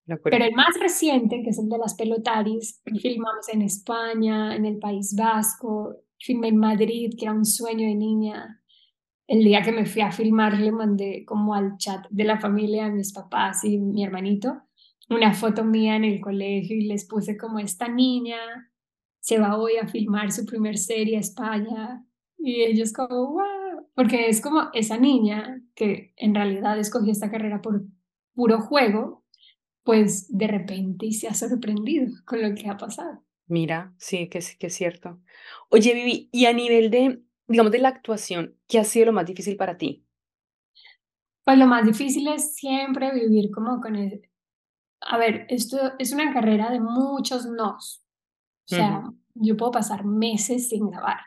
locura. 0.06 0.30
Pero 0.30 0.44
el 0.46 0.54
más 0.54 0.80
reciente, 0.80 1.42
que 1.42 1.50
es 1.50 1.58
el 1.58 1.68
de 1.68 1.78
las 1.78 1.94
pelotaris, 1.94 2.80
filmamos 3.00 3.48
en 3.52 3.62
España, 3.62 4.56
en 4.56 4.64
el 4.64 4.78
País 4.78 5.14
Vasco, 5.14 5.94
filmé 6.18 6.48
en 6.48 6.56
Madrid, 6.56 7.12
que 7.16 7.26
era 7.26 7.34
un 7.34 7.44
sueño 7.44 7.86
de 7.86 7.94
niña 7.94 8.60
el 9.28 9.44
día 9.44 9.62
que 9.62 9.72
me 9.72 9.86
fui 9.86 10.02
a 10.02 10.10
filmar 10.10 10.58
le 10.58 10.72
mandé 10.72 11.24
como 11.24 11.54
al 11.54 11.76
chat 11.76 12.06
de 12.10 12.24
la 12.24 12.40
familia, 12.40 12.86
a 12.86 12.90
mis 12.90 13.12
papás 13.12 13.62
y 13.62 13.78
mi 13.78 14.02
hermanito, 14.02 14.62
una 15.10 15.34
foto 15.34 15.64
mía 15.64 15.96
en 15.96 16.04
el 16.04 16.20
colegio 16.20 16.76
y 16.76 16.86
les 16.86 17.06
puse 17.06 17.36
como 17.36 17.58
esta 17.58 17.88
niña 17.88 18.38
se 19.20 19.38
va 19.38 19.58
hoy 19.58 19.76
a 19.76 19.86
filmar 19.86 20.32
su 20.32 20.46
primer 20.46 20.78
serie 20.78 21.18
a 21.18 21.20
España 21.20 22.02
y 22.38 22.62
ellos 22.62 22.94
como, 22.94 23.32
wow, 23.32 23.86
porque 23.94 24.28
es 24.28 24.40
como 24.40 24.70
esa 24.72 24.96
niña 24.96 25.60
que 25.74 26.14
en 26.16 26.34
realidad 26.34 26.78
escogió 26.78 27.12
esta 27.12 27.30
carrera 27.30 27.60
por 27.60 27.82
puro 28.34 28.62
juego, 28.62 29.24
pues 29.82 30.34
de 30.34 30.46
repente 30.46 31.12
se 31.12 31.28
ha 31.28 31.34
sorprendido 31.34 32.06
con 32.24 32.40
lo 32.40 32.54
que 32.54 32.68
ha 32.68 32.78
pasado. 32.78 33.22
Mira, 33.46 33.92
sí, 33.98 34.28
que, 34.28 34.40
que 34.58 34.68
es 34.68 34.74
cierto. 34.74 35.20
Oye, 35.68 35.92
Vivi, 35.92 36.28
y 36.32 36.46
a 36.46 36.52
nivel 36.54 36.90
de 36.90 37.22
digamos, 37.48 37.72
de 37.72 37.78
la 37.78 37.88
actuación, 37.88 38.56
¿qué 38.68 38.78
ha 38.78 38.84
sido 38.84 39.06
lo 39.06 39.12
más 39.12 39.26
difícil 39.26 39.56
para 39.56 39.76
ti? 39.76 40.04
Pues 41.44 41.58
lo 41.58 41.66
más 41.66 41.84
difícil 41.84 42.28
es 42.28 42.54
siempre 42.54 43.12
vivir 43.12 43.50
como 43.50 43.80
con 43.80 43.96
el... 43.96 44.22
A 45.00 45.16
ver, 45.16 45.46
esto 45.48 45.92
es 45.98 46.12
una 46.12 46.32
carrera 46.32 46.70
de 46.70 46.80
muchos 46.80 47.46
nos. 47.46 48.04
O 48.70 48.74
sea, 48.74 49.10
yo 49.34 49.56
puedo 49.56 49.72
pasar 49.72 50.04
meses 50.04 50.68
sin 50.68 50.90
grabar, 50.90 51.20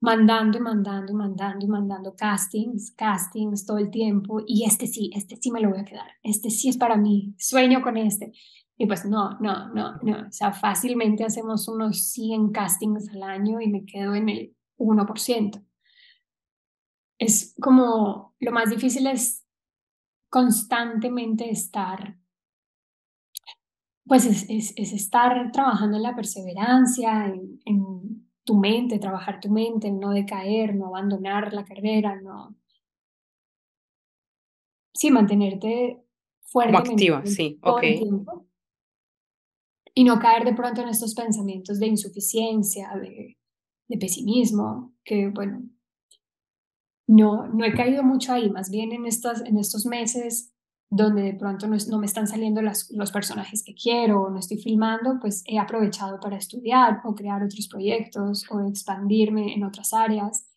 mandando 0.00 0.58
y 0.58 0.60
mandando 0.60 1.12
y 1.12 1.14
mandando 1.14 1.64
y 1.64 1.68
mandando 1.68 2.14
castings, 2.14 2.90
castings 2.90 3.64
todo 3.64 3.78
el 3.78 3.90
tiempo. 3.90 4.42
Y 4.46 4.64
este 4.64 4.86
sí, 4.86 5.10
este 5.14 5.36
sí 5.36 5.50
me 5.50 5.60
lo 5.60 5.70
voy 5.70 5.78
a 5.78 5.84
quedar. 5.84 6.10
Este 6.22 6.50
sí 6.50 6.68
es 6.68 6.76
para 6.76 6.98
mí. 6.98 7.34
Sueño 7.38 7.80
con 7.80 7.96
este. 7.96 8.32
Y 8.76 8.86
pues 8.86 9.06
no, 9.06 9.38
no, 9.40 9.72
no, 9.72 9.96
no. 10.02 10.26
O 10.28 10.32
sea, 10.32 10.52
fácilmente 10.52 11.24
hacemos 11.24 11.66
unos 11.68 12.10
100 12.10 12.52
castings 12.52 13.08
al 13.08 13.22
año 13.22 13.62
y 13.62 13.68
me 13.68 13.86
quedo 13.86 14.14
en 14.14 14.28
el 14.28 14.56
1%. 14.78 15.64
Es 17.18 17.54
como 17.60 18.34
lo 18.38 18.52
más 18.52 18.70
difícil 18.70 19.06
es 19.06 19.44
constantemente 20.30 21.50
estar, 21.50 22.18
pues 24.04 24.26
es, 24.26 24.46
es, 24.48 24.92
estar 24.92 25.50
trabajando 25.52 25.96
en 25.96 26.02
la 26.02 26.14
perseverancia, 26.14 27.26
en, 27.26 27.60
en, 27.64 28.28
tu 28.44 28.54
mente, 28.54 28.98
trabajar 28.98 29.40
tu 29.40 29.50
mente, 29.50 29.88
en 29.88 30.00
no 30.00 30.10
decaer, 30.10 30.74
no 30.74 30.86
abandonar 30.86 31.52
la 31.52 31.66
carrera, 31.66 32.18
no... 32.18 32.56
Sí, 34.94 35.10
mantenerte 35.10 36.02
fuerte. 36.40 36.76
activa, 36.76 37.26
sí, 37.26 37.58
ok. 37.62 37.82
y 39.94 40.02
no 40.02 40.18
caer 40.18 40.46
de 40.46 40.54
pronto 40.54 40.80
en 40.80 40.88
estos 40.88 41.14
pensamientos 41.14 41.78
de 41.78 41.88
insuficiencia, 41.88 42.90
de 42.96 43.37
de 43.88 43.98
pesimismo, 43.98 44.94
que 45.04 45.28
bueno, 45.28 45.62
no, 47.08 47.48
no 47.48 47.64
he 47.64 47.72
caído 47.72 48.02
mucho 48.02 48.34
ahí, 48.34 48.50
más 48.50 48.70
bien 48.70 48.92
en, 48.92 49.06
estas, 49.06 49.40
en 49.40 49.58
estos 49.58 49.86
meses 49.86 50.52
donde 50.90 51.22
de 51.22 51.34
pronto 51.34 51.66
no, 51.66 51.76
no 51.90 51.98
me 51.98 52.06
están 52.06 52.26
saliendo 52.26 52.62
los 52.62 53.12
personajes 53.12 53.62
que 53.62 53.74
quiero 53.74 54.22
o 54.22 54.30
no 54.30 54.38
estoy 54.38 54.58
filmando, 54.58 55.18
pues 55.20 55.42
he 55.46 55.58
aprovechado 55.58 56.18
para 56.20 56.36
estudiar 56.36 57.00
o 57.04 57.14
crear 57.14 57.42
otros 57.42 57.68
proyectos 57.68 58.46
o 58.50 58.60
expandirme 58.66 59.54
en 59.54 59.64
otras 59.64 59.92
áreas. 59.92 60.50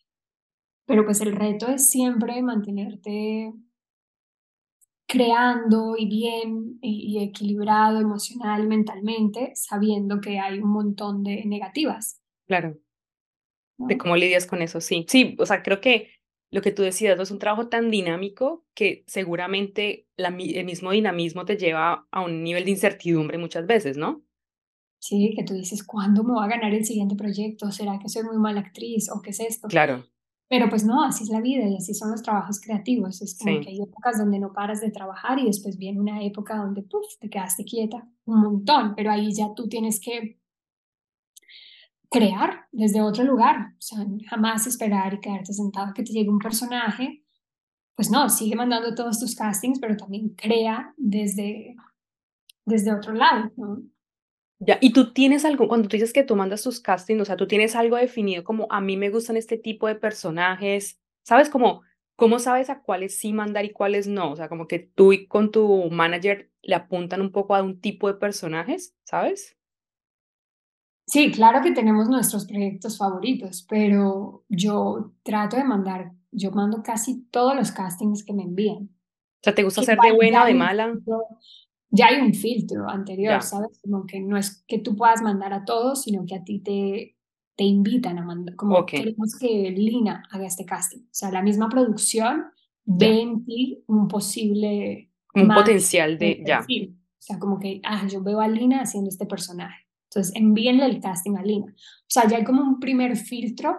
Pero 0.86 1.04
pues 1.04 1.20
el 1.20 1.32
reto 1.32 1.68
es 1.68 1.88
siempre 1.88 2.42
mantenerte 2.42 3.52
creando 5.06 5.96
y 5.98 6.06
bien 6.06 6.78
y, 6.80 7.12
y 7.12 7.22
equilibrado 7.22 8.00
emocional 8.00 8.66
mentalmente, 8.66 9.52
sabiendo 9.54 10.20
que 10.20 10.38
hay 10.38 10.58
un 10.60 10.70
montón 10.70 11.22
de 11.22 11.44
negativas. 11.44 12.20
Claro 12.46 12.78
de 13.88 13.98
cómo 13.98 14.16
lidias 14.16 14.46
con 14.46 14.62
eso, 14.62 14.80
sí. 14.80 15.04
Sí, 15.08 15.36
o 15.38 15.46
sea, 15.46 15.62
creo 15.62 15.80
que 15.80 16.10
lo 16.50 16.60
que 16.60 16.70
tú 16.70 16.82
decías, 16.82 17.16
¿no? 17.16 17.22
es 17.22 17.30
un 17.30 17.38
trabajo 17.38 17.68
tan 17.68 17.90
dinámico 17.90 18.66
que 18.74 19.04
seguramente 19.06 20.06
la, 20.16 20.28
el 20.28 20.64
mismo 20.64 20.90
dinamismo 20.90 21.44
te 21.44 21.56
lleva 21.56 22.06
a 22.10 22.20
un 22.20 22.42
nivel 22.44 22.64
de 22.64 22.72
incertidumbre 22.72 23.38
muchas 23.38 23.66
veces, 23.66 23.96
¿no? 23.96 24.22
Sí, 24.98 25.32
que 25.34 25.42
tú 25.42 25.54
dices, 25.54 25.82
¿cuándo 25.82 26.22
me 26.22 26.34
va 26.34 26.44
a 26.44 26.48
ganar 26.48 26.72
el 26.72 26.84
siguiente 26.84 27.16
proyecto? 27.16 27.72
¿Será 27.72 27.98
que 27.98 28.08
soy 28.08 28.22
muy 28.22 28.36
mala 28.36 28.60
actriz 28.60 29.10
o 29.10 29.20
qué 29.20 29.30
es 29.30 29.40
esto? 29.40 29.66
Claro. 29.66 30.04
Pero 30.48 30.68
pues 30.68 30.84
no, 30.84 31.02
así 31.02 31.24
es 31.24 31.30
la 31.30 31.40
vida 31.40 31.66
y 31.66 31.76
así 31.76 31.94
son 31.94 32.10
los 32.10 32.22
trabajos 32.22 32.60
creativos. 32.60 33.22
Es 33.22 33.38
como 33.38 33.58
que 33.62 33.70
hay 33.70 33.80
épocas 33.80 34.18
donde 34.18 34.38
no 34.38 34.52
paras 34.52 34.82
de 34.82 34.90
trabajar 34.90 35.38
y 35.38 35.46
después 35.46 35.78
viene 35.78 35.98
una 35.98 36.22
época 36.22 36.56
donde 36.56 36.82
puff, 36.82 37.18
te 37.18 37.30
quedaste 37.30 37.64
quieta 37.64 38.06
un 38.26 38.42
montón, 38.42 38.94
pero 38.94 39.10
ahí 39.10 39.32
ya 39.32 39.54
tú 39.56 39.66
tienes 39.68 39.98
que 39.98 40.38
crear 42.12 42.66
desde 42.70 43.00
otro 43.00 43.24
lugar, 43.24 43.72
o 43.72 43.80
sea, 43.80 43.98
jamás 44.28 44.66
esperar 44.66 45.14
y 45.14 45.20
quedarte 45.20 45.52
sentado 45.52 45.94
que 45.94 46.02
te 46.02 46.12
llegue 46.12 46.28
un 46.28 46.38
personaje, 46.38 47.24
pues 47.96 48.10
no, 48.10 48.28
sigue 48.28 48.54
mandando 48.54 48.94
todos 48.94 49.18
tus 49.18 49.34
castings, 49.34 49.78
pero 49.80 49.96
también 49.96 50.30
crea 50.30 50.94
desde, 50.96 51.74
desde 52.64 52.94
otro 52.94 53.14
lado, 53.14 53.50
¿no? 53.56 53.82
Ya, 54.64 54.78
y 54.80 54.92
tú 54.92 55.12
tienes 55.12 55.44
algo, 55.44 55.66
cuando 55.66 55.88
tú 55.88 55.96
dices 55.96 56.12
que 56.12 56.22
tú 56.22 56.36
mandas 56.36 56.62
tus 56.62 56.80
castings, 56.80 57.22
o 57.22 57.24
sea, 57.24 57.36
tú 57.36 57.48
tienes 57.48 57.74
algo 57.74 57.96
definido 57.96 58.44
como 58.44 58.68
a 58.70 58.80
mí 58.80 58.96
me 58.96 59.10
gustan 59.10 59.36
este 59.36 59.58
tipo 59.58 59.88
de 59.88 59.96
personajes, 59.96 61.00
¿sabes? 61.24 61.48
Como, 61.48 61.82
¿cómo 62.14 62.38
sabes 62.38 62.70
a 62.70 62.80
cuáles 62.80 63.18
sí 63.18 63.32
mandar 63.32 63.64
y 63.64 63.72
cuáles 63.72 64.06
no? 64.06 64.30
O 64.30 64.36
sea, 64.36 64.48
como 64.48 64.68
que 64.68 64.78
tú 64.78 65.12
y 65.12 65.26
con 65.26 65.50
tu 65.50 65.90
manager 65.90 66.50
le 66.62 66.76
apuntan 66.76 67.20
un 67.20 67.32
poco 67.32 67.56
a 67.56 67.62
un 67.62 67.80
tipo 67.80 68.06
de 68.06 68.14
personajes, 68.14 68.94
¿sabes? 69.02 69.56
Sí, 71.06 71.30
claro 71.32 71.62
que 71.62 71.72
tenemos 71.72 72.08
nuestros 72.08 72.46
proyectos 72.46 72.96
favoritos, 72.96 73.66
pero 73.68 74.44
yo 74.48 75.12
trato 75.22 75.56
de 75.56 75.64
mandar, 75.64 76.12
yo 76.30 76.50
mando 76.52 76.82
casi 76.82 77.24
todos 77.30 77.56
los 77.56 77.72
castings 77.72 78.24
que 78.24 78.32
me 78.32 78.44
envían. 78.44 78.84
O 78.84 79.42
sea, 79.42 79.54
¿te 79.54 79.64
gusta 79.64 79.82
ser 79.82 79.98
de 79.98 80.12
buena 80.12 80.44
o 80.44 80.46
de 80.46 80.54
mala? 80.54 80.92
ya 81.94 82.06
hay 82.06 82.22
un 82.22 82.32
filtro 82.32 82.88
anterior, 82.88 83.42
¿sabes? 83.42 83.78
Como 83.82 84.06
que 84.06 84.20
no 84.20 84.38
es 84.38 84.64
que 84.66 84.78
tú 84.78 84.96
puedas 84.96 85.20
mandar 85.20 85.52
a 85.52 85.64
todos, 85.64 86.02
sino 86.02 86.24
que 86.24 86.34
a 86.34 86.42
ti 86.42 86.60
te, 86.60 87.18
te 87.54 87.64
invitan 87.64 88.18
a 88.18 88.24
mandar, 88.24 88.56
como 88.56 88.86
queremos 88.86 89.36
que 89.38 89.70
Lina 89.70 90.22
haga 90.30 90.46
este 90.46 90.64
casting. 90.64 91.00
O 91.00 91.10
sea, 91.10 91.30
la 91.30 91.42
misma 91.42 91.68
producción 91.68 92.46
ve 92.84 93.20
en 93.20 93.44
ti 93.44 93.84
un 93.86 94.08
posible... 94.08 95.10
Un 95.34 95.48
potencial 95.48 96.18
de, 96.18 96.42
ya. 96.46 96.60
O 96.60 97.24
sea, 97.24 97.38
como 97.38 97.58
que, 97.58 97.80
ah, 97.84 98.06
yo 98.06 98.22
veo 98.22 98.40
a 98.40 98.48
Lina 98.48 98.80
haciendo 98.80 99.10
este 99.10 99.26
personaje. 99.26 99.81
Entonces, 100.14 100.34
envíenle 100.36 100.84
el 100.84 101.00
casting 101.00 101.36
a 101.36 101.42
Lina. 101.42 101.72
O 101.72 102.06
sea, 102.06 102.28
ya 102.28 102.36
hay 102.36 102.44
como 102.44 102.62
un 102.62 102.78
primer 102.78 103.16
filtro 103.16 103.76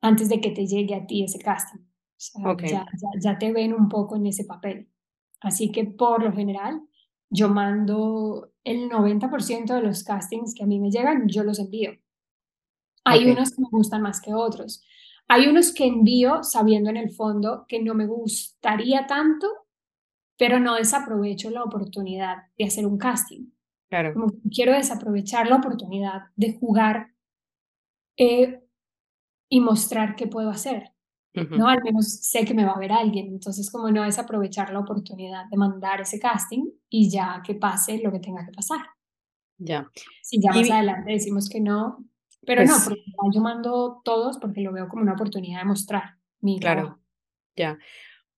antes 0.00 0.30
de 0.30 0.40
que 0.40 0.50
te 0.50 0.66
llegue 0.66 0.94
a 0.94 1.06
ti 1.06 1.24
ese 1.24 1.38
casting. 1.38 1.80
O 1.80 1.86
sea, 2.16 2.56
ya, 2.62 2.86
ya, 2.86 3.08
ya 3.20 3.38
te 3.38 3.52
ven 3.52 3.74
un 3.74 3.88
poco 3.88 4.16
en 4.16 4.26
ese 4.26 4.44
papel. 4.44 4.88
Así 5.40 5.70
que, 5.70 5.84
por 5.84 6.22
lo 6.24 6.32
general, 6.32 6.80
yo 7.28 7.50
mando 7.50 8.50
el 8.64 8.88
90% 8.88 9.74
de 9.74 9.82
los 9.82 10.04
castings 10.04 10.54
que 10.54 10.64
a 10.64 10.66
mí 10.66 10.80
me 10.80 10.90
llegan, 10.90 11.28
yo 11.28 11.44
los 11.44 11.58
envío. 11.58 11.92
Hay 13.04 13.30
unos 13.30 13.50
que 13.50 13.60
me 13.60 13.68
gustan 13.70 14.02
más 14.02 14.20
que 14.20 14.32
otros. 14.34 14.82
Hay 15.28 15.46
unos 15.46 15.72
que 15.74 15.86
envío 15.86 16.42
sabiendo 16.42 16.88
en 16.88 16.96
el 16.96 17.10
fondo 17.10 17.66
que 17.68 17.82
no 17.82 17.94
me 17.94 18.06
gustaría 18.06 19.06
tanto, 19.06 19.46
pero 20.38 20.60
no 20.60 20.76
desaprovecho 20.76 21.50
la 21.50 21.62
oportunidad 21.62 22.44
de 22.56 22.64
hacer 22.64 22.86
un 22.86 22.96
casting. 22.96 23.50
Claro. 23.88 24.12
Como 24.12 24.32
quiero 24.52 24.72
desaprovechar 24.72 25.48
la 25.48 25.56
oportunidad 25.56 26.24
de 26.36 26.58
jugar 26.58 27.14
eh, 28.16 28.62
y 29.48 29.60
mostrar 29.60 30.14
qué 30.16 30.26
puedo 30.26 30.50
hacer. 30.50 30.92
¿no? 31.34 31.68
Al 31.68 31.82
menos 31.84 32.08
sé 32.20 32.44
que 32.44 32.54
me 32.54 32.64
va 32.64 32.72
a 32.72 32.78
ver 32.78 32.90
alguien, 32.90 33.28
entonces 33.28 33.70
como 33.70 33.90
no 33.90 34.04
es 34.04 34.18
aprovechar 34.18 34.72
la 34.72 34.80
oportunidad 34.80 35.44
de 35.48 35.56
mandar 35.56 36.00
ese 36.00 36.18
casting 36.18 36.64
y 36.88 37.10
ya 37.10 37.42
que 37.44 37.54
pase 37.54 38.00
lo 38.02 38.10
que 38.10 38.18
tenga 38.18 38.44
que 38.44 38.52
pasar. 38.52 38.80
Ya. 39.58 39.88
Si 40.22 40.40
ya 40.40 40.52
más 40.52 40.70
adelante 40.70 41.12
decimos 41.12 41.48
que 41.48 41.60
no, 41.60 42.04
pero 42.44 42.62
no, 42.62 42.72
pues 42.72 42.84
porque 42.84 43.02
yo 43.32 43.40
mando 43.40 44.00
todos 44.04 44.38
porque 44.38 44.62
lo 44.62 44.72
veo 44.72 44.88
como 44.88 45.02
una 45.02 45.12
oportunidad 45.12 45.60
de 45.60 45.66
mostrar 45.66 46.16
mi 46.40 46.58
Claro, 46.58 47.00
ya. 47.56 47.78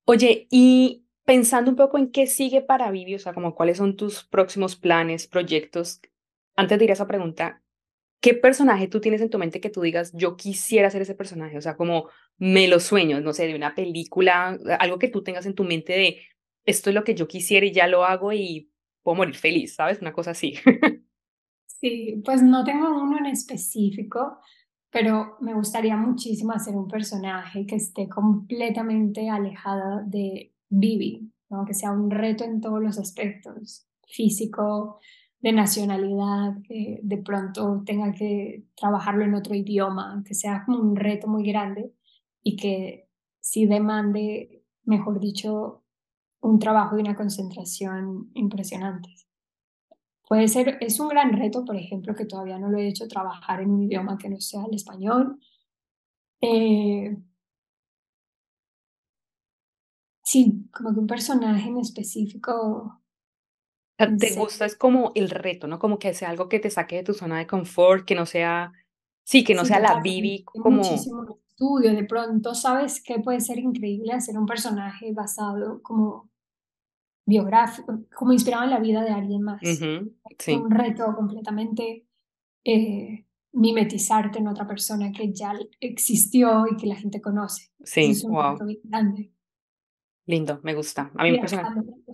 Oye, 0.05 0.47
y 0.51 1.07
pensando 1.25 1.71
un 1.71 1.77
poco 1.77 1.99
en 1.99 2.11
qué 2.11 2.27
sigue 2.27 2.63
para 2.63 2.91
Vivi, 2.91 3.15
o 3.15 3.19
sea, 3.19 3.33
como 3.33 3.55
cuáles 3.55 3.79
son 3.79 3.97
tus 3.97 4.25
próximos 4.25 4.77
planes, 4.77 5.27
proyectos, 5.27 6.01
antes 6.57 6.79
de 6.79 6.85
ir 6.85 6.91
a 6.91 6.95
esa 6.95 7.07
pregunta, 7.07 7.63
¿qué 8.21 8.35
personaje 8.35 8.89
tú 8.89 9.01
tienes 9.01 9.21
en 9.21 9.31
tu 9.31 9.39
mente 9.39 9.61
que 9.61 9.71
tú 9.71 9.81
digas, 9.81 10.13
yo 10.15 10.37
quisiera 10.37 10.91
ser 10.91 11.03
ese 11.03 11.15
personaje? 11.15 11.57
O 11.57 11.61
sea, 11.63 11.77
como 11.77 12.09
me 12.39 12.69
lo 12.69 12.81
sueño, 12.81 13.21
no 13.21 13.33
sé, 13.33 13.47
de 13.47 13.55
una 13.55 13.75
película, 13.75 14.59
algo 14.79 14.99
que 14.99 15.09
tú 15.09 15.23
tengas 15.23 15.47
en 15.47 15.55
tu 15.55 15.65
mente 15.65 15.93
de, 15.93 16.21
esto 16.65 16.91
es 16.91 16.95
lo 16.95 17.05
que 17.05 17.15
yo 17.15 17.27
quisiera 17.29 17.67
y 17.67 17.73
ya 17.73 17.87
lo 17.87 18.05
hago 18.05 18.33
y 18.33 18.71
puedo 19.03 19.17
morir 19.17 19.37
feliz, 19.37 19.75
¿sabes? 19.75 20.01
Una 20.01 20.13
cosa 20.13 20.33
así. 20.33 20.55
Sí, 21.81 22.21
pues 22.27 22.43
no 22.43 22.63
tengo 22.63 22.89
uno 22.89 23.17
en 23.17 23.25
específico, 23.25 24.39
pero 24.91 25.39
me 25.41 25.55
gustaría 25.55 25.97
muchísimo 25.97 26.53
hacer 26.53 26.75
un 26.77 26.87
personaje 26.87 27.65
que 27.65 27.77
esté 27.77 28.07
completamente 28.07 29.31
alejada 29.31 30.03
de 30.07 30.53
Vivi, 30.71 31.31
¿no? 31.51 31.65
que 31.67 31.75
sea 31.75 31.93
un 31.93 32.11
reto 32.11 32.45
en 32.45 32.61
todos 32.61 32.83
los 32.83 32.99
aspectos, 32.99 33.87
físico, 34.07 34.99
de 35.41 35.53
nacionalidad, 35.53 36.57
que 36.65 37.01
de 37.03 37.17
pronto 37.19 37.83
tenga 37.85 38.13
que 38.13 38.65
trabajarlo 38.75 39.25
en 39.25 39.35
otro 39.35 39.55
idioma, 39.55 40.23
que 40.27 40.35
sea 40.35 40.65
como 40.65 40.79
un 40.79 40.97
reto 40.97 41.29
muy 41.29 41.45
grande 41.47 41.95
y 42.43 42.57
que 42.57 43.09
sí 43.41 43.67
demande, 43.67 44.65
mejor 44.85 45.19
dicho, 45.19 45.83
un 46.41 46.59
trabajo 46.59 46.97
y 46.97 47.01
una 47.01 47.17
concentración 47.17 48.31
impresionantes. 48.35 49.27
Puede 50.29 50.47
ser, 50.49 50.79
es 50.81 51.01
un 51.01 51.09
gran 51.09 51.33
reto, 51.33 51.65
por 51.65 51.77
ejemplo, 51.77 52.15
que 52.15 52.25
todavía 52.25 52.59
no 52.59 52.69
lo 52.69 52.79
he 52.79 52.87
hecho, 52.87 53.09
trabajar 53.09 53.61
en 53.63 53.71
un 53.71 53.83
idioma 53.83 54.17
que 54.17 54.29
no 54.29 54.41
sea 54.41 54.65
el 54.67 54.75
español. 54.75 55.41
Eh, 56.41 57.17
sí, 60.31 60.69
como 60.73 60.93
que 60.95 61.01
un 61.01 61.07
personaje 61.09 61.69
en 61.69 61.79
específico. 61.79 63.03
¿Te 63.97 64.35
gusta? 64.37 64.65
Es 64.65 64.77
como 64.77 65.11
el 65.15 65.29
reto, 65.29 65.67
¿no? 65.67 65.79
Como 65.79 65.99
que 65.99 66.15
sea 66.15 66.31
algo 66.31 66.49
que 66.49 66.61
te 66.61 66.71
saque 66.71 66.97
de 66.97 67.03
tu 67.03 67.15
zona 67.15 67.39
de 67.39 67.47
confort, 67.47 68.05
que 68.05 68.15
no 68.15 68.27
sea, 68.27 68.73
sí, 69.25 69.43
que 69.43 69.55
no 69.55 69.65
sea 69.65 69.81
la 69.81 70.01
Bibi 70.01 70.45
como... 70.45 70.79
Muchísimo 70.79 71.41
estudio, 71.49 71.93
de 71.93 72.05
pronto 72.05 72.55
sabes 72.55 73.03
que 73.03 73.19
puede 73.19 73.41
ser 73.41 73.59
increíble 73.59 74.13
hacer 74.13 74.39
un 74.39 74.47
personaje 74.47 75.13
basado 75.13 75.83
como 75.83 76.31
biográfico, 77.27 78.05
como 78.15 78.33
inspirado 78.33 78.65
en 78.65 78.71
la 78.71 78.79
vida 78.79 79.03
de 79.03 79.11
alguien 79.11 79.43
más. 79.43 79.61
Un 79.81 80.71
reto 80.71 81.13
completamente 81.15 82.07
eh, 82.65 83.27
mimetizarte 83.53 84.39
en 84.39 84.49
otra 84.49 84.67
persona 84.67 85.13
que 85.13 85.33
ya 85.33 85.53
existió 85.81 86.67
y 86.71 86.77
que 86.77 86.87
la 86.87 86.95
gente 86.95 87.21
conoce. 87.21 87.71
Sí, 87.85 88.13
es 88.13 88.25
un 88.25 88.33
wow. 88.33 88.59
grande. 88.85 89.33
Lindo, 90.27 90.61
me 90.63 90.75
gusta. 90.75 91.11
A 91.17 91.25
mí 91.25 91.33
me 91.33 91.49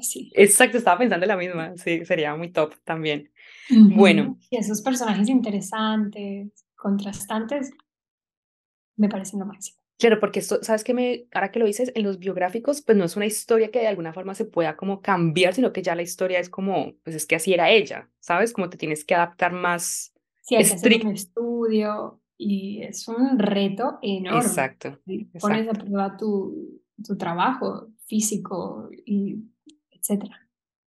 Sí. 0.00 0.30
Exacto, 0.34 0.78
estaba 0.78 0.98
pensando 0.98 1.24
en 1.24 1.28
la 1.28 1.36
misma. 1.36 1.76
Sí, 1.76 2.04
sería 2.04 2.34
muy 2.34 2.50
top 2.50 2.74
también. 2.84 3.30
Bueno. 3.70 4.38
Y 4.50 4.56
esos 4.56 4.80
personajes 4.82 5.28
interesantes, 5.28 6.66
contrastantes, 6.74 7.72
me 8.96 9.08
parecen 9.08 9.40
lo 9.40 9.46
máximo. 9.46 9.78
Claro, 9.98 10.20
porque 10.20 10.40
esto, 10.40 10.62
¿sabes 10.62 10.84
qué 10.84 10.92
me, 10.92 11.26
ahora 11.32 11.50
que 11.50 11.58
lo 11.58 11.64
dices, 11.64 11.90
en 11.94 12.04
los 12.04 12.18
biográficos, 12.18 12.82
pues 12.82 12.98
no 12.98 13.04
es 13.04 13.16
una 13.16 13.24
historia 13.24 13.70
que 13.70 13.80
de 13.80 13.86
alguna 13.86 14.12
forma 14.12 14.34
se 14.34 14.44
pueda 14.44 14.76
como 14.76 15.00
cambiar, 15.00 15.54
sino 15.54 15.72
que 15.72 15.82
ya 15.82 15.94
la 15.94 16.02
historia 16.02 16.38
es 16.38 16.50
como, 16.50 16.94
pues 17.02 17.16
es 17.16 17.24
que 17.24 17.36
así 17.36 17.54
era 17.54 17.70
ella, 17.70 18.10
¿sabes? 18.20 18.52
Como 18.52 18.68
te 18.68 18.76
tienes 18.76 19.04
que 19.06 19.14
adaptar 19.14 19.52
más 19.52 20.12
sí, 20.42 20.54
hay 20.54 20.64
que 20.64 20.74
hacer 20.74 21.06
un 21.06 21.12
estudio 21.12 22.20
y 22.36 22.82
es 22.82 23.08
un 23.08 23.38
reto 23.38 23.98
enorme. 24.02 24.40
Exacto. 24.40 24.98
Pones 25.40 25.68
a 25.68 25.72
prueba 25.72 26.16
tu, 26.18 26.82
tu 27.04 27.16
trabajo 27.16 27.88
físico 28.06 28.88
y 29.04 29.36
etcétera. 29.90 30.48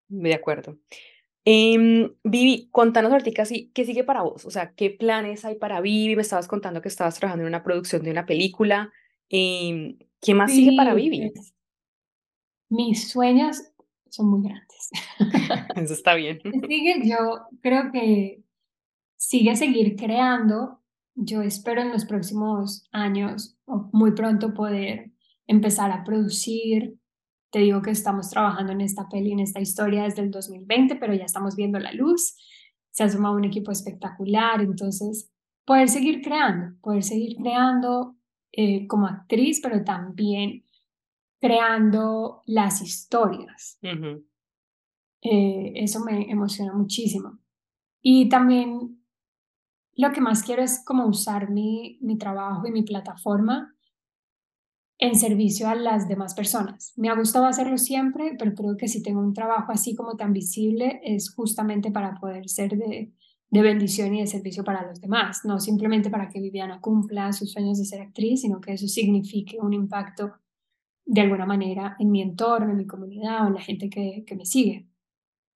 De 0.07 0.33
acuerdo. 0.33 0.77
Eh, 1.45 2.11
Vivi, 2.23 2.69
contanos 2.71 3.11
ahorita 3.11 3.43
qué 3.73 3.85
sigue 3.85 4.03
para 4.03 4.23
vos, 4.23 4.45
o 4.45 4.51
sea, 4.51 4.73
qué 4.73 4.89
planes 4.89 5.45
hay 5.45 5.55
para 5.55 5.79
Vivi, 5.79 6.15
me 6.15 6.23
estabas 6.23 6.47
contando 6.47 6.81
que 6.81 6.87
estabas 6.87 7.19
trabajando 7.19 7.43
en 7.43 7.49
una 7.49 7.63
producción 7.63 8.01
de 8.03 8.09
una 8.09 8.25
película, 8.25 8.91
eh, 9.29 9.95
¿qué 10.21 10.33
más 10.33 10.51
sigue 10.51 10.75
para 10.75 10.95
Vivi? 10.95 11.31
Mis 12.69 13.09
sueños 13.09 13.61
son 14.09 14.29
muy 14.29 14.41
grandes. 14.41 14.89
Eso 15.75 15.93
está 15.93 16.15
bien. 16.15 16.39
Sigue, 16.67 17.01
yo 17.03 17.41
creo 17.61 17.91
que 17.91 18.41
sigue 19.17 19.55
seguir 19.55 19.95
creando, 19.95 20.81
yo 21.15 21.41
espero 21.41 21.81
en 21.81 21.91
los 21.91 22.05
próximos 22.05 22.87
años 22.91 23.57
o 23.65 23.89
muy 23.91 24.11
pronto 24.11 24.53
poder 24.53 25.11
empezar 25.47 25.91
a 25.91 26.03
producir, 26.03 26.97
te 27.51 27.59
digo 27.59 27.81
que 27.81 27.91
estamos 27.91 28.29
trabajando 28.29 28.73
en 28.73 28.81
esta 28.81 29.07
peli, 29.07 29.31
en 29.31 29.39
esta 29.39 29.61
historia 29.61 30.03
desde 30.03 30.21
el 30.21 30.31
2020, 30.31 30.95
pero 30.97 31.13
ya 31.13 31.25
estamos 31.25 31.55
viendo 31.55 31.79
la 31.79 31.93
luz. 31.93 32.35
Se 32.91 33.03
ha 33.03 33.09
sumado 33.09 33.35
un 33.35 33.45
equipo 33.45 33.71
espectacular, 33.71 34.61
entonces 34.61 35.31
poder 35.65 35.89
seguir 35.89 36.21
creando, 36.21 36.77
poder 36.81 37.03
seguir 37.03 37.37
creando 37.37 38.15
eh, 38.51 38.87
como 38.87 39.07
actriz, 39.07 39.59
pero 39.61 39.83
también 39.83 40.65
creando 41.39 42.41
las 42.45 42.81
historias. 42.81 43.79
Eh, 45.21 45.73
eso 45.75 46.03
me 46.03 46.29
emociona 46.29 46.73
muchísimo. 46.73 47.39
Y 48.01 48.29
también 48.29 49.03
lo 49.95 50.11
que 50.11 50.21
más 50.21 50.43
quiero 50.43 50.61
es 50.61 50.83
como 50.83 51.05
usar 51.07 51.49
mi, 51.49 51.97
mi 52.01 52.17
trabajo 52.17 52.67
y 52.67 52.71
mi 52.71 52.83
plataforma 52.83 53.74
en 54.97 55.15
servicio 55.15 55.67
a 55.67 55.75
las 55.75 56.07
demás 56.07 56.33
personas. 56.33 56.93
Me 56.95 57.09
ha 57.09 57.15
gustado 57.15 57.45
hacerlo 57.45 57.77
siempre, 57.77 58.35
pero 58.39 58.53
creo 58.53 58.77
que 58.77 58.87
si 58.87 59.03
tengo 59.03 59.19
un 59.19 59.33
trabajo 59.33 59.71
así 59.71 59.95
como 59.95 60.15
tan 60.15 60.31
visible 60.31 61.01
es 61.03 61.33
justamente 61.33 61.91
para 61.91 62.15
poder 62.15 62.47
ser 62.49 62.77
de, 62.77 63.11
de 63.49 63.61
bendición 63.61 64.15
y 64.15 64.21
de 64.21 64.27
servicio 64.27 64.63
para 64.63 64.87
los 64.87 65.01
demás, 65.01 65.41
no 65.43 65.59
simplemente 65.59 66.09
para 66.09 66.29
que 66.29 66.39
Viviana 66.39 66.79
cumpla 66.79 67.33
sus 67.33 67.51
sueños 67.51 67.77
de 67.77 67.85
ser 67.85 68.01
actriz, 68.01 68.41
sino 68.41 68.61
que 68.61 68.73
eso 68.73 68.87
signifique 68.87 69.57
un 69.59 69.73
impacto 69.73 70.33
de 71.05 71.21
alguna 71.21 71.45
manera 71.45 71.95
en 71.99 72.09
mi 72.09 72.21
entorno, 72.21 72.71
en 72.71 72.77
mi 72.77 72.87
comunidad 72.87 73.43
o 73.43 73.47
en 73.47 73.55
la 73.55 73.61
gente 73.61 73.89
que, 73.89 74.23
que 74.25 74.35
me 74.35 74.45
sigue. 74.45 74.87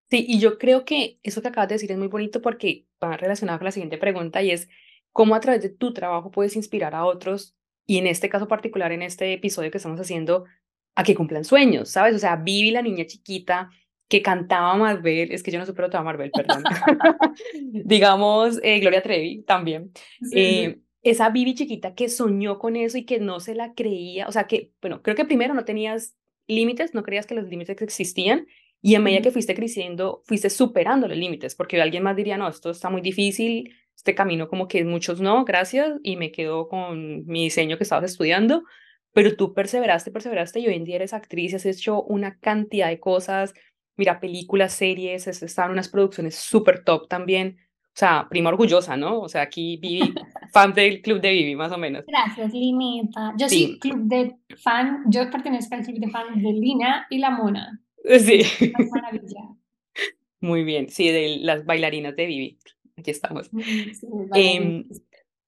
Sí, 0.09 0.25
y 0.27 0.39
yo 0.39 0.57
creo 0.57 0.85
que 0.85 1.19
eso 1.23 1.41
que 1.41 1.47
acabas 1.47 1.69
de 1.69 1.75
decir 1.75 1.91
es 1.91 1.97
muy 1.97 2.07
bonito 2.07 2.41
porque 2.41 2.87
va 3.03 3.15
relacionado 3.15 3.59
con 3.59 3.65
la 3.65 3.71
siguiente 3.71 3.97
pregunta 3.97 4.41
y 4.41 4.51
es 4.51 4.69
cómo 5.11 5.35
a 5.35 5.39
través 5.39 5.61
de 5.61 5.69
tu 5.69 5.93
trabajo 5.93 6.31
puedes 6.31 6.55
inspirar 6.55 6.95
a 6.95 7.05
otros 7.05 7.55
y 7.89 7.97
en 7.97 8.05
este 8.05 8.29
caso 8.29 8.47
particular, 8.47 8.91
en 8.91 9.01
este 9.01 9.33
episodio 9.33 9.71
que 9.71 9.77
estamos 9.77 9.99
haciendo, 9.99 10.45
a 10.93 11.03
que 11.03 11.15
cumplan 11.15 11.43
sueños, 11.43 11.89
¿sabes? 11.89 12.15
O 12.15 12.19
sea, 12.19 12.35
Vivi, 12.35 12.69
la 12.69 12.83
niña 12.83 13.03
chiquita 13.07 13.71
que 14.07 14.21
cantaba 14.21 14.75
Marvel, 14.75 15.31
es 15.31 15.41
que 15.41 15.49
yo 15.49 15.57
no 15.57 15.65
supero 15.65 15.89
toda 15.89 16.03
Marvel, 16.03 16.29
perdón. 16.29 16.61
Digamos, 17.71 18.59
eh, 18.61 18.79
Gloria 18.79 19.01
Trevi 19.01 19.41
también. 19.41 19.91
Eh, 20.31 20.77
esa 21.01 21.31
Vivi 21.31 21.55
chiquita 21.55 21.95
que 21.95 22.09
soñó 22.09 22.59
con 22.59 22.75
eso 22.75 22.95
y 22.99 23.05
que 23.05 23.19
no 23.19 23.39
se 23.39 23.55
la 23.55 23.73
creía, 23.73 24.27
o 24.27 24.31
sea, 24.31 24.43
que, 24.43 24.71
bueno, 24.83 25.01
creo 25.01 25.15
que 25.15 25.25
primero 25.25 25.55
no 25.55 25.65
tenías 25.65 26.15
límites, 26.45 26.93
no 26.93 27.01
creías 27.01 27.25
que 27.25 27.33
los 27.33 27.47
límites 27.47 27.81
existían, 27.81 28.45
Y 28.83 28.93
a 28.93 28.99
medida 28.99 29.23
que 29.23 29.31
fuiste 29.31 29.55
creciendo, 29.55 30.21
fuiste 30.25 30.51
superando 30.51 31.07
los 31.07 31.17
límites, 31.17 31.55
porque 31.55 31.81
alguien 31.81 32.03
más 32.03 32.15
diría, 32.15 32.37
no, 32.37 32.47
esto 32.47 32.69
está 32.69 32.91
muy 32.91 33.01
difícil, 33.01 33.73
este 33.99 34.15
camino 34.15 34.47
como 34.47 34.69
que 34.69 34.85
muchos 34.85 35.19
no, 35.19 35.43
gracias, 35.43 35.99
y 36.03 36.15
me 36.15 36.31
quedo 36.31 36.69
con 36.69 37.25
mi 37.25 37.43
diseño 37.43 37.77
que 37.77 37.83
estabas 37.83 38.09
estudiando, 38.09 38.63
pero 39.11 39.35
tú 39.35 39.53
perseveraste, 39.53 40.09
perseveraste 40.09 40.61
y 40.61 40.67
hoy 40.67 40.75
en 40.75 40.85
día 40.85 40.95
eres 40.95 41.13
actriz 41.13 41.53
has 41.53 41.65
hecho 41.65 42.01
una 42.03 42.39
cantidad 42.39 42.87
de 42.87 43.01
cosas, 43.01 43.53
mira, 43.97 44.21
películas, 44.21 44.71
series, 44.71 45.27
estaban 45.27 45.71
unas 45.71 45.89
producciones 45.89 46.35
súper 46.35 46.85
top 46.85 47.09
también, 47.09 47.57
o 47.87 47.99
sea, 47.99 48.27
prima 48.29 48.51
orgullosa, 48.51 48.95
¿no? 48.95 49.19
O 49.19 49.27
sea, 49.27 49.41
aquí 49.41 49.75
Vivi, 49.75 50.13
fan 50.53 50.73
del 50.73 51.01
club 51.01 51.19
de 51.19 51.31
Vivi, 51.31 51.55
más 51.57 51.73
o 51.73 51.77
menos. 51.77 52.05
Gracias, 52.07 52.53
Lineta. 52.53 53.33
Yo 53.37 53.49
sí. 53.49 53.65
soy 53.65 53.79
club 53.79 53.99
de 54.03 54.37
fan, 54.63 55.03
yo 55.07 55.29
pertenezco 55.29 55.75
al 55.75 55.83
club 55.83 55.99
de 55.99 56.09
fans 56.09 56.41
de 56.41 56.53
Lina 56.53 57.05
y 57.09 57.17
la 57.17 57.31
Mona. 57.31 57.81
Sí. 58.17 58.43
Maravilla. 58.91 59.41
Muy 60.39 60.63
bien, 60.63 60.87
sí, 60.87 61.09
de 61.09 61.39
las 61.41 61.65
bailarinas 61.65 62.15
de 62.15 62.25
Vivi. 62.25 62.59
Aquí 62.99 63.11
estamos. 63.11 63.49
Em, 64.33 64.87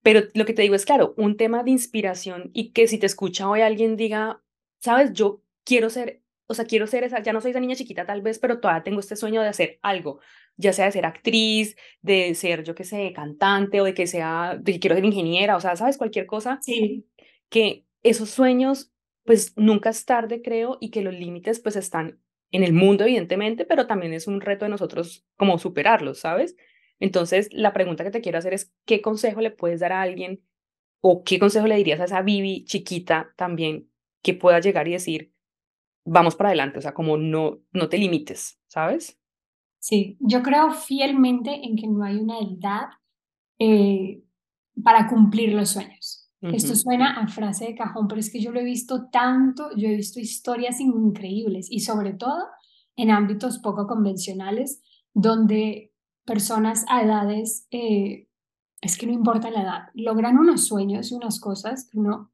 pero 0.01 0.21
lo 0.33 0.45
que 0.45 0.53
te 0.53 0.61
digo 0.61 0.75
es, 0.75 0.85
claro, 0.85 1.13
un 1.17 1.37
tema 1.37 1.63
de 1.63 1.71
inspiración 1.71 2.49
y 2.53 2.71
que 2.71 2.87
si 2.87 2.97
te 2.97 3.05
escucha 3.05 3.49
hoy 3.49 3.61
alguien 3.61 3.95
diga, 3.95 4.41
sabes, 4.79 5.13
yo 5.13 5.43
quiero 5.63 5.89
ser, 5.89 6.21
o 6.47 6.53
sea, 6.53 6.65
quiero 6.65 6.87
ser 6.87 7.03
esa, 7.03 7.21
ya 7.21 7.33
no 7.33 7.41
soy 7.41 7.51
esa 7.51 7.59
niña 7.59 7.75
chiquita 7.75 8.05
tal 8.05 8.21
vez, 8.21 8.39
pero 8.39 8.59
todavía 8.59 8.83
tengo 8.83 8.99
este 8.99 9.15
sueño 9.15 9.41
de 9.41 9.49
hacer 9.49 9.79
algo, 9.81 10.19
ya 10.57 10.73
sea 10.73 10.85
de 10.85 10.91
ser 10.91 11.05
actriz, 11.05 11.75
de 12.01 12.33
ser, 12.35 12.63
yo 12.63 12.73
qué 12.73 12.83
sé, 12.83 13.13
cantante 13.13 13.79
o 13.81 13.83
de 13.83 13.93
que 13.93 14.07
sea, 14.07 14.57
de 14.59 14.73
que 14.73 14.79
quiero 14.79 14.95
ser 14.95 15.05
ingeniera, 15.05 15.55
o 15.55 15.61
sea, 15.61 15.75
sabes, 15.75 15.97
cualquier 15.97 16.25
cosa. 16.25 16.59
Sí. 16.61 17.05
Que 17.49 17.85
esos 18.01 18.29
sueños, 18.29 18.91
pues 19.23 19.53
nunca 19.55 19.91
es 19.91 20.05
tarde, 20.05 20.41
creo, 20.41 20.77
y 20.81 20.89
que 20.89 21.01
los 21.01 21.13
límites, 21.13 21.59
pues 21.59 21.75
están 21.75 22.19
en 22.51 22.63
el 22.63 22.73
mundo, 22.73 23.03
evidentemente, 23.03 23.65
pero 23.65 23.87
también 23.87 24.13
es 24.13 24.27
un 24.27 24.41
reto 24.41 24.65
de 24.65 24.71
nosotros 24.71 25.25
como 25.37 25.57
superarlos, 25.57 26.19
¿sabes? 26.19 26.55
Entonces, 27.01 27.49
la 27.51 27.73
pregunta 27.73 28.03
que 28.03 28.11
te 28.11 28.21
quiero 28.21 28.37
hacer 28.37 28.53
es, 28.53 28.71
¿qué 28.85 29.01
consejo 29.01 29.41
le 29.41 29.49
puedes 29.49 29.79
dar 29.79 29.91
a 29.91 30.03
alguien 30.03 30.43
o 31.01 31.23
qué 31.23 31.39
consejo 31.39 31.65
le 31.65 31.75
dirías 31.75 31.99
a 31.99 32.05
esa 32.05 32.21
Vivi 32.21 32.63
chiquita 32.63 33.33
también 33.35 33.89
que 34.21 34.35
pueda 34.35 34.59
llegar 34.59 34.87
y 34.87 34.91
decir, 34.91 35.33
vamos 36.05 36.35
para 36.35 36.49
adelante, 36.49 36.77
o 36.77 36.81
sea, 36.81 36.93
como 36.93 37.17
no, 37.17 37.57
no 37.73 37.89
te 37.89 37.97
limites, 37.97 38.59
¿sabes? 38.67 39.19
Sí, 39.79 40.15
yo 40.19 40.43
creo 40.43 40.71
fielmente 40.73 41.65
en 41.65 41.75
que 41.75 41.87
no 41.87 42.03
hay 42.03 42.17
una 42.17 42.37
edad 42.37 42.89
eh, 43.57 44.21
para 44.83 45.07
cumplir 45.07 45.53
los 45.53 45.69
sueños. 45.69 46.29
Esto 46.41 46.75
suena 46.75 47.21
a 47.21 47.27
frase 47.27 47.65
de 47.65 47.75
cajón, 47.75 48.07
pero 48.07 48.19
es 48.19 48.31
que 48.31 48.41
yo 48.41 48.51
lo 48.51 48.59
he 48.59 48.63
visto 48.63 49.09
tanto, 49.11 49.69
yo 49.75 49.87
he 49.87 49.95
visto 49.95 50.19
historias 50.19 50.79
increíbles 50.79 51.67
y 51.69 51.81
sobre 51.81 52.13
todo 52.13 52.47
en 52.95 53.11
ámbitos 53.11 53.59
poco 53.59 53.85
convencionales 53.85 54.81
donde 55.13 55.90
personas 56.31 56.85
a 56.87 57.03
edades, 57.03 57.67
eh, 57.71 58.29
es 58.81 58.97
que 58.97 59.05
no 59.05 59.11
importa 59.11 59.51
la 59.51 59.63
edad, 59.63 59.81
logran 59.93 60.37
unos 60.37 60.65
sueños 60.65 61.11
y 61.11 61.15
unas 61.15 61.41
cosas 61.41 61.89
no. 61.91 62.31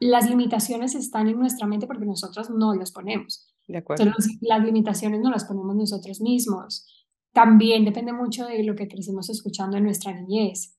Las 0.00 0.28
limitaciones 0.28 0.96
están 0.96 1.28
en 1.28 1.38
nuestra 1.38 1.68
mente 1.68 1.86
porque 1.86 2.04
nosotros 2.04 2.50
no 2.50 2.74
las 2.74 2.90
ponemos. 2.90 3.46
De 3.68 3.78
acuerdo. 3.78 4.12
las 4.40 4.64
limitaciones 4.64 5.20
no 5.20 5.30
las 5.30 5.44
ponemos 5.44 5.76
nosotros 5.76 6.20
mismos. 6.20 7.06
También 7.32 7.84
depende 7.84 8.12
mucho 8.12 8.44
de 8.44 8.64
lo 8.64 8.74
que 8.74 8.88
crecimos 8.88 9.30
escuchando 9.30 9.76
en 9.76 9.84
nuestra 9.84 10.12
niñez. 10.12 10.75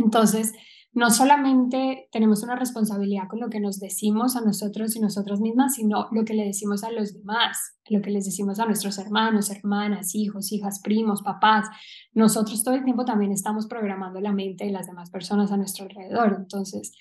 Entonces, 0.00 0.52
no 0.92 1.10
solamente 1.10 2.08
tenemos 2.10 2.42
una 2.42 2.56
responsabilidad 2.56 3.28
con 3.28 3.38
lo 3.38 3.48
que 3.48 3.60
nos 3.60 3.78
decimos 3.78 4.34
a 4.34 4.40
nosotros 4.40 4.96
y 4.96 5.00
nosotras 5.00 5.40
mismas, 5.40 5.74
sino 5.74 6.08
lo 6.10 6.24
que 6.24 6.34
le 6.34 6.44
decimos 6.44 6.82
a 6.82 6.90
los 6.90 7.14
demás, 7.14 7.76
lo 7.88 8.02
que 8.02 8.10
les 8.10 8.24
decimos 8.24 8.58
a 8.58 8.66
nuestros 8.66 8.98
hermanos, 8.98 9.50
hermanas, 9.50 10.16
hijos, 10.16 10.50
hijas, 10.50 10.80
primos, 10.80 11.22
papás. 11.22 11.68
Nosotros 12.12 12.64
todo 12.64 12.74
el 12.74 12.82
tiempo 12.82 13.04
también 13.04 13.30
estamos 13.30 13.68
programando 13.68 14.20
la 14.20 14.32
mente 14.32 14.64
de 14.64 14.72
las 14.72 14.88
demás 14.88 15.10
personas 15.10 15.52
a 15.52 15.56
nuestro 15.56 15.84
alrededor. 15.84 16.34
Entonces, 16.36 16.92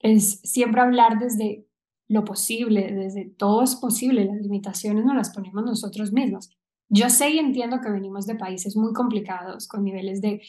es 0.00 0.40
siempre 0.42 0.82
hablar 0.82 1.18
desde 1.18 1.66
lo 2.08 2.24
posible, 2.24 2.92
desde 2.92 3.24
todo 3.24 3.62
es 3.62 3.76
posible, 3.76 4.26
las 4.26 4.42
limitaciones 4.42 5.06
no 5.06 5.14
las 5.14 5.30
ponemos 5.30 5.64
nosotros 5.64 6.12
mismos. 6.12 6.50
Yo 6.90 7.08
sé 7.08 7.30
y 7.30 7.38
entiendo 7.38 7.80
que 7.80 7.90
venimos 7.90 8.26
de 8.26 8.34
países 8.34 8.76
muy 8.76 8.92
complicados, 8.92 9.66
con 9.66 9.82
niveles 9.82 10.20
de 10.20 10.42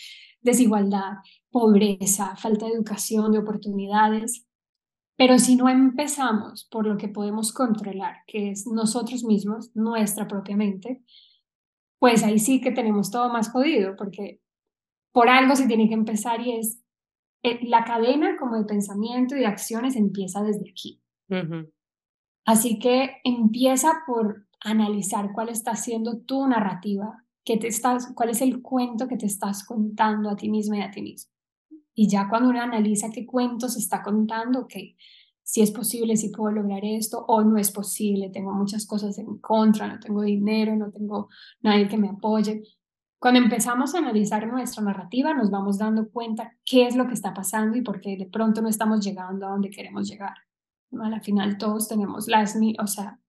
desigualdad, 0.44 1.18
pobreza, 1.50 2.36
falta 2.36 2.66
de 2.66 2.74
educación, 2.74 3.32
de 3.32 3.40
oportunidades. 3.40 4.46
Pero 5.16 5.40
si 5.40 5.56
no 5.56 5.70
empezamos 5.70 6.66
por 6.66 6.86
lo 6.86 6.98
que 6.98 7.08
podemos 7.08 7.54
controlar, 7.54 8.18
que 8.28 8.52
es 8.52 8.68
nosotros 8.68 9.24
mismos, 9.24 9.72
nuestra 9.76 10.28
propia 10.28 10.56
mente, 10.56 11.04
pues 12.00 12.24
ahí 12.24 12.40
sí 12.40 12.60
que 12.60 12.72
tenemos 12.72 13.12
todo 13.12 13.30
más 13.30 13.50
jodido, 13.50 13.96
porque 13.96 14.42
por 15.14 15.30
algo 15.30 15.56
se 15.56 15.68
tiene 15.68 15.88
que 15.88 15.94
empezar 15.94 16.42
y 16.42 16.58
es 16.58 16.84
eh, 17.44 17.60
la 17.64 17.84
cadena 17.84 18.36
como 18.38 18.58
de 18.58 18.66
pensamiento 18.66 19.36
y 19.36 19.40
de 19.40 19.46
acciones 19.46 19.96
empieza 19.96 20.42
desde 20.44 20.70
aquí. 20.70 21.02
Así 22.46 22.78
que 22.78 23.18
empieza 23.24 24.04
por 24.06 24.48
analizar 24.60 25.32
cuál 25.34 25.50
está 25.50 25.76
siendo 25.76 26.22
tu 26.22 26.48
narrativa, 26.48 27.23
qué 27.44 27.58
te 27.58 27.68
estás, 27.68 28.12
cuál 28.16 28.30
es 28.30 28.42
el 28.42 28.62
cuento 28.62 29.08
que 29.08 29.18
te 29.18 29.26
estás 29.26 29.64
contando 29.66 30.30
a 30.30 30.36
ti 30.36 30.50
mismo 30.50 30.76
y 30.76 30.82
a 30.82 30.92
ti 30.92 31.02
mismo. 31.02 31.32
Y 31.96 32.08
ya 32.08 32.28
cuando 32.28 32.50
uno 32.50 32.62
analiza 32.62 33.12
qué 33.12 33.26
cuento 33.26 33.70
se 33.70 33.80
está 33.80 34.02
contando, 34.02 34.68
que 34.68 34.96
si 35.44 35.62
es 35.62 35.72
posible, 35.72 36.16
si 36.16 36.30
puedo 36.30 36.52
lograr 36.52 36.84
esto 36.84 37.26
o 37.28 37.44
no 37.44 37.58
es 37.58 37.72
posible, 37.72 38.30
tengo 38.30 38.54
muchas 38.54 38.88
cosas 38.88 39.18
en 39.20 39.38
contra, 39.40 39.88
no 39.88 40.00
tengo 40.00 40.22
dinero, 40.22 40.76
no 40.76 40.90
tengo 40.90 41.30
nadie 41.62 41.88
que 41.88 41.98
me 41.98 42.10
apoye. 42.10 42.64
Cuando 43.20 43.40
empezamos 43.40 43.94
a 43.94 44.00
analizar 44.00 44.48
nuestra 44.48 44.84
narrativa, 44.84 45.34
nos 45.34 45.52
vamos 45.52 45.78
dando 45.78 46.10
cuenta 46.10 46.54
qué 46.66 46.88
es 46.88 46.96
lo 46.96 47.08
que 47.08 47.14
está 47.14 47.34
pasando 47.34 47.78
y 47.78 47.82
por 47.82 48.02
qué 48.02 48.18
de 48.18 48.26
pronto 48.26 48.62
no 48.62 48.70
estamos 48.70 49.06
llegando 49.06 49.46
a 49.46 49.52
donde 49.52 49.70
queremos 49.70 50.10
llegar. 50.10 50.36
Al 51.02 51.22
final 51.22 51.58
todos 51.58 51.88
tenemos 51.88 52.28
las, 52.28 52.58
o 52.80 52.88
sea, 52.88 53.20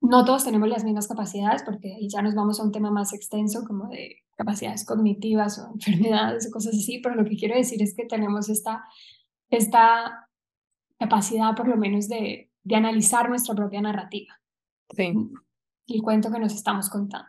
no 0.00 0.24
todos 0.24 0.44
tenemos 0.44 0.68
las 0.68 0.84
mismas 0.84 1.08
capacidades, 1.08 1.62
porque 1.62 1.94
ahí 1.94 2.08
ya 2.08 2.22
nos 2.22 2.34
vamos 2.34 2.58
a 2.58 2.64
un 2.64 2.72
tema 2.72 2.90
más 2.90 3.12
extenso, 3.12 3.64
como 3.66 3.88
de 3.88 4.16
capacidades 4.36 4.84
cognitivas 4.84 5.58
o 5.58 5.70
enfermedades 5.74 6.48
o 6.48 6.50
cosas 6.50 6.74
así, 6.74 7.00
pero 7.02 7.14
lo 7.14 7.24
que 7.24 7.36
quiero 7.36 7.54
decir 7.54 7.82
es 7.82 7.94
que 7.94 8.06
tenemos 8.06 8.48
esta, 8.48 8.84
esta 9.50 10.28
capacidad, 10.98 11.54
por 11.54 11.68
lo 11.68 11.76
menos, 11.76 12.08
de, 12.08 12.50
de 12.62 12.76
analizar 12.76 13.28
nuestra 13.28 13.54
propia 13.54 13.80
narrativa. 13.80 14.40
Sí. 14.96 15.12
El 15.86 16.02
cuento 16.02 16.30
que 16.30 16.38
nos 16.38 16.54
estamos 16.54 16.88
contando. 16.88 17.28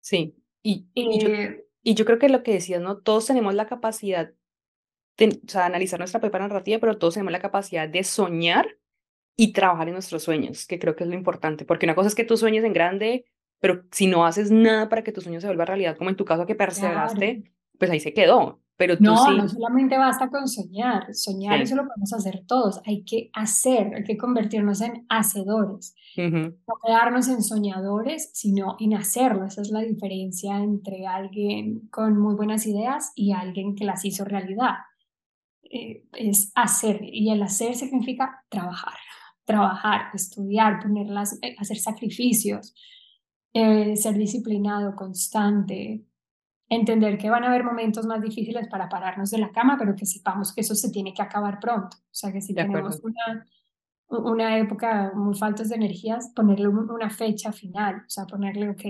Sí, 0.00 0.34
y, 0.62 0.88
y, 0.94 1.20
yo, 1.20 1.28
eh, 1.28 1.66
y 1.82 1.94
yo 1.94 2.04
creo 2.04 2.18
que 2.18 2.28
lo 2.28 2.42
que 2.42 2.52
decías, 2.52 2.80
¿no? 2.80 2.98
Todos 2.98 3.26
tenemos 3.26 3.54
la 3.54 3.66
capacidad 3.66 4.32
de 5.16 5.40
o 5.44 5.48
sea, 5.48 5.66
analizar 5.66 5.98
nuestra 5.98 6.20
propia 6.20 6.40
narrativa, 6.40 6.78
pero 6.78 6.98
todos 6.98 7.14
tenemos 7.14 7.32
la 7.32 7.40
capacidad 7.40 7.88
de 7.88 8.04
soñar 8.04 8.77
y 9.40 9.52
trabajar 9.52 9.86
en 9.86 9.94
nuestros 9.94 10.24
sueños, 10.24 10.66
que 10.66 10.80
creo 10.80 10.96
que 10.96 11.04
es 11.04 11.10
lo 11.10 11.14
importante, 11.14 11.64
porque 11.64 11.86
una 11.86 11.94
cosa 11.94 12.08
es 12.08 12.16
que 12.16 12.24
tú 12.24 12.36
sueñes 12.36 12.64
en 12.64 12.72
grande, 12.72 13.24
pero 13.60 13.84
si 13.92 14.08
no 14.08 14.26
haces 14.26 14.50
nada 14.50 14.88
para 14.88 15.04
que 15.04 15.12
tu 15.12 15.20
sueño 15.20 15.40
se 15.40 15.46
vuelva 15.46 15.64
realidad, 15.64 15.96
como 15.96 16.10
en 16.10 16.16
tu 16.16 16.24
caso 16.24 16.44
que 16.44 16.56
perseveraste, 16.56 17.44
pues 17.78 17.88
ahí 17.88 18.00
se 18.00 18.12
quedó. 18.12 18.60
Pero 18.76 18.96
tú 18.96 19.04
no, 19.04 19.16
sí. 19.16 19.36
no 19.36 19.48
solamente 19.48 19.96
basta 19.96 20.28
con 20.28 20.46
soñar, 20.46 21.12
soñar 21.12 21.60
eso 21.60 21.74
lo 21.76 21.86
podemos 21.86 22.12
hacer 22.12 22.44
todos, 22.46 22.80
hay 22.84 23.04
que 23.04 23.30
hacer, 23.32 23.92
hay 23.94 24.04
que 24.04 24.16
convertirnos 24.16 24.80
en 24.80 25.04
hacedores, 25.08 25.96
no 26.16 26.74
quedarnos 26.84 27.28
en 27.28 27.42
soñadores, 27.42 28.30
sino 28.34 28.76
en 28.80 28.94
hacerlo. 28.94 29.46
Esa 29.46 29.62
es 29.62 29.70
la 29.70 29.80
diferencia 29.80 30.58
entre 30.58 31.06
alguien 31.06 31.88
con 31.90 32.18
muy 32.18 32.34
buenas 32.34 32.66
ideas 32.66 33.12
y 33.14 33.32
alguien 33.32 33.76
que 33.76 33.84
las 33.84 34.04
hizo 34.04 34.24
realidad. 34.24 34.74
Eh, 35.62 36.04
es 36.12 36.50
hacer, 36.54 37.00
y 37.02 37.30
el 37.30 37.42
hacer 37.42 37.74
significa 37.74 38.44
trabajar 38.48 38.94
trabajar, 39.48 40.10
estudiar, 40.12 40.78
ponerlas, 40.78 41.38
eh, 41.40 41.56
hacer 41.58 41.78
sacrificios, 41.78 42.74
eh, 43.54 43.96
ser 43.96 44.14
disciplinado, 44.14 44.94
constante, 44.94 46.04
entender 46.68 47.16
que 47.16 47.30
van 47.30 47.44
a 47.44 47.46
haber 47.46 47.64
momentos 47.64 48.04
más 48.04 48.20
difíciles 48.20 48.68
para 48.68 48.90
pararnos 48.90 49.30
de 49.30 49.38
la 49.38 49.50
cama, 49.50 49.76
pero 49.78 49.96
que 49.96 50.04
sepamos 50.04 50.54
que 50.54 50.60
eso 50.60 50.74
se 50.74 50.90
tiene 50.90 51.14
que 51.14 51.22
acabar 51.22 51.58
pronto. 51.60 51.96
O 51.96 52.14
sea, 52.14 52.30
que 52.30 52.42
si 52.42 52.54
tenemos 52.54 53.00
una, 53.02 53.46
una 54.08 54.58
época 54.58 55.12
muy 55.14 55.34
faltos 55.34 55.70
de 55.70 55.76
energías, 55.76 56.30
ponerle 56.36 56.68
una 56.68 57.08
fecha 57.08 57.50
final, 57.50 58.02
o 58.06 58.10
sea, 58.10 58.26
ponerle, 58.26 58.68
ok, 58.68 58.84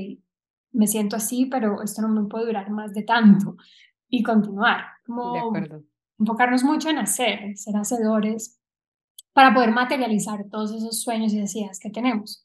me 0.73 0.89
siento 0.89 1.15
así, 1.15 1.47
pero 1.47 1.83
esto 1.83 2.03
no 2.03 2.09
me 2.09 2.29
puede 2.29 2.47
durar 2.47 2.69
más 2.71 2.93
de 2.95 3.05
tanto 3.05 3.57
y 4.09 4.25
continuar. 4.25 4.87
Como 5.07 5.53
enfocarnos 6.19 6.65
mucho 6.65 6.91
en 6.91 6.99
hacer, 6.99 7.57
ser 7.57 7.77
hacedores, 7.77 8.61
para 9.39 9.55
poder 9.55 9.71
materializar 9.71 10.47
todos 10.51 10.73
esos 10.73 11.01
sueños 11.01 11.33
y 11.33 11.39
deseos 11.39 11.79
que 11.79 11.91
tenemos. 11.91 12.45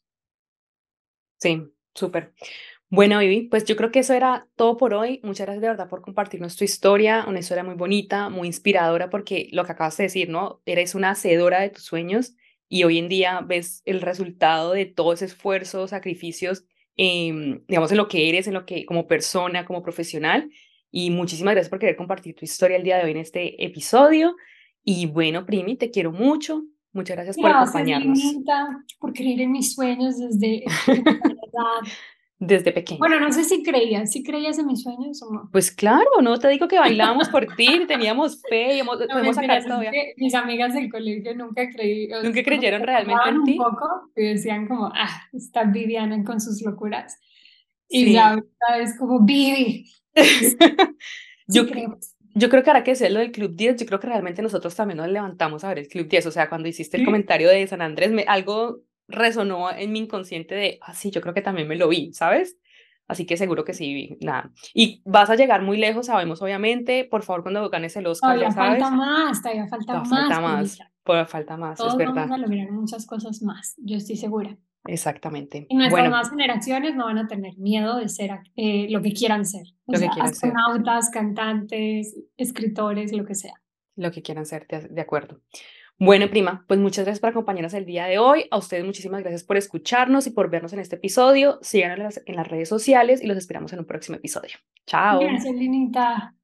Sí, 1.40 1.60
súper. 1.92 2.34
Bueno, 2.88 3.18
Vivi, 3.18 3.48
pues 3.48 3.64
yo 3.64 3.74
creo 3.74 3.90
que 3.90 3.98
eso 3.98 4.14
era 4.14 4.46
todo 4.54 4.76
por 4.76 4.94
hoy. 4.94 5.18
Muchas 5.24 5.46
gracias 5.46 5.62
de 5.62 5.68
verdad 5.70 5.88
por 5.88 6.02
compartirnos 6.02 6.54
tu 6.54 6.62
historia, 6.62 7.24
una 7.26 7.40
historia 7.40 7.64
muy 7.64 7.74
bonita, 7.74 8.28
muy 8.28 8.46
inspiradora, 8.46 9.10
porque 9.10 9.48
lo 9.50 9.64
que 9.64 9.72
acabas 9.72 9.96
de 9.96 10.04
decir, 10.04 10.28
¿no? 10.28 10.62
Eres 10.66 10.94
una 10.94 11.10
hacedora 11.10 11.62
de 11.62 11.70
tus 11.70 11.82
sueños 11.82 12.36
y 12.68 12.84
hoy 12.84 12.98
en 12.98 13.08
día 13.08 13.40
ves 13.40 13.82
el 13.86 14.00
resultado 14.00 14.70
de 14.70 14.86
todo 14.86 15.14
ese 15.14 15.24
esfuerzo, 15.24 15.88
sacrificios, 15.88 16.64
em, 16.94 17.64
digamos, 17.66 17.90
en 17.90 17.96
lo 17.96 18.06
que 18.06 18.28
eres, 18.28 18.46
en 18.46 18.54
lo 18.54 18.66
que 18.66 18.86
como 18.86 19.08
persona, 19.08 19.64
como 19.64 19.82
profesional. 19.82 20.48
Y 20.92 21.10
muchísimas 21.10 21.54
gracias 21.54 21.70
por 21.70 21.80
querer 21.80 21.96
compartir 21.96 22.36
tu 22.36 22.44
historia 22.44 22.76
el 22.76 22.84
día 22.84 22.98
de 22.98 23.04
hoy 23.06 23.10
en 23.10 23.16
este 23.16 23.64
episodio. 23.64 24.36
Y 24.84 25.06
bueno, 25.06 25.44
Primi, 25.44 25.74
te 25.76 25.90
quiero 25.90 26.12
mucho. 26.12 26.62
Muchas 26.94 27.16
gracias, 27.16 27.36
por 27.36 27.50
acompañarnos. 27.50 28.18
por 28.98 29.12
creer 29.12 29.42
en 29.42 29.52
mis 29.52 29.74
sueños 29.74 30.16
desde 30.18 30.64
Desde 32.38 32.72
pequeña. 32.72 32.98
Bueno, 32.98 33.20
no 33.20 33.32
sé 33.32 33.44
si 33.44 33.62
creías, 33.62 34.10
si 34.10 34.24
creías 34.24 34.58
en 34.58 34.66
mis 34.66 34.82
sueños 34.82 35.22
o 35.22 35.32
no. 35.32 35.48
Pues 35.52 35.70
claro, 35.70 36.10
no 36.20 36.36
te 36.38 36.48
digo 36.48 36.66
que 36.66 36.78
bailábamos 36.78 37.28
por 37.28 37.46
ti, 37.54 37.66
teníamos 37.88 38.42
fe 38.48 38.76
y 38.76 38.80
hemos, 38.80 38.98
podemos 38.98 39.36
sacar 39.36 39.62
todavía. 39.62 39.92
Mis 40.16 40.34
amigas 40.34 40.74
del 40.74 40.90
colegio 40.90 41.34
nunca 41.36 41.70
creían. 41.70 42.24
Nunca 42.24 42.42
creyeron 42.42 42.82
realmente 42.82 43.28
en 43.28 43.44
ti. 43.44 43.52
Un 43.52 43.58
poco 43.58 44.10
y 44.16 44.22
decían 44.24 44.66
como, 44.66 44.86
ah, 44.86 45.22
está 45.32 45.64
Viviana 45.64 46.22
con 46.24 46.40
sus 46.40 46.60
locuras. 46.62 47.18
Y 47.88 48.12
ya 48.12 48.30
ahorita 48.30 48.78
es 48.80 48.98
como, 48.98 49.20
Vivi. 49.20 49.90
yo, 51.46 51.66
creo. 51.66 51.98
Yo 52.34 52.50
creo 52.50 52.62
que 52.62 52.70
ahora 52.70 52.84
que 52.84 52.90
es 52.90 53.10
lo 53.10 53.20
del 53.20 53.32
Club 53.32 53.54
10, 53.54 53.76
yo 53.80 53.86
creo 53.86 54.00
que 54.00 54.08
realmente 54.08 54.42
nosotros 54.42 54.74
también 54.74 54.98
nos 54.98 55.08
levantamos 55.08 55.64
a 55.64 55.68
ver 55.68 55.78
el 55.78 55.88
Club 55.88 56.08
10. 56.08 56.26
O 56.26 56.30
sea, 56.30 56.48
cuando 56.48 56.68
hiciste 56.68 56.96
el 56.96 57.04
comentario 57.04 57.48
de 57.48 57.66
San 57.66 57.80
Andrés, 57.80 58.10
me, 58.12 58.24
algo 58.24 58.80
resonó 59.06 59.70
en 59.70 59.92
mi 59.92 60.00
inconsciente 60.00 60.54
de, 60.54 60.78
ah, 60.82 60.94
sí, 60.94 61.10
yo 61.10 61.20
creo 61.20 61.34
que 61.34 61.42
también 61.42 61.68
me 61.68 61.76
lo 61.76 61.88
vi, 61.88 62.12
¿sabes? 62.12 62.56
Así 63.06 63.26
que 63.26 63.36
seguro 63.36 63.64
que 63.64 63.74
sí, 63.74 64.16
nada. 64.20 64.50
Y 64.72 65.02
vas 65.04 65.28
a 65.28 65.36
llegar 65.36 65.62
muy 65.62 65.76
lejos, 65.76 66.06
sabemos, 66.06 66.40
obviamente. 66.40 67.04
Por 67.04 67.22
favor, 67.22 67.42
cuando 67.42 67.68
ganes 67.68 67.96
el 67.96 68.06
Oscar, 68.06 68.38
ya 68.38 68.50
sabes. 68.50 68.80
falta 68.80 68.90
más, 68.90 69.42
todavía 69.42 69.66
falta 69.68 69.94
más. 69.94 70.08
Falta 70.08 70.40
más, 70.40 70.78
por, 71.02 71.26
falta 71.26 71.56
más, 71.56 71.78
Todos 71.78 71.92
es 71.92 71.98
verdad. 71.98 72.14
vamos 72.14 72.38
a 72.38 72.38
lograr 72.38 72.70
muchas 72.70 73.06
cosas 73.06 73.42
más, 73.42 73.74
yo 73.78 73.96
estoy 73.96 74.16
segura. 74.16 74.56
Exactamente. 74.86 75.66
Y 75.68 75.76
nuestras 75.76 76.08
nuevas 76.08 76.30
generaciones 76.30 76.94
no 76.94 77.06
van 77.06 77.18
a 77.18 77.26
tener 77.26 77.56
miedo 77.56 77.96
de 77.98 78.08
ser 78.08 78.30
eh, 78.56 78.86
lo 78.90 79.00
que 79.02 79.12
quieran 79.12 79.46
ser. 79.46 79.66
O 79.86 79.96
sea, 79.96 80.10
astronautas, 80.20 81.10
cantantes, 81.10 82.16
escritores, 82.36 83.12
lo 83.12 83.24
que 83.24 83.34
sea. 83.34 83.54
Lo 83.96 84.10
que 84.10 84.22
quieran 84.22 84.44
ser, 84.44 84.66
de 84.66 85.00
acuerdo. 85.00 85.40
Bueno, 85.98 86.28
prima, 86.28 86.64
pues 86.66 86.80
muchas 86.80 87.04
gracias 87.04 87.20
por 87.20 87.30
acompañarnos 87.30 87.72
el 87.74 87.86
día 87.86 88.06
de 88.06 88.18
hoy. 88.18 88.46
A 88.50 88.58
ustedes 88.58 88.84
muchísimas 88.84 89.20
gracias 89.20 89.44
por 89.44 89.56
escucharnos 89.56 90.26
y 90.26 90.30
por 90.30 90.50
vernos 90.50 90.72
en 90.72 90.80
este 90.80 90.96
episodio. 90.96 91.58
Síganos 91.62 92.20
en 92.26 92.34
las 92.34 92.48
redes 92.48 92.68
sociales 92.68 93.22
y 93.22 93.28
los 93.28 93.38
esperamos 93.38 93.72
en 93.72 93.78
un 93.78 93.86
próximo 93.86 94.16
episodio. 94.16 94.56
Chao. 94.86 95.20
Gracias, 95.20 95.54
Linita. 95.54 96.34